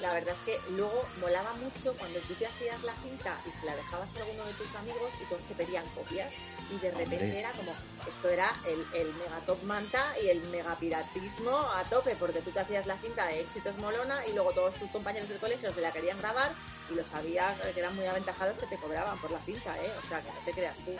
La 0.01 0.13
verdad 0.13 0.35
es 0.35 0.41
que 0.41 0.71
luego 0.71 1.07
molaba 1.21 1.53
mucho 1.53 1.95
cuando 1.97 2.19
tú 2.19 2.33
te 2.33 2.45
hacías 2.45 2.83
la 2.83 2.93
cinta 3.01 3.37
y 3.47 3.51
se 3.51 3.65
la 3.65 3.73
dejabas 3.73 4.09
a 4.15 4.23
alguno 4.23 4.43
de 4.45 4.53
tus 4.53 4.75
amigos 4.75 5.09
y 5.21 5.29
todos 5.29 5.45
te 5.45 5.55
pedían 5.55 5.85
copias 5.95 6.33
y 6.73 6.79
de 6.79 6.91
repente 6.91 7.15
Hombre. 7.15 7.39
era 7.39 7.51
como, 7.51 7.73
esto 8.07 8.29
era 8.29 8.51
el, 8.67 8.79
el 8.99 9.13
mega 9.15 9.39
top 9.45 9.61
manta 9.63 10.03
y 10.23 10.29
el 10.29 10.41
mega 10.49 10.75
piratismo 10.77 11.57
a 11.75 11.83
tope 11.89 12.15
porque 12.15 12.41
tú 12.41 12.51
te 12.51 12.59
hacías 12.59 12.87
la 12.87 12.97
cinta 12.97 13.27
de 13.27 13.41
éxitos 13.41 13.77
molona 13.77 14.25
y 14.27 14.33
luego 14.33 14.51
todos 14.51 14.75
tus 14.75 14.89
compañeros 14.89 15.29
del 15.29 15.39
colegio 15.39 15.71
se 15.73 15.81
la 15.81 15.91
querían 15.91 16.17
grabar 16.17 16.51
y 16.89 16.95
lo 16.95 17.03
sabías 17.05 17.59
que 17.73 17.79
eran 17.79 17.95
muy 17.95 18.05
aventajados 18.05 18.57
que 18.57 18.67
te 18.67 18.77
cobraban 18.77 19.17
por 19.19 19.31
la 19.31 19.39
cinta, 19.39 19.75
¿eh? 19.77 19.91
O 20.03 20.07
sea, 20.07 20.21
que 20.21 20.29
no 20.29 20.39
te 20.45 20.51
creas 20.51 20.75
tú. 20.83 20.91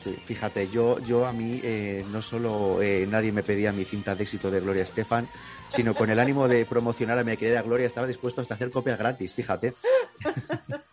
Sí, 0.00 0.16
fíjate, 0.26 0.68
yo, 0.68 0.98
yo 1.00 1.26
a 1.26 1.32
mí 1.32 1.60
eh, 1.62 2.04
no 2.10 2.22
solo 2.22 2.82
eh, 2.82 3.06
nadie 3.08 3.30
me 3.30 3.42
pedía 3.42 3.72
mi 3.72 3.84
cinta 3.84 4.14
de 4.14 4.24
éxito 4.24 4.50
de 4.50 4.60
Gloria 4.60 4.82
Estefan, 4.82 5.28
sino 5.68 5.94
con 5.94 6.10
el 6.10 6.18
ánimo 6.18 6.48
de 6.48 6.64
promocionar 6.66 7.18
a 7.18 7.24
mi 7.24 7.36
querida 7.36 7.62
Gloria 7.62 7.86
estaba 7.86 8.06
dispuesto 8.06 8.40
hasta 8.40 8.54
hacer 8.54 8.70
copias 8.70 8.98
gratis, 8.98 9.34
fíjate. 9.34 9.74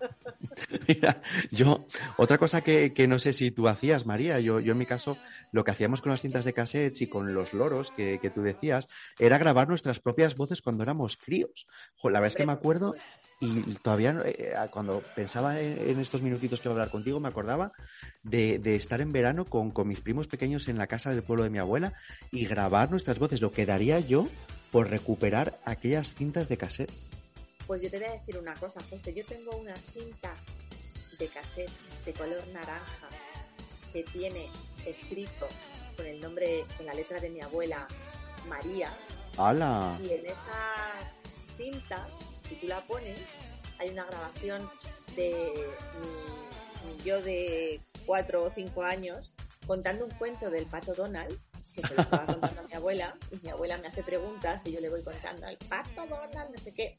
Mira, 0.87 1.21
yo, 1.51 1.85
otra 2.17 2.37
cosa 2.37 2.61
que, 2.61 2.93
que 2.93 3.07
no 3.07 3.19
sé 3.19 3.33
si 3.33 3.51
tú 3.51 3.67
hacías, 3.67 4.05
María, 4.05 4.39
yo, 4.39 4.59
yo 4.59 4.73
en 4.73 4.77
mi 4.77 4.85
caso, 4.85 5.17
lo 5.51 5.63
que 5.63 5.71
hacíamos 5.71 6.01
con 6.01 6.11
las 6.11 6.21
cintas 6.21 6.45
de 6.45 6.53
cassettes 6.53 7.01
y 7.01 7.07
con 7.07 7.33
los 7.33 7.53
loros 7.53 7.91
que, 7.91 8.19
que 8.21 8.29
tú 8.29 8.41
decías, 8.41 8.87
era 9.17 9.37
grabar 9.37 9.67
nuestras 9.67 9.99
propias 9.99 10.35
voces 10.35 10.61
cuando 10.61 10.83
éramos 10.83 11.17
críos. 11.17 11.67
La 12.03 12.19
verdad 12.19 12.27
es 12.27 12.35
que 12.35 12.45
me 12.45 12.51
acuerdo 12.51 12.95
y 13.39 13.73
todavía 13.75 14.13
no- 14.13 14.23
eh, 14.25 14.53
cuando 14.71 15.01
pensaba 15.15 15.59
en, 15.59 15.99
estos 15.99 16.21
minutitos 16.21 16.59
que 16.59 16.67
voy 16.67 16.73
a 16.73 16.81
hablar 16.81 16.91
contigo, 16.91 17.19
me 17.19 17.29
acordaba 17.29 17.71
de, 18.23 18.59
de 18.59 18.75
estar 18.75 18.99
en 19.01 19.13
verano 19.13 19.45
con, 19.45 19.71
con 19.71 19.87
mis 19.87 20.01
primos 20.01 20.27
pequeños 20.27 20.67
en 20.67 20.77
la 20.77 20.87
casa 20.87 21.11
del 21.11 21.23
pueblo 21.23 21.45
de 21.45 21.49
mi 21.49 21.57
abuela 21.57 21.93
y 22.31 22.45
grabar 22.45 22.91
nuestras 22.91 23.17
voces. 23.17 23.41
Lo 23.41 23.51
que 23.51 23.65
daría 23.65 23.99
yo 23.99 24.27
por 24.71 24.89
recuperar 24.89 25.57
aquellas 25.65 26.13
cintas 26.13 26.49
de 26.49 26.57
cassette. 26.57 26.91
Pues 27.69 27.83
yo 27.83 27.91
te 27.91 27.99
voy 27.99 28.07
a 28.07 28.13
decir 28.13 28.35
una 28.39 28.55
cosa, 28.55 28.79
José. 28.89 29.13
Yo 29.13 29.23
tengo 29.27 29.55
una 29.55 29.75
cinta 29.75 30.33
de 31.19 31.27
cassette 31.27 31.69
de 32.03 32.13
color 32.13 32.47
naranja 32.47 33.09
que 33.93 34.01
tiene 34.05 34.49
escrito 34.87 35.47
con 35.95 36.07
el 36.07 36.19
nombre, 36.19 36.65
con 36.75 36.87
la 36.87 36.95
letra 36.95 37.19
de 37.19 37.29
mi 37.29 37.41
abuela, 37.41 37.87
María. 38.47 38.91
¡Hala! 39.37 39.99
Y 40.01 40.13
en 40.13 40.25
esa 40.25 41.13
cinta, 41.57 42.07
si 42.41 42.55
tú 42.55 42.65
la 42.65 42.83
pones, 42.87 43.21
hay 43.77 43.89
una 43.89 44.05
grabación 44.05 44.67
de 45.15 45.53
mi, 46.01 46.91
mi 46.91 47.03
yo 47.03 47.21
de 47.21 47.81
cuatro 48.07 48.45
o 48.45 48.49
cinco 48.49 48.81
años 48.81 49.35
contando 49.67 50.05
un 50.05 50.11
cuento 50.13 50.49
del 50.49 50.65
pato 50.65 50.95
Donald, 50.95 51.39
que 51.75 51.87
se 51.87 51.93
lo 51.93 52.01
estaba 52.01 52.25
contando 52.25 52.61
a 52.61 52.63
mi 52.63 52.73
abuela, 52.73 53.15
y 53.29 53.37
mi 53.43 53.51
abuela 53.51 53.77
me 53.77 53.89
hace 53.89 54.01
preguntas 54.01 54.63
y 54.65 54.71
yo 54.71 54.79
le 54.79 54.89
voy 54.89 55.03
contando 55.03 55.47
el 55.47 55.57
pato 55.57 56.07
Donald, 56.07 56.49
no 56.49 56.57
sé 56.57 56.73
qué. 56.73 56.97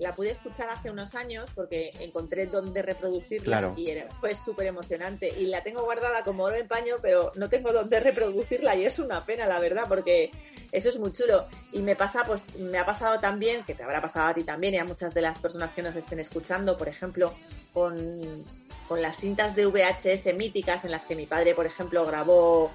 La 0.00 0.12
pude 0.12 0.30
escuchar 0.30 0.68
hace 0.70 0.90
unos 0.90 1.14
años 1.14 1.50
porque 1.54 1.92
encontré 2.00 2.46
dónde 2.46 2.82
reproducirla 2.82 3.58
Claro. 3.58 3.74
y 3.76 3.90
era, 3.90 4.08
fue 4.18 4.34
súper 4.34 4.66
emocionante. 4.66 5.28
Y 5.38 5.46
la 5.46 5.62
tengo 5.62 5.84
guardada 5.84 6.24
como 6.24 6.44
oro 6.44 6.56
en 6.56 6.66
paño, 6.66 6.96
pero 7.02 7.30
no 7.36 7.48
tengo 7.48 7.72
dónde 7.72 8.00
reproducirla 8.00 8.74
y 8.76 8.84
es 8.86 8.98
una 8.98 9.24
pena, 9.26 9.46
la 9.46 9.60
verdad, 9.60 9.84
porque 9.86 10.30
eso 10.72 10.88
es 10.88 10.98
muy 10.98 11.12
chulo. 11.12 11.46
Y 11.72 11.80
me 11.82 11.96
pasa, 11.96 12.24
pues, 12.24 12.54
me 12.56 12.78
ha 12.78 12.84
pasado 12.84 13.20
también, 13.20 13.62
que 13.64 13.74
te 13.74 13.82
habrá 13.82 14.00
pasado 14.00 14.28
a 14.28 14.34
ti 14.34 14.42
también 14.42 14.74
y 14.74 14.78
a 14.78 14.84
muchas 14.84 15.12
de 15.14 15.20
las 15.20 15.38
personas 15.38 15.72
que 15.72 15.82
nos 15.82 15.94
estén 15.94 16.18
escuchando, 16.18 16.76
por 16.78 16.88
ejemplo, 16.88 17.32
con, 17.74 17.96
con 18.88 19.02
las 19.02 19.18
cintas 19.18 19.54
de 19.54 19.66
VHS 19.66 20.34
míticas 20.34 20.84
en 20.84 20.90
las 20.92 21.04
que 21.04 21.14
mi 21.14 21.26
padre, 21.26 21.54
por 21.54 21.66
ejemplo, 21.66 22.06
grabó 22.06 22.70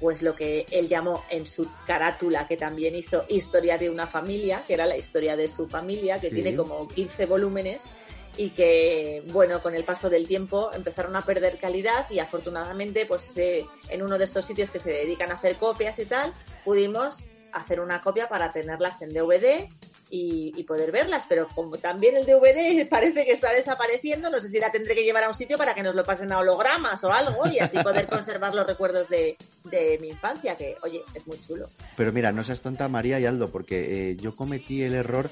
pues 0.00 0.22
lo 0.22 0.34
que 0.34 0.66
él 0.70 0.88
llamó 0.88 1.24
en 1.30 1.46
su 1.46 1.68
carátula, 1.86 2.48
que 2.48 2.56
también 2.56 2.94
hizo 2.94 3.24
Historia 3.28 3.76
de 3.78 3.90
una 3.90 4.06
familia, 4.06 4.62
que 4.66 4.74
era 4.74 4.86
la 4.86 4.96
historia 4.96 5.36
de 5.36 5.48
su 5.48 5.68
familia, 5.68 6.16
que 6.16 6.28
Sí. 6.30 6.34
tiene 6.34 6.56
como 6.56 6.88
15 6.88 7.26
volúmenes 7.26 7.84
y 8.36 8.50
que, 8.50 9.22
bueno, 9.32 9.60
con 9.60 9.74
el 9.74 9.84
paso 9.84 10.08
del 10.08 10.26
tiempo 10.26 10.70
empezaron 10.72 11.14
a 11.16 11.22
perder 11.22 11.58
calidad 11.58 12.06
y 12.10 12.18
afortunadamente, 12.20 13.04
pues 13.04 13.36
eh, 13.36 13.66
en 13.88 14.02
uno 14.02 14.16
de 14.16 14.24
estos 14.24 14.46
sitios 14.46 14.70
que 14.70 14.78
se 14.80 14.92
dedican 14.92 15.30
a 15.30 15.34
hacer 15.34 15.56
copias 15.56 15.98
y 15.98 16.06
tal, 16.06 16.32
pudimos 16.64 17.24
hacer 17.52 17.80
una 17.80 18.00
copia 18.00 18.28
para 18.28 18.52
tenerlas 18.52 19.02
en 19.02 19.12
DVD 19.12 19.68
y, 20.10 20.52
y 20.56 20.64
poder 20.64 20.90
verlas, 20.90 21.24
pero 21.28 21.46
como 21.54 21.76
también 21.78 22.16
el 22.16 22.26
DVD 22.26 22.86
parece 22.90 23.24
que 23.24 23.32
está 23.32 23.52
desapareciendo, 23.52 24.28
no 24.30 24.40
sé 24.40 24.48
si 24.48 24.58
la 24.58 24.72
tendré 24.72 24.94
que 24.94 25.04
llevar 25.04 25.24
a 25.24 25.28
un 25.28 25.34
sitio 25.34 25.56
para 25.56 25.72
que 25.74 25.82
nos 25.82 25.94
lo 25.94 26.02
pasen 26.04 26.32
a 26.32 26.38
hologramas 26.38 27.02
o 27.04 27.12
algo 27.12 27.46
y 27.48 27.58
así 27.60 27.78
poder 27.78 28.06
conservar 28.10 28.54
los 28.54 28.66
recuerdos 28.66 29.08
de, 29.08 29.36
de 29.64 29.98
mi 30.00 30.08
infancia, 30.08 30.56
que 30.56 30.76
oye, 30.82 31.00
es 31.14 31.26
muy 31.26 31.40
chulo. 31.46 31.66
Pero 31.96 32.12
mira, 32.12 32.32
no 32.32 32.42
seas 32.44 32.60
tonta 32.60 32.88
María 32.88 33.20
y 33.20 33.26
Aldo, 33.26 33.50
porque 33.50 34.10
eh, 34.10 34.16
yo 34.16 34.34
cometí 34.34 34.82
el 34.82 34.94
error 34.94 35.30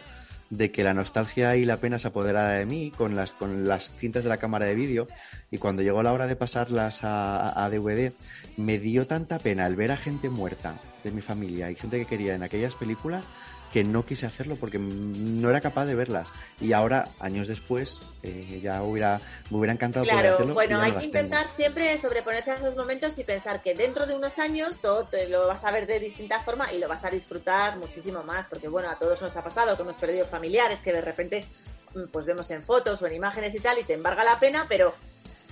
de 0.51 0.71
que 0.73 0.83
la 0.83 0.95
nostalgia 0.95 1.57
y 1.57 1.67
la 1.67 1.77
pena 1.77 1.99
se 1.99 2.09
apoderara 2.09 2.55
de 2.55 2.65
mí 2.65 2.91
con 2.97 3.15
las, 3.17 3.35
con 3.35 3.69
las 3.69 3.91
cintas 3.99 4.23
de 4.23 4.31
la 4.31 4.39
cámara 4.39 4.65
de 4.65 4.75
vídeo 4.75 5.07
y 5.51 5.59
cuando 5.59 5.83
llegó 5.83 6.03
la 6.03 6.13
hora 6.13 6.27
de 6.27 6.37
pasarlas 6.37 7.05
a, 7.05 7.37
a- 7.37 7.65
a 7.67 7.69
DVD 7.69 8.13
me 8.57 8.79
dio 8.79 9.07
tanta 9.07 9.39
pena 9.39 9.67
el 9.67 9.77
ver 9.77 9.93
a 9.93 9.99
gente 9.99 10.31
muerta 10.31 10.81
de 11.05 11.11
mi 11.11 11.21
familia 11.21 11.71
y 11.71 11.75
gente 11.75 11.99
que 11.99 12.07
quería 12.07 12.35
en 12.35 12.43
aquellas 12.43 12.75
películas 12.75 13.25
que 13.73 13.85
no 13.85 14.05
quise 14.05 14.27
hacerlo 14.27 14.57
porque 14.57 14.79
no 14.79 15.51
era 15.51 15.61
capaz 15.61 15.87
de 15.87 15.95
verlas 15.95 16.33
y 16.61 16.73
ahora 16.73 17.09
años 17.21 17.49
después 17.49 17.99
eh, 18.23 18.61
ya 18.63 18.83
hubiera 18.83 19.21
me 19.51 19.59
hubiera 19.59 19.73
encantado 19.73 20.05
poder 20.05 20.27
hacerlo 20.27 20.55
bueno, 20.55 20.79
no 20.79 20.83
hay 20.83 20.93
que 20.93 20.99
tengo. 20.99 21.19
intentar 21.19 21.49
siempre 21.49 21.97
sobreponerse 21.99 22.53
a 22.53 22.55
esos 22.55 22.77
momentos 22.77 23.19
y 23.19 23.25
pensar 23.25 23.63
que 23.63 23.75
dentro 23.75 24.07
de 24.07 24.15
unos 24.15 24.39
años 24.39 24.79
todo 24.79 25.05
te 25.05 25.29
lo 25.29 25.47
vas 25.47 25.65
a 25.65 25.71
ver 25.71 25.87
de 25.87 26.01
distinta 26.01 26.41
forma 26.41 26.73
y 26.73 26.79
lo 26.79 26.89
vas 26.89 27.05
a 27.05 27.11
disfrutar 27.11 27.77
muchísimo 27.79 28.23
más, 28.23 28.49
porque 28.49 28.69
bueno, 28.69 28.91
a 28.91 28.97
todos 28.97 29.21
nos 29.23 29.37
ha 29.37 29.43
pasado 29.43 29.77
que 29.77 29.83
hemos 29.83 29.97
perdido 29.97 30.27
familiares 30.27 30.81
que 30.81 30.93
de 30.93 31.01
repente 31.01 31.45
mm, 31.95 32.05
pues 32.13 32.27
vemos 32.27 32.51
en 32.51 32.63
fotos 32.63 33.01
o 33.03 33.07
en 33.07 33.15
imágenes 33.15 33.55
y 33.55 33.61
tal 33.61 33.79
y 33.79 33.85
te 33.85 33.95
embarga 33.95 34.25
la 34.25 34.39
pena, 34.39 34.65
pero 34.69 34.95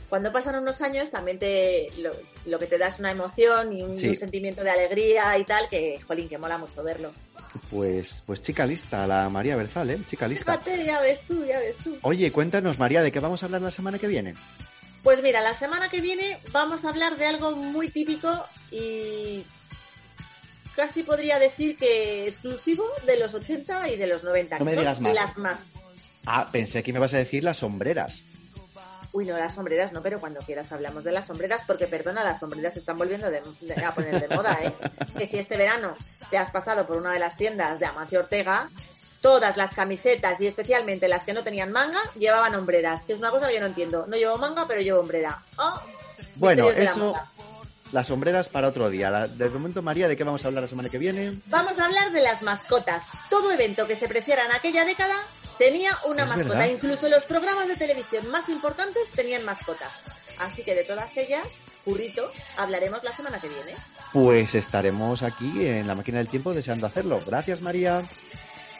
cuando 0.08 0.32
pasan 0.32 0.56
unos 0.56 0.80
años 0.82 1.10
también 1.10 1.38
te 1.38 1.88
lo, 1.98 2.12
lo 2.46 2.58
que 2.58 2.66
te 2.66 2.78
da 2.78 2.88
es 2.88 2.98
una 2.98 3.10
emoción 3.10 3.72
y 3.76 3.82
un, 3.82 3.98
Sí. 3.98 4.08
un 4.10 4.16
sentimiento 4.16 4.62
de 4.62 4.70
alegría 4.70 5.36
y 5.38 5.44
tal 5.44 5.68
que, 5.68 6.00
jolín, 6.06 6.28
que 6.28 6.38
mola 6.38 6.58
mucho 6.58 6.82
verlo. 6.84 7.12
Pues, 7.70 8.22
pues 8.26 8.42
chica 8.42 8.66
lista, 8.66 9.06
la 9.06 9.28
María 9.30 9.56
Berzal, 9.56 9.90
¿eh? 9.90 10.00
Chica 10.06 10.28
lista. 10.28 10.58
Fíjate, 10.58 10.84
ya 10.84 11.00
ves 11.00 11.22
tú, 11.22 11.44
ya 11.44 11.58
ves 11.58 11.76
tú. 11.78 11.96
Oye, 12.02 12.30
cuéntanos, 12.30 12.78
María, 12.78 13.02
¿de 13.02 13.10
qué 13.10 13.18
vamos 13.20 13.42
a 13.42 13.46
hablar 13.46 13.62
la 13.62 13.70
semana 13.70 13.98
que 13.98 14.06
viene? 14.06 14.34
Pues 15.02 15.22
mira, 15.22 15.40
la 15.40 15.54
semana 15.54 15.88
que 15.88 16.00
viene 16.00 16.38
vamos 16.52 16.84
a 16.84 16.90
hablar 16.90 17.16
de 17.16 17.26
algo 17.26 17.52
muy 17.52 17.88
típico 17.90 18.44
y 18.70 19.44
casi 20.74 21.02
podría 21.02 21.38
decir 21.38 21.76
que 21.78 22.26
exclusivo 22.26 22.84
de 23.06 23.16
los 23.18 23.32
80 23.34 23.88
y 23.90 23.96
de 23.96 24.06
los 24.06 24.22
90. 24.24 24.58
No 24.58 24.64
me 24.64 24.76
digas 24.76 25.00
más. 25.00 25.14
Las 25.14 25.36
más. 25.38 25.64
Ah, 26.26 26.48
pensé 26.50 26.82
que 26.82 26.92
me 26.92 26.98
vas 26.98 27.14
a 27.14 27.18
decir 27.18 27.44
las 27.44 27.58
sombreras. 27.58 28.22
Uy, 29.16 29.24
no, 29.24 29.38
las 29.38 29.54
sombreras 29.54 29.92
no, 29.92 30.02
pero 30.02 30.20
cuando 30.20 30.40
quieras 30.40 30.70
hablamos 30.72 31.02
de 31.02 31.10
las 31.10 31.26
sombreras, 31.26 31.62
porque 31.66 31.86
perdona, 31.86 32.22
las 32.22 32.40
sombreras 32.40 32.74
se 32.74 32.80
están 32.80 32.98
volviendo 32.98 33.30
de- 33.30 33.40
de- 33.62 33.82
a 33.84 33.94
poner 33.94 34.28
de 34.28 34.34
moda, 34.34 34.58
¿eh? 34.62 34.74
Que 35.16 35.24
si 35.26 35.38
este 35.38 35.56
verano 35.56 35.96
te 36.28 36.36
has 36.36 36.50
pasado 36.50 36.86
por 36.86 36.98
una 36.98 37.12
de 37.14 37.18
las 37.18 37.34
tiendas 37.36 37.80
de 37.80 37.86
Amancio 37.86 38.18
Ortega, 38.20 38.68
todas 39.22 39.56
las 39.56 39.72
camisetas 39.74 40.38
y 40.42 40.46
especialmente 40.46 41.08
las 41.08 41.24
que 41.24 41.32
no 41.32 41.42
tenían 41.42 41.72
manga 41.72 41.98
llevaban 42.18 42.54
hombreras, 42.54 43.04
que 43.04 43.14
es 43.14 43.18
una 43.18 43.30
cosa 43.30 43.48
que 43.48 43.54
yo 43.54 43.60
no 43.60 43.66
entiendo. 43.68 44.04
No 44.06 44.16
llevo 44.16 44.36
manga, 44.36 44.66
pero 44.68 44.82
llevo 44.82 45.00
hombrera. 45.00 45.38
Oh, 45.56 45.80
Bueno, 46.34 46.70
la 46.70 46.78
eso, 46.78 47.14
las 47.92 48.06
sombreras 48.08 48.50
para 48.50 48.68
otro 48.68 48.90
día. 48.90 49.10
La- 49.10 49.28
de 49.28 49.48
momento, 49.48 49.80
María, 49.80 50.08
¿de 50.08 50.16
qué 50.16 50.24
vamos 50.24 50.44
a 50.44 50.48
hablar 50.48 50.62
la 50.64 50.68
semana 50.68 50.90
que 50.90 50.98
viene? 50.98 51.40
Vamos 51.46 51.78
a 51.78 51.86
hablar 51.86 52.12
de 52.12 52.20
las 52.20 52.42
mascotas. 52.42 53.08
Todo 53.30 53.50
evento 53.50 53.86
que 53.86 53.96
se 53.96 54.08
preciara 54.08 54.44
en 54.44 54.52
aquella 54.52 54.84
década 54.84 55.14
tenía 55.58 55.90
una 56.04 56.24
Es 56.24 56.30
mascota. 56.30 56.58
verdad. 56.58 56.74
Incluso 56.74 57.08
los 57.08 57.24
programas 57.24 57.68
de 57.68 57.76
televisión 57.76 58.28
más 58.30 58.48
importantes 58.48 59.12
tenían 59.12 59.44
mascotas. 59.44 59.94
Así 60.38 60.62
que 60.62 60.74
de 60.74 60.84
todas 60.84 61.16
ellas, 61.16 61.46
Currito, 61.84 62.30
hablaremos 62.56 63.02
la 63.04 63.12
semana 63.12 63.40
que 63.40 63.48
viene. 63.48 63.74
Pues 64.12 64.54
estaremos 64.54 65.22
aquí 65.22 65.66
en 65.66 65.86
la 65.86 65.94
máquina 65.94 66.18
del 66.18 66.28
tiempo 66.28 66.52
deseando 66.52 66.86
hacerlo. 66.86 67.22
Gracias, 67.24 67.60
María. 67.60 68.02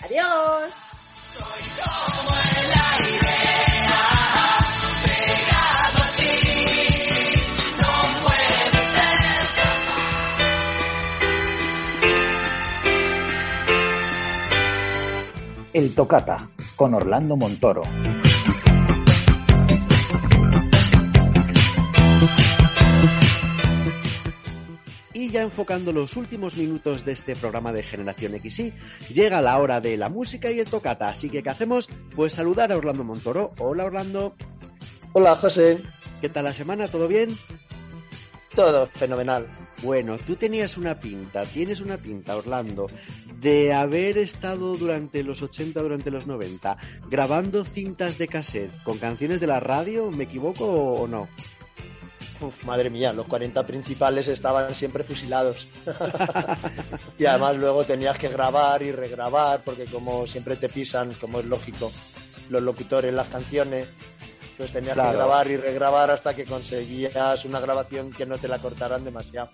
Adiós. 0.02 0.74
El 15.72 15.94
Tocata, 15.94 16.48
con 16.76 16.94
Orlando 16.94 17.36
Montoro. 17.36 17.82
Y 25.14 25.30
ya 25.30 25.42
enfocando 25.42 25.92
los 25.92 26.16
últimos 26.16 26.56
minutos 26.56 27.04
de 27.04 27.12
este 27.12 27.34
programa 27.34 27.72
de 27.72 27.82
Generación 27.82 28.38
XY, 28.38 28.72
llega 29.08 29.40
la 29.40 29.58
hora 29.58 29.80
de 29.80 29.96
la 29.96 30.10
música 30.10 30.50
y 30.50 30.60
el 30.60 30.66
tocata. 30.66 31.08
Así 31.08 31.30
que, 31.30 31.42
¿qué 31.42 31.48
hacemos? 31.48 31.88
Pues 32.14 32.34
saludar 32.34 32.70
a 32.70 32.76
Orlando 32.76 33.02
Montoro. 33.02 33.52
Hola, 33.58 33.86
Orlando. 33.86 34.36
Hola, 35.14 35.34
José. 35.36 35.82
¿Qué 36.20 36.28
tal 36.28 36.44
la 36.44 36.52
semana? 36.52 36.88
¿Todo 36.88 37.08
bien? 37.08 37.36
Todo 38.54 38.86
fenomenal. 38.86 39.46
Bueno, 39.82 40.18
tú 40.18 40.36
tenías 40.36 40.76
una 40.76 40.98
pinta, 40.98 41.44
tienes 41.44 41.80
una 41.80 41.98
pinta, 41.98 42.36
Orlando, 42.36 42.88
de 43.40 43.74
haber 43.74 44.16
estado 44.16 44.76
durante 44.76 45.22
los 45.22 45.42
80, 45.42 45.82
durante 45.82 46.10
los 46.10 46.26
90, 46.26 46.76
grabando 47.10 47.64
cintas 47.64 48.16
de 48.16 48.26
cassette 48.26 48.82
con 48.82 48.98
canciones 48.98 49.40
de 49.40 49.46
la 49.46 49.60
radio, 49.60 50.10
¿me 50.10 50.24
equivoco 50.24 50.66
o 50.66 51.06
no? 51.06 51.28
Madre 52.64 52.90
mía, 52.90 53.12
los 53.12 53.26
40 53.26 53.66
principales 53.66 54.28
estaban 54.28 54.74
siempre 54.74 55.04
fusilados. 55.04 55.68
y 57.18 57.24
además 57.24 57.56
luego 57.56 57.84
tenías 57.84 58.18
que 58.18 58.28
grabar 58.28 58.82
y 58.82 58.92
regrabar, 58.92 59.62
porque 59.64 59.86
como 59.86 60.26
siempre 60.26 60.56
te 60.56 60.68
pisan, 60.68 61.14
como 61.14 61.40
es 61.40 61.46
lógico, 61.46 61.90
los 62.50 62.62
locutores 62.62 63.12
las 63.14 63.28
canciones, 63.28 63.88
pues 64.56 64.72
tenías 64.72 64.94
Claro. 64.94 65.10
que 65.10 65.16
grabar 65.16 65.50
y 65.50 65.56
regrabar 65.56 66.10
hasta 66.10 66.34
que 66.34 66.44
conseguías 66.44 67.44
una 67.44 67.60
grabación 67.60 68.10
que 68.12 68.24
no 68.26 68.38
te 68.38 68.48
la 68.48 68.58
cortaran 68.58 69.04
demasiado. 69.04 69.50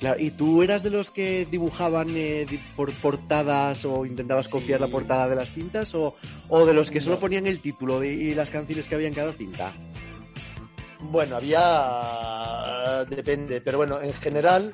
Claro, 0.00 0.20
¿y 0.20 0.30
tú 0.30 0.62
eras 0.62 0.82
de 0.82 0.90
los 0.90 1.10
que 1.10 1.46
dibujaban 1.50 2.08
eh, 2.16 2.46
por 2.76 2.92
portadas 2.94 3.84
o 3.86 4.04
intentabas 4.04 4.46
copiar 4.48 4.80
la 4.80 4.88
portada 4.88 5.26
de 5.28 5.36
las 5.36 5.52
cintas 5.52 5.94
o, 5.94 6.14
o 6.48 6.66
de 6.66 6.74
los 6.74 6.90
que 6.90 7.00
solo 7.00 7.18
ponían 7.18 7.46
el 7.46 7.60
título 7.60 8.00
de- 8.00 8.12
y 8.12 8.34
las 8.34 8.50
canciones 8.50 8.88
que 8.88 8.94
había 8.94 9.08
en 9.08 9.14
cada 9.14 9.32
cinta? 9.32 9.72
Bueno, 11.00 11.36
había... 11.36 13.04
depende, 13.08 13.60
pero 13.60 13.78
bueno, 13.78 14.00
en 14.00 14.12
general 14.14 14.72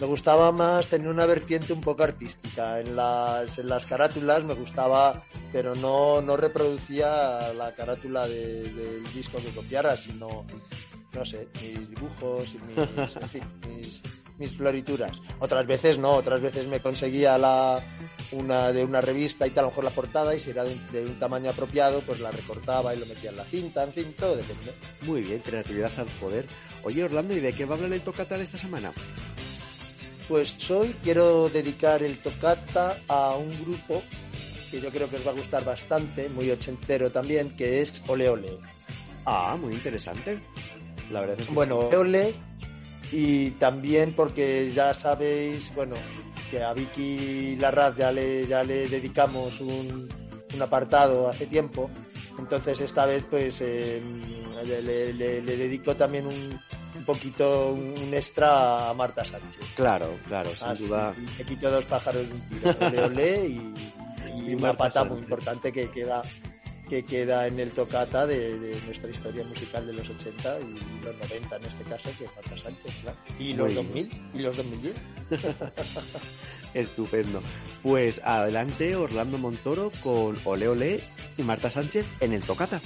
me 0.00 0.06
gustaba 0.06 0.52
más 0.52 0.88
tener 0.88 1.08
una 1.08 1.26
vertiente 1.26 1.72
un 1.72 1.80
poco 1.80 2.02
artística. 2.04 2.80
En 2.80 2.94
las, 2.96 3.58
en 3.58 3.68
las 3.68 3.86
carátulas 3.86 4.44
me 4.44 4.54
gustaba, 4.54 5.20
pero 5.52 5.74
no, 5.74 6.20
no 6.22 6.36
reproducía 6.36 7.52
la 7.54 7.72
carátula 7.74 8.26
de- 8.28 8.62
del 8.72 9.12
disco 9.12 9.38
que 9.38 9.50
copiara, 9.50 9.96
sino, 9.96 10.44
no 11.12 11.24
sé, 11.24 11.48
mis 11.62 11.88
dibujos 11.90 12.54
y 12.54 12.58
mis, 12.58 13.16
en 13.16 13.28
fin, 13.28 13.42
mis, 13.68 14.02
mis 14.38 14.56
florituras. 14.56 15.18
Otras 15.40 15.66
veces 15.66 15.98
no, 15.98 16.12
otras 16.12 16.40
veces 16.40 16.68
me 16.68 16.80
conseguía 16.80 17.36
la, 17.38 17.82
una 18.32 18.72
de 18.72 18.84
una 18.84 19.00
revista 19.00 19.46
y 19.46 19.50
tal, 19.50 19.64
a 19.64 19.66
lo 19.66 19.70
mejor 19.70 19.84
la 19.84 19.90
portada, 19.90 20.34
y 20.36 20.38
si 20.40 20.50
era 20.50 20.62
de 20.62 20.74
un, 20.74 20.92
de 20.92 21.04
un 21.06 21.18
tamaño 21.18 21.50
apropiado, 21.50 22.00
pues 22.02 22.20
la 22.20 22.30
recortaba 22.30 22.94
y 22.94 23.00
lo 23.00 23.06
metía 23.06 23.30
en 23.30 23.36
la 23.36 23.44
cinta, 23.44 23.82
en 23.82 23.92
fin, 23.92 24.14
todo 24.16 24.36
depende. 24.36 24.72
Muy 25.02 25.22
bien, 25.22 25.40
creatividad 25.40 25.90
al 25.98 26.06
poder. 26.20 26.46
Oye, 26.84 27.02
Orlando, 27.02 27.34
¿y 27.34 27.40
de 27.40 27.52
qué 27.52 27.64
va 27.64 27.74
a 27.74 27.76
hablar 27.78 27.92
el 27.92 28.02
tocata 28.02 28.36
de 28.38 28.44
esta 28.44 28.58
semana? 28.58 28.92
Pues 30.28 30.70
hoy 30.70 30.94
quiero 31.02 31.48
dedicar 31.48 32.02
el 32.02 32.18
tocata 32.18 32.98
a 33.08 33.34
un 33.36 33.50
grupo 33.64 34.02
que 34.70 34.80
yo 34.80 34.90
creo 34.90 35.08
que 35.08 35.16
os 35.16 35.26
va 35.26 35.30
a 35.30 35.34
gustar 35.34 35.64
bastante, 35.64 36.28
muy 36.28 36.50
ochentero 36.50 37.10
también, 37.10 37.56
que 37.56 37.80
es 37.80 38.02
Ole 38.08 38.28
Ole. 38.28 38.58
Ah, 39.24 39.56
muy 39.58 39.72
interesante. 39.72 40.38
La 41.10 41.20
verdad 41.20 41.40
es 41.40 41.46
que 41.46 41.54
Bueno, 41.54 41.80
sí. 41.80 41.86
Ole 41.86 41.96
Ole 41.96 42.34
y 43.10 43.50
también 43.52 44.12
porque 44.12 44.70
ya 44.74 44.92
sabéis, 44.92 45.72
bueno, 45.74 45.96
que 46.50 46.62
a 46.62 46.74
Vicky 46.74 47.56
Larraz 47.56 47.96
ya 47.96 48.12
le, 48.12 48.46
ya 48.46 48.62
le 48.62 48.86
dedicamos 48.88 49.60
un, 49.62 50.08
un 50.54 50.62
apartado 50.62 51.26
hace 51.28 51.46
tiempo, 51.46 51.88
entonces 52.38 52.78
esta 52.82 53.06
vez 53.06 53.24
pues 53.30 53.62
eh, 53.62 54.02
le, 54.66 54.82
le- 54.82 55.12
le- 55.14 55.40
le 55.40 55.56
dedico 55.56 55.96
también 55.96 56.26
un, 56.26 56.60
un 56.94 57.04
poquito, 57.04 57.70
un 57.70 58.12
extra 58.12 58.90
a 58.90 58.94
Marta 58.94 59.24
Sánchez. 59.24 59.64
Claro, 59.76 60.18
claro, 60.26 60.50
sin 60.54 60.68
Así, 60.68 60.86
duda. 60.86 61.14
Me 61.38 61.44
quito 61.44 61.70
dos 61.70 61.84
pájaros 61.84 62.28
de 62.28 62.34
un 62.34 62.40
tiro. 62.40 62.76
Ole, 62.80 63.04
ole 63.04 63.46
y, 63.46 63.74
y 64.36 64.50
Y 64.50 64.54
una 64.54 64.68
Marta 64.68 64.78
pata 64.78 65.04
muy 65.04 65.20
importante 65.20 65.72
que 65.72 65.90
queda 65.90 66.22
que 66.88 67.04
queda 67.04 67.46
en 67.46 67.60
el 67.60 67.70
tocata 67.70 68.26
de, 68.26 68.58
de 68.58 68.80
nuestra 68.82 69.10
historia 69.10 69.44
musical 69.44 69.86
de 69.86 69.92
los 69.92 70.08
80 70.08 70.60
y 70.60 71.04
los 71.04 71.16
90 71.18 71.56
en 71.56 71.64
este 71.64 71.84
caso, 71.84 72.10
que 72.18 72.24
es 72.24 72.30
Marta 72.34 72.62
Sánchez, 72.62 72.94
claro. 73.02 73.18
Y 73.38 73.52
los 73.52 73.66
Muy 73.66 73.74
2000 73.74 74.30
y 74.34 74.38
los 74.38 74.56
2010. 74.56 74.96
Estupendo. 76.74 77.42
Pues 77.82 78.20
adelante, 78.24 78.96
Orlando 78.96 79.38
Montoro 79.38 79.92
con 80.02 80.38
Ole 80.44 80.68
Ole 80.68 81.04
y 81.36 81.42
Marta 81.42 81.70
Sánchez 81.70 82.06
en 82.20 82.32
el 82.32 82.42
tocata. 82.42 82.80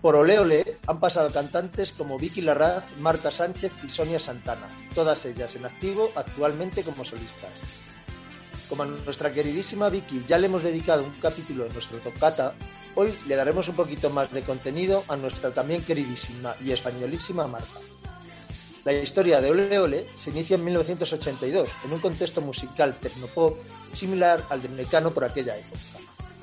Por 0.00 0.16
Ole 0.16 0.38
Ole 0.38 0.78
han 0.86 0.98
pasado 0.98 1.30
cantantes 1.30 1.92
como 1.92 2.18
Vicky 2.18 2.40
Larraz, 2.40 2.84
Marta 2.98 3.30
Sánchez 3.30 3.70
y 3.84 3.90
Sonia 3.90 4.18
Santana, 4.18 4.66
todas 4.94 5.26
ellas 5.26 5.54
en 5.56 5.66
activo 5.66 6.10
actualmente 6.14 6.82
como 6.82 7.04
solistas. 7.04 7.50
Como 8.70 8.84
a 8.84 8.86
nuestra 8.86 9.30
queridísima 9.30 9.90
Vicky 9.90 10.24
ya 10.26 10.38
le 10.38 10.46
hemos 10.46 10.62
dedicado 10.62 11.04
un 11.04 11.12
capítulo 11.20 11.64
de 11.64 11.74
nuestro 11.74 11.98
tocata, 11.98 12.54
hoy 12.94 13.12
le 13.26 13.36
daremos 13.36 13.68
un 13.68 13.74
poquito 13.74 14.08
más 14.08 14.32
de 14.32 14.40
contenido 14.40 15.04
a 15.08 15.16
nuestra 15.16 15.50
también 15.50 15.82
queridísima 15.82 16.56
y 16.64 16.72
españolísima 16.72 17.46
Marta. 17.46 17.80
La 18.86 18.94
historia 18.94 19.42
de 19.42 19.50
Ole 19.50 19.78
Ole 19.78 20.06
se 20.16 20.30
inicia 20.30 20.54
en 20.54 20.64
1982, 20.64 21.68
en 21.84 21.92
un 21.92 22.00
contexto 22.00 22.40
musical 22.40 22.94
tecnopop 22.98 23.58
similar 23.92 24.46
al 24.48 24.62
del 24.62 24.72
Mecano 24.72 25.10
por 25.10 25.24
aquella 25.24 25.58
época. 25.58 25.76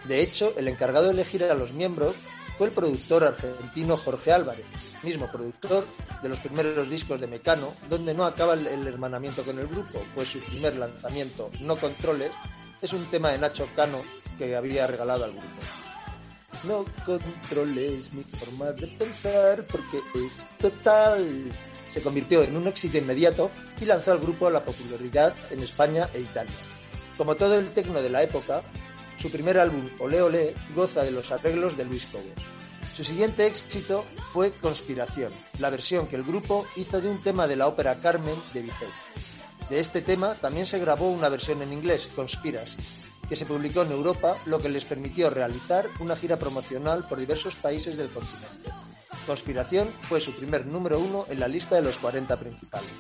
De 0.08 0.22
hecho, 0.22 0.54
el 0.58 0.68
encargado 0.68 1.08
de 1.08 1.14
elegir 1.14 1.44
a 1.44 1.56
los 1.56 1.74
miembros 1.74 2.14
fue 2.58 2.68
el 2.68 2.74
productor 2.74 3.24
argentino 3.24 3.98
Jorge 3.98 4.32
Álvarez, 4.32 4.66
mismo 5.04 5.28
productor 5.32 5.86
de 6.22 6.30
los 6.30 6.40
primeros 6.40 6.90
discos 6.90 7.22
de 7.22 7.28
Mecano, 7.28 7.72
donde 7.90 8.14
no 8.14 8.26
acaba 8.26 8.54
el, 8.54 8.88
hermanamiento 8.88 9.44
con 9.44 9.60
el 9.60 9.68
grupo, 9.68 10.02
pues 10.16 10.30
su 10.30 10.40
primer 10.40 10.76
lanzamiento, 10.76 11.52
No 11.62 11.76
Controles, 11.76 12.32
es 12.82 12.94
un 12.94 13.06
tema 13.06 13.30
de 13.30 13.38
Nacho 13.38 13.68
Cano 13.76 14.02
que 14.38 14.56
había 14.56 14.88
regalado 14.88 15.26
al 15.26 15.32
grupo. 15.32 15.48
No 16.64 16.86
controles 17.06 18.12
mi 18.14 18.24
forma 18.24 18.72
de 18.72 18.88
pensar 18.88 19.64
porque 19.70 20.00
es 20.16 20.50
total. 20.58 21.52
Se 21.92 22.02
convirtió 22.02 22.42
en 22.42 22.58
un 22.58 22.68
éxito 22.68 22.98
inmediato 22.98 23.52
y 23.80 23.86
lanzó 23.86 24.12
al 24.12 24.20
grupo 24.20 24.48
a 24.48 24.52
la 24.52 24.66
popularidad 24.66 25.36
en 25.52 25.60
España 25.60 26.10
e 26.14 26.22
Italia. 26.22 26.54
Como 27.16 27.36
todo 27.36 27.60
el 27.60 27.70
tecno 27.72 28.02
de 28.02 28.10
la 28.10 28.24
época, 28.24 28.64
su 29.18 29.32
primer 29.32 29.58
álbum, 29.58 29.86
Ole 30.00 30.22
Ole, 30.22 30.54
goza 30.76 31.04
de 31.04 31.12
los 31.12 31.32
arreglos 31.32 31.76
de 31.76 31.86
Luis 31.86 32.06
Cobos. 32.06 32.26
Su 32.96 33.04
siguiente 33.04 33.46
éxito 33.46 34.06
fue 34.34 34.52
Conspiración, 34.52 35.32
la 35.60 35.70
versión 35.70 36.08
que 36.08 36.16
el 36.16 36.24
grupo 36.24 36.66
hizo 36.76 37.00
de 37.00 37.10
un 37.10 37.22
tema 37.22 37.48
de 37.48 37.56
la 37.56 37.68
ópera 37.68 37.96
Carmen 37.96 38.36
de 38.54 38.62
Bizet. 38.62 38.90
De 39.70 39.80
este 39.80 40.02
tema 40.02 40.34
también 40.36 40.66
se 40.66 40.80
grabó 40.80 41.10
una 41.10 41.30
versión 41.30 41.62
en 41.62 41.74
inglés, 41.74 42.10
Conspiracy, 42.16 42.78
que 43.28 43.36
se 43.36 43.46
publicó 43.46 43.84
en 43.84 43.92
Europa, 43.92 44.38
lo 44.46 44.60
que 44.60 44.70
les 44.70 44.86
permitió 44.86 45.30
realizar 45.30 45.88
una 46.00 46.16
gira 46.16 46.40
promocional 46.40 47.06
por 47.06 47.20
diversos 47.20 47.56
países 47.56 47.98
del 47.98 48.10
continente. 48.10 48.72
Conspiración 49.26 49.90
fue 49.92 50.22
su 50.22 50.32
primer 50.32 50.66
número 50.66 51.00
uno 51.00 51.26
en 51.30 51.40
la 51.40 51.48
lista 51.48 51.76
de 51.76 51.82
los 51.82 51.98
40 51.98 52.40
principales. 52.40 52.94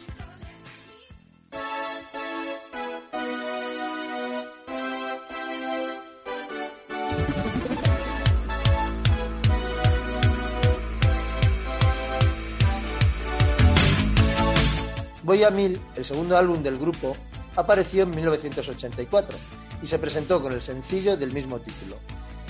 Voy 15.28 15.44
a 15.44 15.50
Mil, 15.50 15.78
el 15.98 16.06
segundo 16.06 16.38
álbum 16.38 16.64
del 16.64 16.80
grupo, 16.80 17.18
apareció 17.58 18.04
en 18.04 18.12
1984 18.12 19.38
y 19.84 19.86
se 19.86 20.00
presentó 20.00 20.42
con 20.42 20.54
el 20.54 20.62
sencillo 20.62 21.18
del 21.18 21.34
mismo 21.34 21.60
título. 21.60 21.98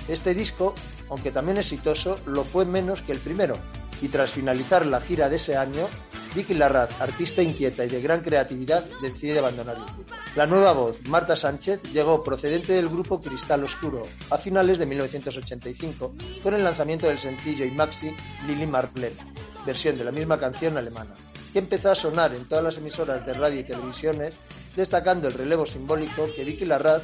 Este 0.08 0.36
disco, 0.36 0.76
aunque 1.10 1.32
también 1.32 1.58
exitoso, 1.58 2.20
lo 2.28 2.44
fue 2.44 2.66
menos 2.66 3.02
que 3.02 3.14
el 3.14 3.18
primero, 3.18 3.58
y 4.00 4.10
tras 4.10 4.30
finalizar 4.30 4.86
la 4.86 5.02
gira 5.02 5.28
de 5.28 5.38
ese 5.38 5.58
año, 5.58 5.88
Vicky 6.36 6.54
Larraz, 6.54 6.92
artista 7.02 7.42
inquieta 7.42 7.84
y 7.84 7.90
de 7.90 8.00
gran 8.00 8.22
creatividad, 8.22 8.86
decide 9.02 9.40
abandonar 9.40 9.78
el 9.78 9.96
grupo. 9.96 10.14
La 10.36 10.46
nueva 10.46 10.74
voz, 10.74 10.98
Marta 11.08 11.36
Sánchez, 11.36 11.82
llegó 11.92 12.24
procedente 12.24 12.74
del 12.74 12.90
grupo 12.90 13.20
Cristal 13.20 13.64
Oscuro 13.64 14.04
a 14.30 14.38
finales 14.38 14.78
de 14.78 14.86
1985 14.86 16.14
con 16.44 16.54
el 16.54 16.64
lanzamiento 16.64 17.08
del 17.08 17.18
sencillo 17.18 17.66
y 17.66 17.72
maxi 17.72 18.16
Lily 18.46 18.68
Marlene, 18.68 19.18
versión 19.66 19.98
de 19.98 20.04
la 20.04 20.12
misma 20.12 20.38
canción 20.38 20.78
alemana, 20.78 21.16
que 21.54 21.60
empezó 21.60 21.92
a 21.92 21.96
sonar 21.96 22.34
en 22.34 22.48
todas 22.48 22.64
las 22.64 22.78
emisoras 22.78 23.26
de 23.26 23.34
radio 23.34 23.60
y 23.60 23.64
televisiones, 23.64 24.36
destacando 24.76 25.28
el 25.28 25.34
relevo 25.34 25.66
simbólico 25.66 26.28
que 26.36 26.44
Vicky 26.44 26.66
Larraz 26.66 27.04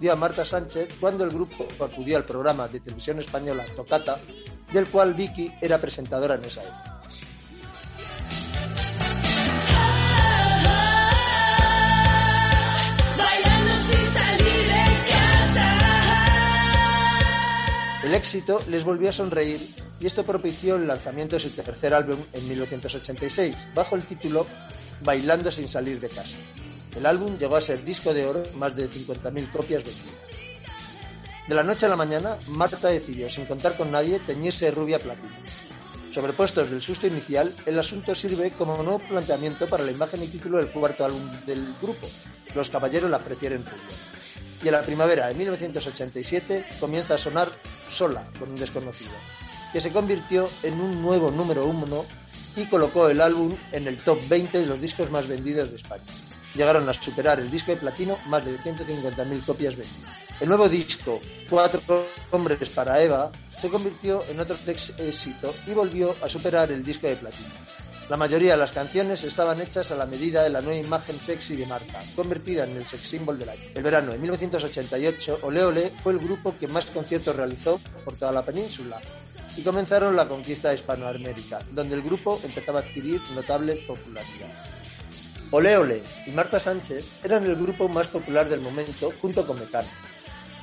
dio 0.00 0.12
a 0.12 0.16
Marta 0.16 0.44
Sánchez 0.44 0.94
cuando 0.98 1.24
el 1.24 1.30
grupo 1.30 1.66
acudió 1.84 2.16
al 2.16 2.24
programa 2.24 2.68
de 2.68 2.80
televisión 2.80 3.18
española 3.20 3.66
Tocata, 3.76 4.18
del 4.72 4.88
cual 4.88 5.14
Vicky 5.14 5.52
era 5.60 5.80
presentadora 5.80 6.36
en 6.36 6.44
esa 6.44 6.62
época. 6.62 7.00
El 18.02 18.14
éxito 18.14 18.58
les 18.68 18.82
volvió 18.82 19.10
a 19.10 19.12
sonreír 19.12 19.60
y 20.00 20.06
esto 20.06 20.24
propició 20.24 20.76
el 20.76 20.86
lanzamiento 20.86 21.36
de 21.36 21.40
su 21.40 21.50
tercer 21.50 21.92
álbum 21.92 22.18
en 22.32 22.48
1986, 22.48 23.54
bajo 23.74 23.96
el 23.96 24.02
título 24.02 24.46
Bailando 25.02 25.50
sin 25.52 25.68
salir 25.68 26.00
de 26.00 26.08
casa. 26.08 26.36
El 26.96 27.06
álbum 27.06 27.38
llegó 27.38 27.56
a 27.56 27.60
ser 27.60 27.84
disco 27.84 28.12
de 28.12 28.26
oro, 28.26 28.42
más 28.54 28.74
de 28.76 28.88
50.000 28.88 29.52
copias 29.52 29.84
vendidas. 29.84 30.30
De 31.46 31.54
la 31.54 31.62
noche 31.62 31.86
a 31.86 31.88
la 31.88 31.96
mañana, 31.96 32.38
Marta 32.48 32.88
decidió, 32.88 33.30
sin 33.30 33.44
contar 33.44 33.76
con 33.76 33.90
nadie, 33.90 34.20
teñirse 34.20 34.70
rubia 34.70 34.98
platino. 34.98 35.28
Sobrepuestos 36.12 36.70
del 36.70 36.82
susto 36.82 37.06
inicial, 37.06 37.52
el 37.66 37.78
asunto 37.78 38.14
sirve 38.14 38.50
como 38.52 38.82
nuevo 38.82 38.98
planteamiento 38.98 39.68
para 39.68 39.84
la 39.84 39.92
imagen 39.92 40.22
y 40.22 40.28
título 40.28 40.58
del 40.58 40.68
cuarto 40.68 41.04
álbum 41.04 41.22
del 41.46 41.74
grupo, 41.80 42.08
Los 42.54 42.68
Caballeros 42.68 43.10
la 43.10 43.18
prefieren 43.18 43.64
rubia. 43.64 43.96
Y 44.62 44.68
en 44.68 44.72
la 44.72 44.82
primavera 44.82 45.28
de 45.28 45.34
1987 45.34 46.66
comienza 46.80 47.14
a 47.14 47.18
sonar 47.18 47.50
Sola, 47.90 48.24
con 48.38 48.50
un 48.50 48.56
desconocido, 48.56 49.12
que 49.72 49.80
se 49.80 49.92
convirtió 49.92 50.48
en 50.62 50.80
un 50.80 51.02
nuevo 51.02 51.30
número 51.30 51.66
uno 51.66 52.04
y 52.56 52.66
colocó 52.66 53.08
el 53.08 53.20
álbum 53.20 53.54
en 53.72 53.86
el 53.86 53.98
top 53.98 54.20
20 54.28 54.58
de 54.58 54.66
los 54.66 54.80
discos 54.80 55.10
más 55.10 55.28
vendidos 55.28 55.70
de 55.70 55.76
España. 55.76 56.02
Llegaron 56.54 56.88
a 56.88 56.94
superar 56.94 57.38
el 57.38 57.50
disco 57.50 57.70
de 57.70 57.76
platino 57.76 58.18
más 58.26 58.44
de 58.44 58.58
150.000 58.58 59.44
copias 59.44 59.76
vendidas. 59.76 60.10
El 60.40 60.48
nuevo 60.48 60.68
disco, 60.68 61.20
Cuatro 61.48 62.06
Hombres 62.32 62.68
para 62.70 63.00
Eva, 63.00 63.30
se 63.60 63.68
convirtió 63.68 64.24
en 64.28 64.40
otro 64.40 64.56
éxito 64.66 65.54
y 65.66 65.72
volvió 65.72 66.14
a 66.22 66.28
superar 66.28 66.72
el 66.72 66.82
disco 66.82 67.06
de 67.06 67.16
platino. 67.16 67.50
La 68.08 68.16
mayoría 68.16 68.52
de 68.52 68.56
las 68.56 68.72
canciones 68.72 69.22
estaban 69.22 69.60
hechas 69.60 69.92
a 69.92 69.94
la 69.94 70.06
medida 70.06 70.42
de 70.42 70.50
la 70.50 70.60
nueva 70.60 70.80
imagen 70.80 71.16
sexy 71.16 71.54
de 71.54 71.66
Marta, 71.66 72.00
convertida 72.16 72.64
en 72.64 72.76
el 72.76 72.84
sex 72.84 73.02
symbol 73.02 73.38
del 73.38 73.50
año. 73.50 73.62
El 73.72 73.84
verano 73.84 74.10
de 74.10 74.18
1988, 74.18 75.38
Ole 75.42 75.62
Ole 75.62 75.92
fue 76.02 76.14
el 76.14 76.18
grupo 76.18 76.56
que 76.58 76.66
más 76.66 76.86
conciertos 76.86 77.36
realizó 77.36 77.80
por 78.04 78.16
toda 78.16 78.32
la 78.32 78.44
península 78.44 78.98
y 79.56 79.62
comenzaron 79.62 80.16
la 80.16 80.28
conquista 80.28 80.72
Hispanoamérica, 80.72 81.60
donde 81.72 81.94
el 81.94 82.02
grupo 82.02 82.40
empezaba 82.44 82.80
a 82.80 82.82
adquirir 82.82 83.20
notable 83.34 83.76
popularidad. 83.86 84.52
Ole 85.52 85.76
Ole 85.76 86.02
y 86.26 86.30
Marta 86.30 86.60
Sánchez 86.60 87.24
eran 87.24 87.44
el 87.44 87.56
grupo 87.56 87.88
más 87.88 88.06
popular 88.06 88.48
del 88.48 88.60
momento 88.60 89.12
junto 89.20 89.46
con 89.46 89.58
Mecano. 89.58 89.88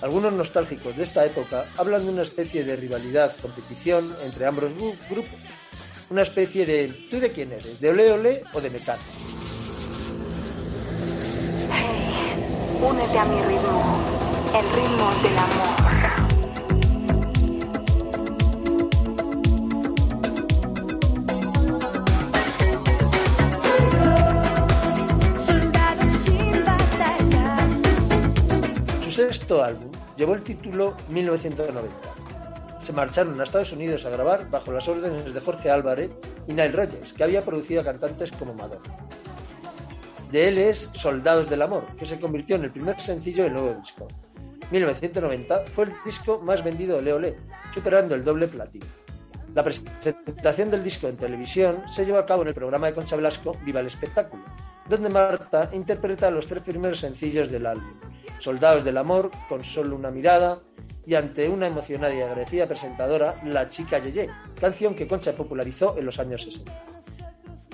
Algunos 0.02 0.32
nostálgicos 0.32 0.96
de 0.96 1.04
esta 1.04 1.26
época 1.26 1.66
hablan 1.76 2.06
de 2.06 2.12
una 2.12 2.22
especie 2.22 2.64
de 2.64 2.76
rivalidad, 2.76 3.36
competición 3.42 4.16
entre 4.24 4.46
ambos 4.46 4.72
grupos. 5.10 5.40
Una 6.10 6.22
especie 6.22 6.66
de 6.66 6.88
¿tú 7.10 7.20
de 7.20 7.32
quién 7.32 7.52
eres? 7.52 7.82
¿De 7.82 7.90
Ole 7.90 8.12
Ole 8.12 8.44
o 8.54 8.62
de 8.62 8.70
Mecano? 8.70 9.02
Únete 12.80 13.20
a 13.20 13.26
mi 13.26 13.42
ritmo, 13.42 13.98
el 14.54 14.70
ritmo 14.76 15.12
del 15.24 15.38
amor. 15.38 15.97
Sexto 29.18 29.64
álbum 29.64 29.90
llevó 30.16 30.36
el 30.36 30.44
título 30.44 30.96
1990. 31.10 31.90
Se 32.80 32.94
marcharon 32.94 33.42
a 33.42 33.46
Estados 33.46 33.72
Unidos 33.72 34.06
a 34.06 34.12
grabar 34.12 34.48
bajo 34.52 34.72
las 34.72 34.88
órdenes 34.88 35.34
de 35.34 35.42
Jorge 35.42 35.72
Álvarez 35.72 36.12
y 36.48 36.52
Nile 36.52 36.70
Rodgers, 36.70 37.14
que 37.14 37.24
había 37.24 37.44
producido 37.44 37.82
a 37.82 37.84
cantantes 37.84 38.32
como 38.32 38.54
Madonna. 38.54 38.96
De 40.32 40.48
él 40.48 40.60
es 40.60 40.92
Soldados 40.94 41.50
del 41.50 41.64
Amor, 41.64 41.84
que 41.98 42.06
se 42.06 42.20
convirtió 42.20 42.58
en 42.58 42.66
el 42.66 42.72
primer 42.72 43.02
sencillo 43.02 43.46
del 43.46 43.54
nuevo 43.54 43.74
disco. 43.82 44.08
1990 44.70 45.66
fue 45.74 45.86
el 45.86 45.94
disco 46.06 46.40
más 46.40 46.64
vendido 46.64 46.98
de 46.98 47.02
Leo 47.02 47.18
Le, 47.18 47.38
superando 47.74 48.14
el 48.14 48.24
doble 48.24 48.48
platino. 48.48 48.86
La 49.56 49.64
presentación 49.64 50.70
del 50.70 50.84
disco 50.84 51.08
en 51.08 51.18
televisión 51.18 51.90
se 51.90 52.06
llevó 52.06 52.20
a 52.20 52.28
cabo 52.28 52.44
en 52.44 52.50
el 52.50 52.54
programa 52.54 52.86
de 52.86 52.94
Concha 52.94 53.16
Velasco 53.16 53.58
Viva 53.66 53.80
el 53.80 53.88
Espectáculo, 53.88 54.44
donde 54.90 55.10
Marta 55.10 55.70
interpreta 55.74 56.32
los 56.32 56.48
tres 56.48 56.64
primeros 56.64 57.00
sencillos 57.00 57.52
del 57.52 57.66
álbum, 57.66 57.94
Soldados 58.40 58.84
del 58.84 58.98
Amor, 58.98 59.32
Con 59.50 59.64
solo 59.64 59.96
una 59.96 60.12
mirada 60.12 60.60
y 61.06 61.16
ante 61.16 61.50
una 61.50 61.68
emocionada 61.68 62.14
y 62.14 62.22
agradecida 62.22 62.68
presentadora, 62.68 63.42
La 63.46 63.70
Chica 63.70 64.00
Yeye, 64.00 64.30
canción 64.60 64.94
que 64.94 65.08
Concha 65.08 65.34
popularizó 65.34 65.98
en 65.98 66.06
los 66.06 66.20
años 66.20 66.44
60. 66.44 66.72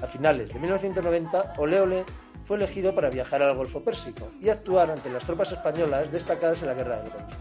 A 0.02 0.08
finales 0.08 0.50
de 0.54 0.60
1990, 0.60 1.54
Ole 1.58 1.80
Ole 1.80 2.06
fue 2.46 2.58
elegido 2.58 2.94
para 2.94 3.10
viajar 3.10 3.42
al 3.42 3.56
Golfo 3.56 3.84
Pérsico 3.84 4.30
y 4.42 4.50
actuar 4.50 4.92
ante 4.92 5.10
las 5.10 5.26
tropas 5.26 5.52
españolas 5.52 6.12
destacadas 6.12 6.62
en 6.62 6.68
la 6.68 6.74
Guerra 6.74 6.98
del 6.98 7.12
Golfo. 7.12 7.38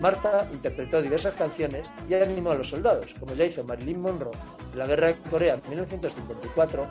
Marta 0.00 0.46
interpretó 0.52 1.02
diversas 1.02 1.34
canciones 1.34 1.90
y 2.08 2.14
animó 2.14 2.52
a 2.52 2.54
los 2.54 2.68
soldados, 2.68 3.14
como 3.18 3.34
ya 3.34 3.44
hizo 3.44 3.64
Marilyn 3.64 4.00
Monroe 4.00 4.32
en 4.72 4.78
la 4.78 4.86
Guerra 4.86 5.08
de 5.08 5.18
Corea 5.18 5.54
en 5.54 5.68
1954 5.68 6.86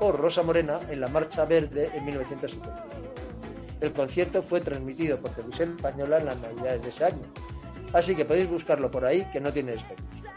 o 0.00 0.12
Rosa 0.12 0.42
Morena 0.42 0.80
en 0.90 1.00
la 1.00 1.08
Marcha 1.08 1.44
Verde 1.44 1.90
en 1.94 2.04
1975. 2.04 2.72
El 3.80 3.92
concierto 3.92 4.42
fue 4.42 4.60
transmitido 4.60 5.18
por 5.20 5.32
televisión 5.32 5.76
española 5.76 6.18
en 6.18 6.26
las 6.26 6.38
navidades 6.38 6.82
de 6.82 6.88
ese 6.88 7.04
año, 7.04 7.22
así 7.92 8.14
que 8.14 8.24
podéis 8.24 8.48
buscarlo 8.48 8.90
por 8.90 9.04
ahí 9.04 9.26
que 9.32 9.40
no 9.40 9.52
tiene 9.52 9.72
desperdicio. 9.72 10.30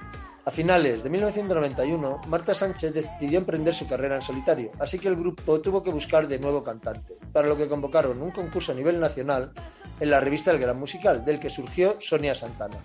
A 0.48 0.52
finales 0.52 1.04
de 1.04 1.10
1991, 1.10 2.22
Marta 2.28 2.56
Sánchez 2.56 2.94
decidió 2.94 3.38
emprender 3.40 3.76
su 3.76 3.86
carrera 3.86 4.16
en 4.16 4.22
solitario, 4.22 4.72
así 4.80 4.98
que 4.98 5.10
el 5.10 5.18
grupo 5.18 5.60
tuvo 5.60 5.84
que 5.84 5.92
buscar 5.92 6.26
de 6.26 6.40
nuevo 6.40 6.64
cantante, 6.64 7.16
para 7.34 7.50
lo 7.50 7.58
que 7.58 7.68
convocaron 7.68 8.22
un 8.22 8.32
concurso 8.32 8.72
a 8.72 8.76
nivel 8.76 8.98
nacional 8.98 9.52
en 10.00 10.10
la 10.10 10.22
revista 10.22 10.52
El 10.52 10.60
Gran 10.60 10.80
Musical, 10.80 11.26
del 11.26 11.42
que 11.42 11.50
surgió 11.50 11.98
Sonia 12.00 12.34
Santana, 12.34 12.78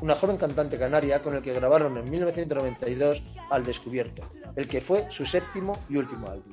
una 0.00 0.14
joven 0.14 0.36
cantante 0.36 0.78
canaria 0.78 1.22
con 1.22 1.34
el 1.34 1.42
que 1.42 1.52
grabaron 1.52 1.96
en 1.98 2.10
1992 2.10 3.22
Al 3.50 3.64
Descubierto, 3.64 4.22
el 4.56 4.66
que 4.66 4.80
fue 4.80 5.06
su 5.10 5.26
séptimo 5.26 5.78
y 5.88 5.96
último 5.96 6.28
álbum. 6.28 6.52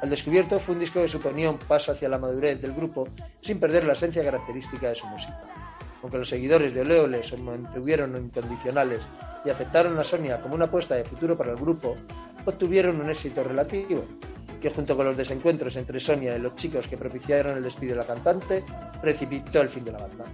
Al 0.00 0.10
Descubierto 0.10 0.58
fue 0.58 0.74
un 0.74 0.80
disco 0.80 1.00
que 1.00 1.08
suponía 1.08 1.50
un 1.50 1.58
paso 1.58 1.92
hacia 1.92 2.08
la 2.08 2.18
madurez 2.18 2.60
del 2.60 2.74
grupo 2.74 3.06
sin 3.40 3.60
perder 3.60 3.84
la 3.84 3.92
esencia 3.92 4.24
característica 4.24 4.88
de 4.88 4.94
su 4.94 5.06
música. 5.06 5.40
Aunque 6.02 6.18
los 6.18 6.28
seguidores 6.28 6.74
de 6.74 6.80
Ole 6.80 6.98
Ole 6.98 7.22
se 7.22 7.36
mantuvieron 7.36 8.16
incondicionales 8.16 9.00
y 9.44 9.50
aceptaron 9.50 9.96
a 9.98 10.04
Sonia 10.04 10.40
como 10.40 10.56
una 10.56 10.64
apuesta 10.64 10.96
de 10.96 11.04
futuro 11.04 11.36
para 11.36 11.52
el 11.52 11.56
grupo, 11.56 11.96
obtuvieron 12.44 13.00
un 13.00 13.10
éxito 13.10 13.44
relativo, 13.44 14.04
que 14.60 14.70
junto 14.70 14.96
con 14.96 15.06
los 15.06 15.16
desencuentros 15.16 15.76
entre 15.76 16.00
Sonia 16.00 16.36
y 16.36 16.40
los 16.40 16.56
chicos 16.56 16.88
que 16.88 16.96
propiciaron 16.96 17.56
el 17.56 17.62
despido 17.62 17.92
de 17.92 18.00
la 18.00 18.06
cantante, 18.06 18.64
precipitó 19.00 19.60
el 19.60 19.68
fin 19.68 19.84
de 19.84 19.92
la 19.92 19.98
banda. 19.98 20.24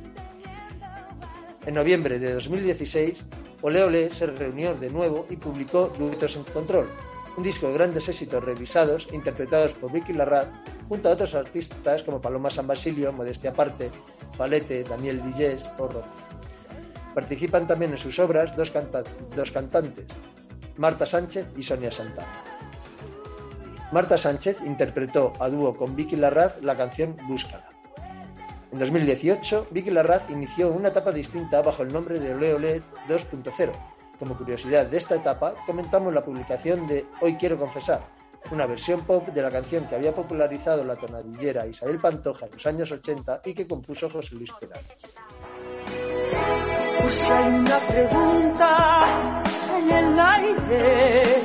En 1.69 1.75
noviembre 1.75 2.19
de 2.19 2.33
2016, 2.33 3.27
Ole 3.61 3.85
Ole 3.85 4.11
se 4.11 4.27
reunió 4.27 4.75
de 4.75 4.89
nuevo 4.89 5.27
y 5.29 5.37
publicó 5.37 5.93
Duetos 5.99 6.35
en 6.37 6.45
Control, 6.45 6.89
un 7.37 7.43
disco 7.43 7.67
de 7.67 7.75
grandes 7.75 8.09
éxitos 8.09 8.43
revisados 8.43 9.07
interpretados 9.13 9.75
por 9.75 9.93
Vicky 9.93 10.15
Larraz 10.15 10.47
junto 10.89 11.11
a 11.11 11.13
otros 11.13 11.35
artistas 11.35 12.03
como 12.05 12.23
Paloma 12.23 12.49
San 12.49 12.67
Basilio, 12.67 13.13
Modestia 13.13 13.51
Aparte, 13.51 13.91
Palete, 14.39 14.83
Daniel 14.83 15.21
Villés 15.21 15.67
o. 15.79 15.91
Participan 17.15 17.67
también 17.67 17.91
en 17.91 17.99
sus 17.99 18.19
obras 18.19 18.57
dos, 18.57 18.71
cantantes, 18.71 19.19
dos 19.37 19.51
cantantes, 19.51 20.07
Marta 20.79 21.05
Sánchez 21.05 21.49
y 21.55 21.63
Sonia 21.63 21.93
Santana. 21.93 22.45
Marta 23.93 24.17
Sánchez 24.17 24.63
interpretó 24.65 25.35
a 25.39 25.51
dúo 25.51 25.77
con 25.77 25.95
Vicky 25.95 26.17
Larraz 26.17 26.63
la 26.63 26.79
canción 26.79 27.15
Búscala. 27.29 27.68
En 28.71 28.79
2018, 28.79 29.69
Vicky 29.71 29.91
Larraz 29.91 30.29
inició 30.31 30.71
una 30.71 30.89
etapa 30.89 31.11
distinta 31.11 31.63
bajo 31.63 31.83
el 31.83 31.93
nombre 31.93 32.21
de 32.21 32.35
Ole 32.35 32.55
Ole 32.55 32.83
2.0. 33.09 33.73
Como 34.19 34.37
curiosidad 34.37 34.87
de 34.87 34.99
esta 34.99 35.15
etapa, 35.15 35.55
comentamos 35.65 36.13
la 36.13 36.25
publicación 36.25 36.87
de 36.87 37.07
Hoy 37.21 37.37
Quiero 37.37 37.59
Confesar, 37.59 38.03
una 38.51 38.67
versión 38.67 39.03
pop 39.03 39.29
de 39.29 39.43
la 39.43 39.51
canción 39.51 39.87
que 39.87 39.95
había 39.95 40.15
popularizado 40.15 40.85
la 40.85 40.97
tonadillera 40.97 41.67
Isabel 41.67 41.99
Pantoja 41.99 42.47
en 42.47 42.53
los 42.53 42.67
años 42.67 42.93
80 42.93 43.43
y 43.45 43.55
que 43.55 43.67
compuso 43.67 44.11
José 44.11 44.35
Luis 44.35 44.53
Perales. 44.53 44.87
Hay 47.31 47.55
una 47.55 47.79
pregunta 47.81 49.43
en 49.79 49.91
el 49.91 50.21
aire, 50.21 51.43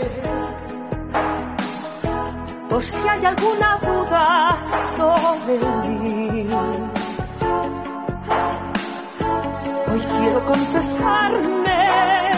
si 2.82 3.08
hay 3.08 3.26
alguna 3.26 3.78
duda 3.78 4.58
sobre 4.98 5.60
mí. 6.00 6.50
Confesarme, 10.74 12.32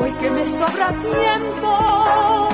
hoy 0.00 0.12
que 0.12 0.30
me 0.30 0.44
sobra 0.46 0.88
tiempo, 0.88 2.48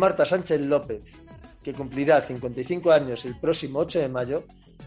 Marta 0.00 0.24
Sánchez 0.24 0.62
López, 0.62 1.12
que 1.62 1.74
cumplirá 1.74 2.22
55 2.22 2.90
años 2.90 3.26
el 3.26 3.38
próximo 3.38 3.80
8 3.80 3.98
de 3.98 4.08
mayo, 4.08 4.44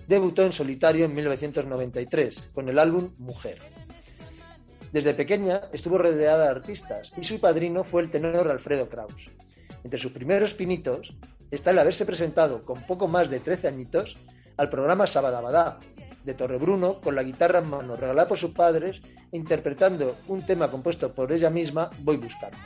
debutó 0.08 0.42
en 0.42 0.52
solitario 0.52 1.06
en 1.06 1.14
1993 1.14 2.50
con 2.52 2.68
el 2.68 2.80
álbum 2.80 3.14
Mujer. 3.20 3.60
Desde 4.92 5.14
pequeña 5.14 5.70
estuvo 5.72 6.00
rodeada 6.00 6.46
de 6.46 6.50
artistas 6.50 7.14
y 7.16 7.24
su 7.24 7.40
padrino 7.40 7.84
fue 7.84 8.02
el 8.02 8.10
tenor 8.10 8.50
Alfredo 8.50 8.90
Kraus. 8.90 9.30
Entre 9.84 10.00
sus 10.00 10.12
primeros 10.12 10.56
pinitos 10.56 11.16
está 11.52 11.70
el 11.70 11.78
haberse 11.78 12.08
presentado 12.08 12.66
con 12.66 12.82
poco 12.82 13.08
más 13.08 13.30
de 13.30 13.40
13 13.40 13.68
añitos 13.68 14.18
al 14.58 14.72
programa 14.72 15.06
Sabadabadá 15.06 15.78
de 16.24 16.34
Torrebruno 16.34 17.02
con 17.02 17.14
la 17.14 17.22
guitarra 17.22 17.60
en 17.60 17.70
mano 17.70 17.96
regalada 17.96 18.28
por 18.28 18.40
sus 18.40 18.50
padres 18.50 19.04
interpretando 19.32 20.18
un 20.28 20.44
tema 20.44 20.72
compuesto 20.72 21.14
por 21.14 21.32
ella 21.32 21.52
misma, 21.52 21.92
Voy 22.00 22.18
buscando. 22.18 22.58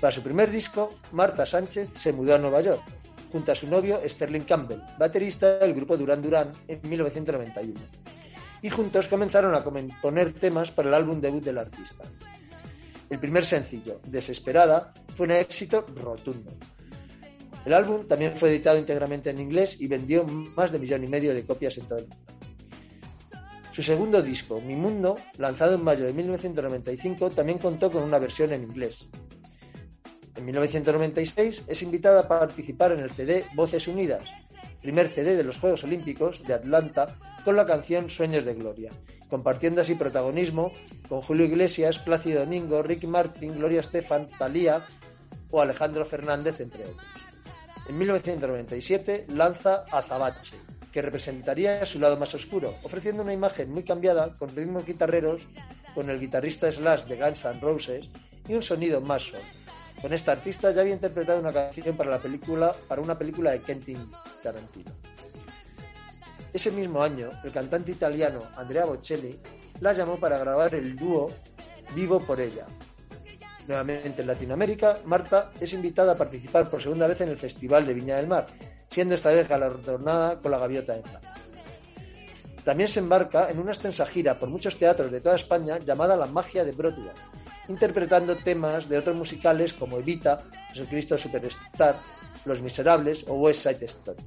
Para 0.00 0.12
su 0.12 0.22
primer 0.22 0.50
disco, 0.50 0.94
Marta 1.12 1.44
Sánchez 1.44 1.90
se 1.92 2.12
mudó 2.14 2.34
a 2.34 2.38
Nueva 2.38 2.62
York, 2.62 2.82
junto 3.30 3.52
a 3.52 3.54
su 3.54 3.68
novio 3.68 4.00
Sterling 4.06 4.42
Campbell, 4.42 4.80
baterista 4.98 5.58
del 5.58 5.74
grupo 5.74 5.98
Duran 5.98 6.22
Duran 6.22 6.52
en 6.68 6.80
1991. 6.82 7.78
Y 8.62 8.70
juntos 8.70 9.08
comenzaron 9.08 9.54
a 9.54 9.62
componer 9.62 10.32
temas 10.32 10.70
para 10.70 10.88
el 10.88 10.94
álbum 10.94 11.20
debut 11.20 11.44
del 11.44 11.58
artista. 11.58 12.04
El 13.10 13.18
primer 13.18 13.44
sencillo, 13.44 14.00
Desesperada, 14.06 14.94
fue 15.14 15.26
un 15.26 15.32
éxito 15.32 15.84
rotundo. 15.96 16.50
El 17.66 17.74
álbum 17.74 18.06
también 18.06 18.38
fue 18.38 18.48
editado 18.48 18.78
íntegramente 18.78 19.28
en 19.28 19.38
inglés 19.38 19.80
y 19.80 19.86
vendió 19.86 20.24
más 20.24 20.72
de 20.72 20.78
millón 20.78 21.04
y 21.04 21.08
medio 21.08 21.34
de 21.34 21.44
copias 21.44 21.76
en 21.76 21.84
todo 21.84 21.98
el 21.98 22.08
mundo. 22.08 22.24
Su 23.72 23.82
segundo 23.82 24.22
disco, 24.22 24.60
Mi 24.62 24.76
Mundo, 24.76 25.16
lanzado 25.36 25.74
en 25.74 25.84
mayo 25.84 26.04
de 26.06 26.12
1995, 26.12 27.30
también 27.30 27.58
contó 27.58 27.90
con 27.90 28.02
una 28.02 28.18
versión 28.18 28.52
en 28.52 28.62
inglés, 28.62 29.08
en 30.40 30.46
1996 30.46 31.64
es 31.66 31.82
invitada 31.82 32.20
a 32.20 32.28
participar 32.28 32.92
en 32.92 33.00
el 33.00 33.10
CD 33.10 33.44
Voces 33.54 33.86
Unidas, 33.86 34.22
primer 34.80 35.08
CD 35.08 35.36
de 35.36 35.44
los 35.44 35.58
Juegos 35.58 35.84
Olímpicos 35.84 36.42
de 36.46 36.54
Atlanta, 36.54 37.14
con 37.44 37.56
la 37.56 37.66
canción 37.66 38.08
Sueños 38.08 38.46
de 38.46 38.54
Gloria, 38.54 38.90
compartiendo 39.28 39.82
así 39.82 39.94
protagonismo 39.96 40.72
con 41.10 41.20
Julio 41.20 41.44
Iglesias, 41.44 41.98
Plácido 41.98 42.40
Domingo, 42.40 42.82
Ricky 42.82 43.06
Martin, 43.06 43.54
Gloria 43.54 43.80
Estefan, 43.80 44.30
Thalía 44.38 44.86
o 45.50 45.60
Alejandro 45.60 46.06
Fernández, 46.06 46.58
entre 46.60 46.84
otros. 46.84 47.06
En 47.86 47.98
1997 47.98 49.26
lanza 49.28 49.84
Azabache, 49.92 50.56
que 50.90 51.02
representaría 51.02 51.84
su 51.84 51.98
lado 51.98 52.16
más 52.16 52.34
oscuro, 52.34 52.74
ofreciendo 52.82 53.22
una 53.22 53.34
imagen 53.34 53.70
muy 53.70 53.82
cambiada 53.82 54.38
con 54.38 54.56
ritmos 54.56 54.86
guitarreros, 54.86 55.42
con 55.94 56.08
el 56.08 56.18
guitarrista 56.18 56.72
Slash 56.72 57.04
de 57.04 57.16
Guns 57.16 57.44
N' 57.44 57.60
Roses 57.60 58.08
y 58.48 58.54
un 58.54 58.62
sonido 58.62 59.02
más 59.02 59.22
soul. 59.22 59.59
Con 60.00 60.12
esta 60.14 60.32
artista 60.32 60.70
ya 60.70 60.80
había 60.80 60.94
interpretado 60.94 61.40
una 61.40 61.52
canción 61.52 61.96
para, 61.96 62.10
la 62.10 62.18
película, 62.18 62.74
para 62.88 63.02
una 63.02 63.18
película 63.18 63.50
de 63.50 63.60
Quentin 63.60 64.10
Tarantino. 64.42 64.90
Ese 66.52 66.70
mismo 66.70 67.02
año, 67.02 67.28
el 67.44 67.52
cantante 67.52 67.92
italiano 67.92 68.42
Andrea 68.56 68.86
Bocelli 68.86 69.38
la 69.80 69.92
llamó 69.92 70.16
para 70.16 70.38
grabar 70.38 70.74
el 70.74 70.96
dúo 70.96 71.30
Vivo 71.94 72.20
por 72.20 72.40
ella. 72.40 72.66
Nuevamente 73.68 74.22
en 74.22 74.26
Latinoamérica, 74.26 74.98
Marta 75.04 75.50
es 75.60 75.72
invitada 75.72 76.12
a 76.12 76.16
participar 76.16 76.68
por 76.70 76.80
segunda 76.80 77.06
vez 77.06 77.20
en 77.20 77.28
el 77.28 77.38
Festival 77.38 77.86
de 77.86 77.94
Viña 77.94 78.16
del 78.16 78.26
Mar, 78.26 78.46
siendo 78.88 79.14
esta 79.14 79.30
vez 79.30 79.48
galardonada 79.48 80.40
con 80.40 80.50
la 80.50 80.58
Gaviota 80.58 80.94
de 80.94 81.02
Plata. 81.02 81.34
También 82.64 82.88
se 82.88 83.00
embarca 83.00 83.50
en 83.50 83.58
una 83.58 83.72
extensa 83.72 84.06
gira 84.06 84.38
por 84.38 84.48
muchos 84.48 84.76
teatros 84.76 85.10
de 85.10 85.20
toda 85.20 85.36
España 85.36 85.78
llamada 85.78 86.16
La 86.16 86.26
Magia 86.26 86.64
de 86.64 86.72
Broadway, 86.72 87.14
interpretando 87.70 88.36
temas 88.36 88.88
de 88.88 88.98
otros 88.98 89.16
musicales 89.16 89.72
como 89.72 89.98
Evita, 89.98 90.42
Jesucristo 90.72 91.16
Superstar, 91.16 92.00
Los 92.44 92.62
Miserables 92.62 93.24
o 93.28 93.34
West 93.34 93.62
Side 93.62 93.84
Story, 93.84 94.18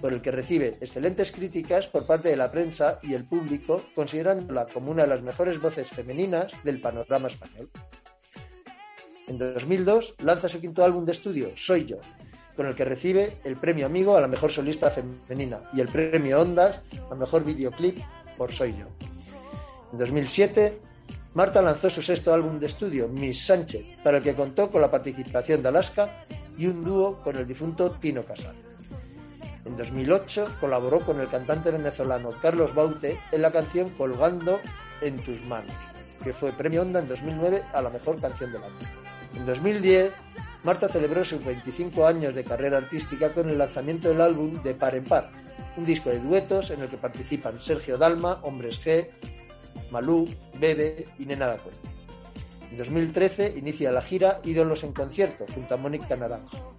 por 0.00 0.12
el 0.12 0.22
que 0.22 0.30
recibe 0.30 0.78
excelentes 0.80 1.32
críticas 1.32 1.88
por 1.88 2.06
parte 2.06 2.28
de 2.28 2.36
la 2.36 2.50
prensa 2.50 3.00
y 3.02 3.14
el 3.14 3.24
público, 3.24 3.82
considerándola 3.94 4.66
como 4.66 4.92
una 4.92 5.02
de 5.02 5.08
las 5.08 5.22
mejores 5.22 5.60
voces 5.60 5.88
femeninas 5.88 6.52
del 6.62 6.80
panorama 6.80 7.28
español. 7.28 7.68
En 9.26 9.38
2002 9.38 10.14
lanza 10.22 10.48
su 10.48 10.60
quinto 10.60 10.84
álbum 10.84 11.04
de 11.04 11.12
estudio, 11.12 11.50
Soy 11.56 11.86
Yo, 11.86 11.98
con 12.54 12.66
el 12.66 12.74
que 12.76 12.84
recibe 12.84 13.38
el 13.44 13.56
premio 13.56 13.86
Amigo 13.86 14.16
a 14.16 14.20
la 14.20 14.28
mejor 14.28 14.52
solista 14.52 14.90
femenina 14.90 15.60
y 15.72 15.80
el 15.80 15.88
premio 15.88 16.40
Ondas 16.40 16.80
a 17.10 17.14
mejor 17.14 17.44
videoclip 17.44 17.98
por 18.36 18.52
Soy 18.52 18.76
Yo. 18.76 18.86
En 19.92 19.98
2007 19.98 20.91
Marta 21.34 21.62
lanzó 21.62 21.88
su 21.88 22.02
sexto 22.02 22.34
álbum 22.34 22.58
de 22.58 22.66
estudio, 22.66 23.08
Miss 23.08 23.46
Sánchez, 23.46 23.86
para 24.04 24.18
el 24.18 24.22
que 24.22 24.34
contó 24.34 24.70
con 24.70 24.82
la 24.82 24.90
participación 24.90 25.62
de 25.62 25.68
Alaska 25.70 26.24
y 26.58 26.66
un 26.66 26.84
dúo 26.84 27.22
con 27.22 27.36
el 27.36 27.46
difunto 27.46 27.92
Tino 27.92 28.22
Casal. 28.22 28.54
En 29.64 29.74
2008 29.74 30.56
colaboró 30.60 31.00
con 31.00 31.20
el 31.20 31.28
cantante 31.28 31.70
venezolano 31.70 32.32
Carlos 32.42 32.74
Baute 32.74 33.18
en 33.30 33.40
la 33.40 33.50
canción 33.50 33.88
Colgando 33.90 34.60
en 35.00 35.16
tus 35.24 35.42
manos, 35.46 35.74
que 36.22 36.34
fue 36.34 36.52
premio 36.52 36.82
Onda 36.82 37.00
en 37.00 37.08
2009 37.08 37.62
a 37.72 37.80
la 37.80 37.88
mejor 37.88 38.20
canción 38.20 38.52
del 38.52 38.64
año. 38.64 38.74
En 39.34 39.46
2010, 39.46 40.12
Marta 40.64 40.86
celebró 40.88 41.24
sus 41.24 41.42
25 41.42 42.06
años 42.06 42.34
de 42.34 42.44
carrera 42.44 42.76
artística 42.76 43.32
con 43.32 43.48
el 43.48 43.56
lanzamiento 43.56 44.10
del 44.10 44.20
álbum 44.20 44.62
De 44.62 44.74
Par 44.74 44.94
en 44.96 45.04
Par, 45.04 45.30
un 45.78 45.86
disco 45.86 46.10
de 46.10 46.20
duetos 46.20 46.70
en 46.70 46.82
el 46.82 46.88
que 46.88 46.98
participan 46.98 47.58
Sergio 47.58 47.96
Dalma, 47.96 48.40
Hombres 48.42 48.84
G, 48.84 49.08
Malú, 49.92 50.26
Bebe 50.58 51.06
y 51.18 51.26
Nena 51.26 51.46
da 51.48 51.58
Cuenta. 51.58 51.88
En 52.70 52.78
2013 52.78 53.54
inicia 53.58 53.92
la 53.92 54.00
gira 54.00 54.40
Ídolos 54.42 54.82
en 54.84 54.94
concierto 54.94 55.44
junto 55.54 55.74
a 55.74 55.76
Mónica 55.76 56.16
Naranjo. 56.16 56.74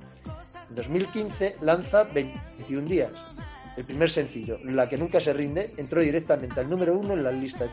En 0.69 0.75
2015 0.75 1.57
lanza 1.61 2.05
21 2.05 2.89
días. 2.89 3.11
El 3.77 3.85
primer 3.85 4.09
sencillo, 4.09 4.57
La 4.63 4.89
que 4.89 4.97
nunca 4.97 5.19
se 5.19 5.33
rinde, 5.33 5.73
entró 5.77 6.01
directamente 6.01 6.59
al 6.59 6.69
número 6.69 6.97
uno 6.97 7.13
en 7.13 7.23
la 7.23 7.31
lista 7.31 7.65
de. 7.65 7.71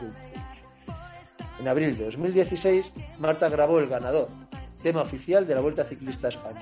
En 1.59 1.67
abril 1.67 1.97
de 1.97 2.05
2016, 2.05 2.93
Marta 3.19 3.49
grabó 3.49 3.79
El 3.79 3.87
Ganador, 3.87 4.29
tema 4.83 5.01
oficial 5.01 5.47
de 5.47 5.55
la 5.55 5.61
Vuelta 5.61 5.83
Ciclista 5.83 6.27
a 6.27 6.29
España. 6.29 6.61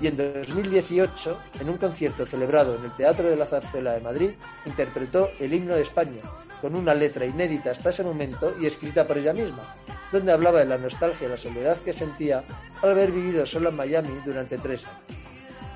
Y 0.00 0.08
en 0.08 0.16
2018, 0.16 1.38
en 1.60 1.70
un 1.70 1.78
concierto 1.78 2.26
celebrado 2.26 2.76
en 2.76 2.84
el 2.84 2.96
Teatro 2.96 3.30
de 3.30 3.36
la 3.36 3.46
Zarzuela 3.46 3.92
de 3.92 4.00
Madrid, 4.00 4.30
interpretó 4.66 5.30
el 5.40 5.54
himno 5.54 5.74
de 5.74 5.82
España, 5.82 6.20
con 6.66 6.74
una 6.74 6.94
letra 6.94 7.24
inédita 7.24 7.70
hasta 7.70 7.90
ese 7.90 8.02
momento 8.02 8.52
y 8.60 8.66
escrita 8.66 9.06
por 9.06 9.16
ella 9.16 9.32
misma, 9.32 9.76
donde 10.10 10.32
hablaba 10.32 10.58
de 10.58 10.64
la 10.64 10.76
nostalgia 10.76 11.28
y 11.28 11.30
la 11.30 11.36
soledad 11.36 11.76
que 11.76 11.92
sentía 11.92 12.42
al 12.82 12.90
haber 12.90 13.12
vivido 13.12 13.46
sola 13.46 13.68
en 13.68 13.76
Miami 13.76 14.20
durante 14.24 14.58
tres 14.58 14.84
años. 14.84 14.98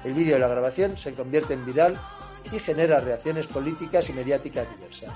El 0.03 0.15
vídeo 0.15 0.35
de 0.35 0.41
la 0.41 0.49
grabación 0.49 0.99
se 0.99 1.15
convierte 1.15 1.55
en 1.55 1.65
viral 1.65 1.97
y 2.51 2.59
genera 2.59 2.99
reacciones 2.99 3.47
políticas 3.47 4.11
y 4.11 4.15
mediáticas 4.15 4.67
diversas. 4.77 5.13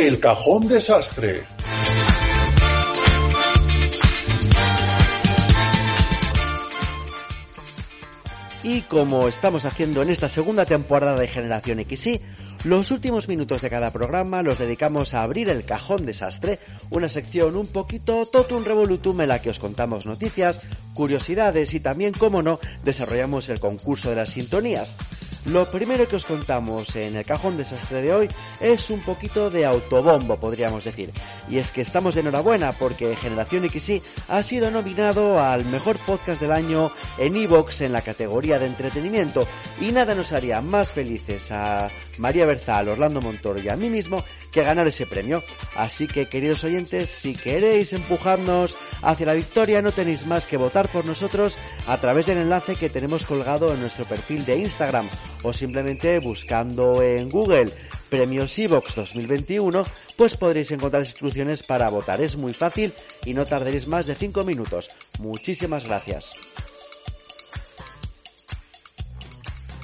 El 0.00 0.18
Cajón 0.18 0.66
Desastre. 0.66 1.42
Y 8.62 8.80
como 8.80 9.28
estamos 9.28 9.66
haciendo 9.66 10.00
en 10.00 10.08
esta 10.08 10.30
segunda 10.30 10.64
temporada 10.64 11.20
de 11.20 11.28
Generación 11.28 11.84
XY, 11.86 12.22
los 12.64 12.90
últimos 12.90 13.28
minutos 13.28 13.60
de 13.60 13.68
cada 13.68 13.90
programa 13.90 14.42
los 14.42 14.58
dedicamos 14.58 15.12
a 15.12 15.22
abrir 15.22 15.50
el 15.50 15.66
cajón 15.66 16.06
desastre, 16.06 16.60
una 16.88 17.10
sección 17.10 17.56
un 17.56 17.66
poquito 17.66 18.24
totum 18.24 18.64
revolutum 18.64 19.20
en 19.20 19.28
la 19.28 19.42
que 19.42 19.50
os 19.50 19.58
contamos 19.58 20.06
noticias, 20.06 20.62
curiosidades 20.94 21.74
y 21.74 21.80
también, 21.80 22.14
como 22.14 22.42
no, 22.42 22.58
desarrollamos 22.84 23.50
el 23.50 23.60
concurso 23.60 24.08
de 24.08 24.16
las 24.16 24.30
sintonías. 24.30 24.96
Lo 25.46 25.64
primero 25.70 26.06
que 26.06 26.16
os 26.16 26.26
contamos 26.26 26.94
en 26.96 27.16
el 27.16 27.24
cajón 27.24 27.56
desastre 27.56 28.02
de 28.02 28.12
hoy 28.12 28.28
es 28.60 28.90
un 28.90 29.00
poquito 29.00 29.48
de 29.48 29.64
autobombo, 29.64 30.38
podríamos 30.38 30.84
decir. 30.84 31.12
Y 31.48 31.56
es 31.56 31.72
que 31.72 31.80
estamos 31.80 32.14
de 32.14 32.20
enhorabuena 32.20 32.72
porque 32.72 33.16
Generación 33.16 33.68
XY 33.68 34.02
ha 34.28 34.42
sido 34.42 34.70
nominado 34.70 35.40
al 35.40 35.64
mejor 35.64 35.96
podcast 35.98 36.42
del 36.42 36.52
año 36.52 36.90
en 37.16 37.36
Evox 37.36 37.80
en 37.80 37.92
la 37.92 38.02
categoría 38.02 38.58
de 38.58 38.66
entretenimiento. 38.66 39.46
Y 39.80 39.92
nada 39.92 40.14
nos 40.14 40.32
haría 40.34 40.60
más 40.60 40.90
felices 40.92 41.50
a 41.50 41.88
María 42.20 42.46
Berzal, 42.46 42.88
Orlando 42.88 43.20
Montoro 43.20 43.60
y 43.60 43.68
a 43.68 43.76
mí 43.76 43.88
mismo 43.90 44.22
que 44.52 44.62
ganar 44.62 44.86
ese 44.86 45.06
premio. 45.06 45.42
Así 45.74 46.06
que, 46.06 46.28
queridos 46.28 46.62
oyentes, 46.64 47.08
si 47.08 47.34
queréis 47.34 47.92
empujarnos 47.92 48.76
hacia 49.02 49.26
la 49.26 49.34
victoria, 49.34 49.82
no 49.82 49.92
tenéis 49.92 50.26
más 50.26 50.46
que 50.46 50.56
votar 50.58 50.88
por 50.88 51.04
nosotros 51.04 51.58
a 51.86 51.96
través 51.96 52.26
del 52.26 52.38
enlace 52.38 52.76
que 52.76 52.90
tenemos 52.90 53.24
colgado 53.24 53.72
en 53.72 53.80
nuestro 53.80 54.04
perfil 54.04 54.44
de 54.44 54.58
Instagram 54.58 55.08
o 55.42 55.52
simplemente 55.52 56.18
buscando 56.18 57.02
en 57.02 57.28
Google 57.30 57.72
Premios 58.10 58.58
Evox 58.58 58.94
2021, 58.96 59.84
pues 60.16 60.36
podréis 60.36 60.70
encontrar 60.72 61.02
instrucciones 61.02 61.62
para 61.62 61.88
votar. 61.88 62.20
Es 62.20 62.36
muy 62.36 62.52
fácil 62.52 62.92
y 63.24 63.32
no 63.32 63.46
tardaréis 63.46 63.86
más 63.86 64.06
de 64.06 64.14
5 64.14 64.44
minutos. 64.44 64.90
Muchísimas 65.18 65.84
gracias. 65.84 66.34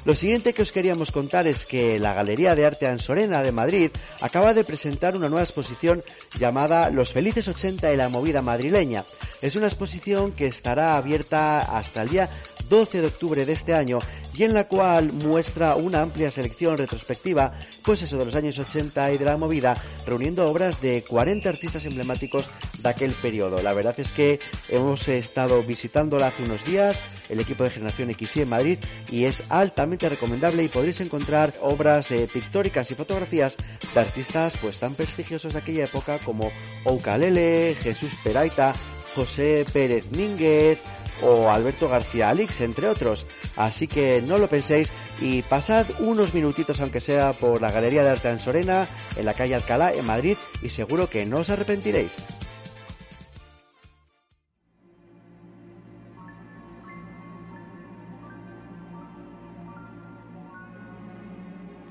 Lo 0.06 0.14
siguiente 0.14 0.54
que 0.54 0.62
os 0.62 0.70
queríamos 0.70 1.10
contar 1.10 1.48
es 1.48 1.66
que 1.66 1.98
la 1.98 2.14
Galería 2.14 2.54
de 2.54 2.64
Arte 2.64 2.86
Ansorena 2.86 3.42
de 3.42 3.50
Madrid 3.50 3.90
acaba 4.20 4.54
de 4.54 4.62
presentar 4.62 5.16
una 5.16 5.28
nueva 5.28 5.42
exposición 5.42 6.04
llamada 6.38 6.90
Los 6.90 7.12
Felices 7.12 7.48
80 7.48 7.92
y 7.92 7.96
la 7.96 8.08
Movida 8.08 8.40
Madrileña. 8.40 9.04
Es 9.42 9.56
una 9.56 9.66
exposición 9.66 10.30
que 10.30 10.46
estará 10.46 10.96
abierta 10.96 11.58
hasta 11.76 12.02
el 12.02 12.10
día 12.10 12.30
12 12.68 13.00
de 13.00 13.06
octubre 13.08 13.44
de 13.44 13.52
este 13.52 13.74
año 13.74 13.98
y 14.36 14.44
en 14.44 14.54
la 14.54 14.68
cual 14.68 15.12
muestra 15.12 15.76
una 15.76 16.00
amplia 16.00 16.30
selección 16.30 16.76
retrospectiva, 16.76 17.52
pues 17.82 18.02
eso 18.02 18.18
de 18.18 18.26
los 18.26 18.34
años 18.34 18.58
80 18.58 19.12
y 19.12 19.18
de 19.18 19.24
la 19.24 19.36
movida, 19.36 19.76
reuniendo 20.06 20.48
obras 20.48 20.80
de 20.80 21.02
40 21.02 21.48
artistas 21.48 21.84
emblemáticos 21.86 22.50
de 22.78 22.88
aquel 22.88 23.12
periodo. 23.14 23.62
La 23.62 23.72
verdad 23.72 23.94
es 23.98 24.12
que 24.12 24.40
hemos 24.68 25.08
estado 25.08 25.62
visitándola 25.62 26.28
hace 26.28 26.42
unos 26.42 26.64
días, 26.64 27.00
el 27.28 27.40
equipo 27.40 27.64
de 27.64 27.70
Generación 27.70 28.12
XY 28.12 28.42
en 28.42 28.48
Madrid, 28.48 28.78
y 29.10 29.24
es 29.24 29.44
altamente 29.48 30.08
recomendable 30.08 30.64
y 30.64 30.68
podréis 30.68 31.00
encontrar 31.00 31.54
obras 31.62 32.10
eh, 32.10 32.28
pictóricas 32.32 32.90
y 32.90 32.94
fotografías 32.94 33.56
de 33.94 34.00
artistas 34.00 34.56
pues 34.60 34.78
tan 34.78 34.94
prestigiosos 34.94 35.54
de 35.54 35.60
aquella 35.60 35.84
época 35.84 36.18
como 36.18 36.50
Oukalele, 36.84 37.76
Jesús 37.80 38.12
Peraita, 38.22 38.74
José 39.14 39.64
Pérez 39.72 40.10
Mínguez 40.10 40.78
o 41.22 41.50
Alberto 41.50 41.88
García 41.88 42.30
Alix, 42.30 42.60
entre 42.60 42.88
otros. 42.88 43.26
Así 43.56 43.86
que 43.88 44.22
no 44.26 44.38
lo 44.38 44.48
penséis 44.48 44.92
y 45.20 45.42
pasad 45.42 45.86
unos 45.98 46.34
minutitos, 46.34 46.80
aunque 46.80 47.00
sea 47.00 47.32
por 47.32 47.60
la 47.60 47.70
Galería 47.70 48.02
de 48.02 48.10
Arte 48.10 48.28
en 48.28 48.38
Sorena, 48.38 48.88
en 49.16 49.24
la 49.24 49.34
calle 49.34 49.54
Alcalá, 49.54 49.92
en 49.92 50.06
Madrid, 50.06 50.36
y 50.62 50.68
seguro 50.68 51.08
que 51.08 51.26
no 51.26 51.38
os 51.38 51.50
arrepentiréis. 51.50 52.18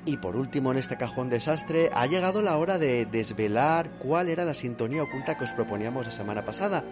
Y 0.08 0.18
por 0.18 0.36
último, 0.36 0.72
en 0.72 0.78
este 0.78 0.98
cajón 0.98 1.32
desastre, 1.32 1.90
ha 1.92 2.06
llegado 2.06 2.44
la 2.44 2.58
hora 2.58 2.78
de 2.78 3.08
desvelar 3.08 3.90
cuál 3.98 4.30
era 4.30 4.46
la 4.46 4.54
sintonía 4.54 5.02
oculta 5.02 5.36
que 5.36 5.46
os 5.46 5.52
proponíamos 5.54 6.06
la 6.06 6.12
semana 6.12 6.46
pasada. 6.46 6.84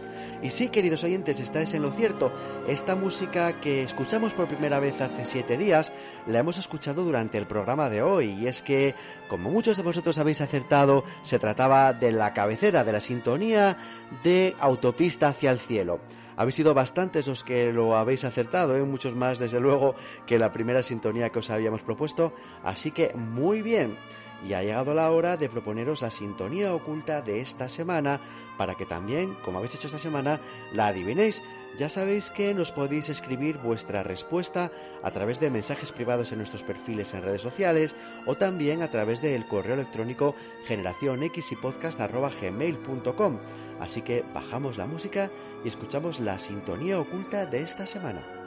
Y 0.41 0.49
sí, 0.49 0.69
queridos 0.69 1.03
oyentes, 1.03 1.39
estáis 1.39 1.75
en 1.75 1.83
lo 1.83 1.91
cierto. 1.91 2.33
Esta 2.67 2.95
música 2.95 3.61
que 3.61 3.83
escuchamos 3.83 4.33
por 4.33 4.47
primera 4.47 4.79
vez 4.79 4.99
hace 4.99 5.25
siete 5.25 5.57
días, 5.57 5.93
la 6.25 6.39
hemos 6.39 6.57
escuchado 6.57 7.03
durante 7.03 7.37
el 7.37 7.45
programa 7.45 7.91
de 7.91 8.01
hoy. 8.01 8.31
Y 8.31 8.47
es 8.47 8.63
que, 8.63 8.95
como 9.29 9.51
muchos 9.51 9.77
de 9.77 9.83
vosotros 9.83 10.17
habéis 10.17 10.41
acertado, 10.41 11.03
se 11.21 11.37
trataba 11.37 11.93
de 11.93 12.11
la 12.11 12.33
cabecera 12.33 12.83
de 12.83 12.93
la 12.93 13.01
sintonía 13.01 13.77
de 14.23 14.55
Autopista 14.59 15.27
hacia 15.27 15.51
el 15.51 15.59
cielo. 15.59 15.99
Habéis 16.35 16.55
sido 16.55 16.73
bastantes 16.73 17.27
los 17.27 17.43
que 17.43 17.71
lo 17.71 17.97
habéis 17.97 18.23
acertado, 18.23 18.75
¿eh? 18.75 18.83
muchos 18.83 19.15
más 19.15 19.39
desde 19.39 19.59
luego 19.59 19.95
que 20.25 20.39
la 20.39 20.51
primera 20.51 20.83
sintonía 20.83 21.29
que 21.29 21.39
os 21.39 21.49
habíamos 21.49 21.83
propuesto, 21.83 22.33
así 22.63 22.91
que 22.91 23.13
muy 23.13 23.61
bien. 23.61 23.97
Y 24.45 24.53
ha 24.53 24.61
llegado 24.61 24.93
la 24.93 25.09
hora 25.11 25.37
de 25.37 25.49
proponeros 25.49 26.01
la 26.01 26.11
sintonía 26.11 26.73
oculta 26.73 27.21
de 27.21 27.39
esta 27.39 27.69
semana 27.69 28.19
para 28.57 28.75
que 28.75 28.85
también, 28.85 29.37
como 29.43 29.57
habéis 29.57 29.75
hecho 29.75 29.87
esta 29.87 29.99
semana, 29.99 30.41
la 30.73 30.87
adivinéis. 30.87 31.41
Ya 31.77 31.87
sabéis 31.89 32.29
que 32.29 32.53
nos 32.53 32.71
podéis 32.71 33.09
escribir 33.09 33.57
vuestra 33.57 34.03
respuesta 34.03 34.71
a 35.01 35.09
través 35.11 35.39
de 35.39 35.49
mensajes 35.49 35.91
privados 35.91 36.31
en 36.31 36.37
nuestros 36.37 36.61
perfiles 36.63 37.15
en 37.15 37.23
redes 37.23 37.41
sociales 37.41 37.95
o 38.27 38.35
también 38.35 38.83
a 38.83 38.91
través 38.91 39.23
del 39.23 39.47
correo 39.47 39.73
electrónico 39.73 40.35
generacionxypodcast.gmail.com. 40.65 43.39
Así 43.79 44.03
que 44.03 44.23
bajamos 44.33 44.77
la 44.77 44.85
música 44.85 45.31
y 45.63 45.67
escuchamos 45.67 46.19
la 46.19 46.37
sintonía 46.37 46.99
oculta 46.99 47.47
de 47.47 47.61
esta 47.61 47.87
semana. 47.87 48.42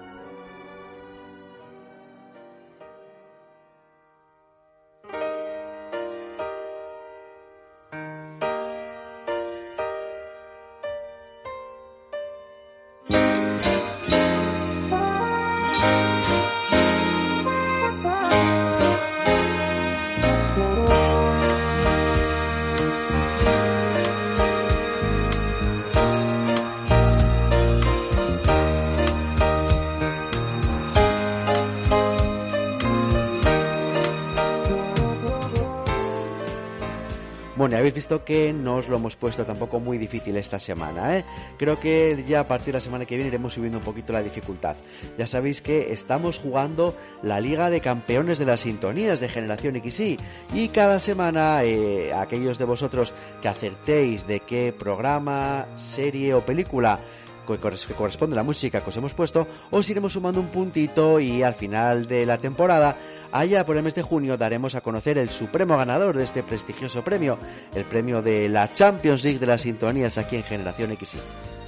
Visto 37.97 38.25
que 38.25 38.53
no 38.53 38.77
os 38.77 38.89
lo 38.89 38.97
hemos 38.97 39.17
puesto 39.17 39.47
tampoco 39.47 39.81
muy 39.81 39.97
difícil 39.97 40.37
esta 40.37 40.61
semana, 40.61 41.17
¿eh? 41.17 41.25
Creo 41.57 41.81
que 41.81 42.25
ya 42.29 42.41
a 42.41 42.47
partir 42.47 42.67
de 42.67 42.73
la 42.75 42.81
semana 42.81 43.07
que 43.07 43.17
viene 43.17 43.29
iremos 43.29 43.55
subiendo 43.55 43.79
un 43.79 43.85
poquito 43.85 44.13
la 44.13 44.23
dificultad. 44.23 44.77
Ya 45.17 45.27
sabéis 45.27 45.63
que 45.63 45.93
estamos 45.93 46.39
jugando 46.39 46.95
la 47.23 47.41
Liga 47.41 47.71
de 47.71 47.81
Campeones 47.81 48.39
de 48.39 48.45
las 48.45 48.61
Sintonías 48.61 49.19
de 49.19 49.31
Generación 49.31 49.81
XY 49.83 50.19
y 50.53 50.69
cada 50.69 51.01
semana 51.01 51.65
eh, 51.65 52.13
aquellos 52.13 52.59
de 52.59 52.67
vosotros 52.67 53.15
que 53.41 53.49
acertéis 53.49 54.27
de 54.27 54.41
qué 54.41 54.75
programa, 54.79 55.67
serie 55.75 56.35
o 56.35 56.45
película 56.45 57.01
que 57.47 57.95
corresponde 57.95 58.35
a 58.35 58.37
la 58.37 58.43
música 58.43 58.81
que 58.81 58.91
os 58.91 58.97
hemos 58.97 59.15
puesto, 59.15 59.47
os 59.71 59.89
iremos 59.89 60.13
sumando 60.13 60.41
un 60.41 60.49
puntito 60.49 61.21
y 61.21 61.43
al 61.43 61.55
final 61.55 62.07
de 62.07 62.27
la 62.27 62.39
temporada, 62.39 62.97
allá 63.33 63.65
por 63.65 63.77
el 63.77 63.83
mes 63.83 63.95
de 63.95 64.03
junio, 64.03 64.37
daremos 64.37 64.75
a 64.75 64.81
conocer 64.81 65.19
el 65.19 65.31
supremo 65.31 65.77
ganador 65.77 66.17
de 66.17 66.25
este 66.25 66.43
prestigioso 66.43 67.03
premio, 67.05 67.39
el 67.75 67.85
premio 67.85 68.23
de 68.23 68.49
la 68.49 68.73
Champions 68.73 69.25
League 69.25 69.39
de 69.39 69.47
las 69.47 69.63
sintonías 69.63 70.19
aquí 70.19 70.37
en 70.37 70.43
Generación 70.43 70.97
XY. 70.97 71.66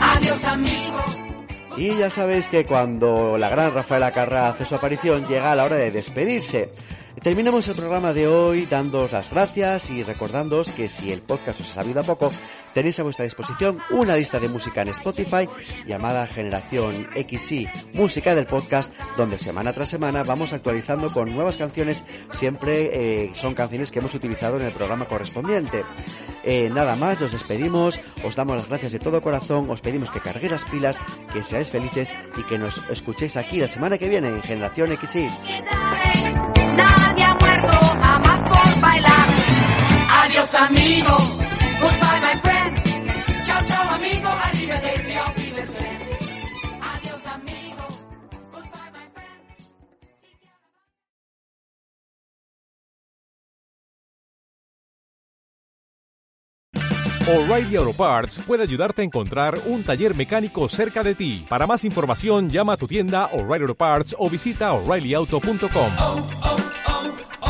Adiós. 0.00 0.40
Y 1.76 1.96
ya 1.96 2.08
sabéis 2.08 2.48
que 2.48 2.64
cuando 2.64 3.36
la 3.36 3.48
gran 3.48 3.74
Rafaela 3.74 4.12
Carrá 4.12 4.48
hace 4.48 4.64
su 4.64 4.74
aparición 4.76 5.26
llega 5.26 5.54
la 5.54 5.64
hora 5.64 5.76
de 5.76 5.90
despedirse. 5.90 6.70
Terminamos 7.22 7.68
el 7.68 7.76
programa 7.76 8.12
de 8.12 8.26
hoy 8.26 8.66
dándoos 8.66 9.12
las 9.12 9.30
gracias 9.30 9.88
y 9.90 10.02
recordándoos 10.02 10.72
que 10.72 10.88
si 10.88 11.10
el 11.10 11.22
podcast 11.22 11.60
os 11.60 11.70
ha 11.70 11.74
sabido 11.74 12.00
a 12.00 12.04
poco, 12.04 12.30
tenéis 12.74 12.98
a 13.00 13.02
vuestra 13.02 13.24
disposición 13.24 13.78
una 13.90 14.16
lista 14.16 14.38
de 14.40 14.48
música 14.48 14.82
en 14.82 14.88
Spotify 14.88 15.48
llamada 15.86 16.26
Generación 16.26 17.08
XY 17.14 17.68
Música 17.94 18.34
del 18.34 18.46
Podcast, 18.46 18.92
donde 19.16 19.38
semana 19.38 19.72
tras 19.72 19.88
semana 19.88 20.22
vamos 20.22 20.52
actualizando 20.52 21.08
con 21.10 21.32
nuevas 21.32 21.56
canciones, 21.56 22.04
siempre 22.32 22.90
eh, 23.24 23.30
son 23.34 23.54
canciones 23.54 23.90
que 23.90 24.00
hemos 24.00 24.14
utilizado 24.14 24.56
en 24.56 24.66
el 24.66 24.72
programa 24.72 25.06
correspondiente. 25.06 25.82
Eh, 26.42 26.68
nada 26.74 26.94
más, 26.96 27.20
nos 27.20 27.32
despedimos, 27.32 28.00
os 28.22 28.36
damos 28.36 28.56
las 28.56 28.68
gracias 28.68 28.92
de 28.92 28.98
todo 28.98 29.22
corazón, 29.22 29.70
os 29.70 29.80
pedimos 29.80 30.10
que 30.10 30.20
carguéis 30.20 30.52
las 30.52 30.64
pilas, 30.64 31.00
que 31.32 31.42
seáis 31.42 31.70
felices 31.70 32.14
y 32.36 32.42
que 32.42 32.58
nos 32.58 32.90
escuchéis 32.90 33.36
aquí 33.36 33.60
la 33.60 33.68
semana 33.68 33.96
que 33.96 34.10
viene 34.10 34.28
en 34.28 34.42
Generación 34.42 34.94
XY. 34.94 35.28
Nadie 37.14 37.26
ha 37.26 37.34
muerto 37.34 37.72
jamás 38.02 38.40
por 38.48 38.80
bailar. 38.80 39.28
Adiós 40.24 40.54
amigo, 40.54 41.16
goodbye 41.80 42.20
my 42.20 42.40
friend. 42.40 42.82
Chao 43.44 43.62
chao 43.68 43.88
amigo, 43.90 44.28
arrivederci, 44.28 45.16
Wiedersehen. 45.36 46.00
Adiós 46.82 47.26
amigo, 47.26 47.86
goodbye 48.52 48.90
my 48.92 49.06
friend. 49.14 49.44
O'Reilly 57.28 57.76
Auto 57.76 57.92
Parts 57.92 58.40
puede 58.44 58.64
ayudarte 58.64 59.02
a 59.02 59.04
encontrar 59.04 59.60
un 59.66 59.84
taller 59.84 60.16
mecánico 60.16 60.68
cerca 60.68 61.04
de 61.04 61.14
ti. 61.14 61.46
Para 61.48 61.68
más 61.68 61.84
información, 61.84 62.50
llama 62.50 62.72
a 62.72 62.76
tu 62.76 62.88
tienda 62.88 63.26
O'Reilly 63.26 63.62
Auto 63.62 63.76
Parts 63.76 64.16
o 64.18 64.28
visita 64.28 64.72
oreillyauto.com. 64.72 65.92
Oh, 66.00 66.28
oh, 66.42 66.73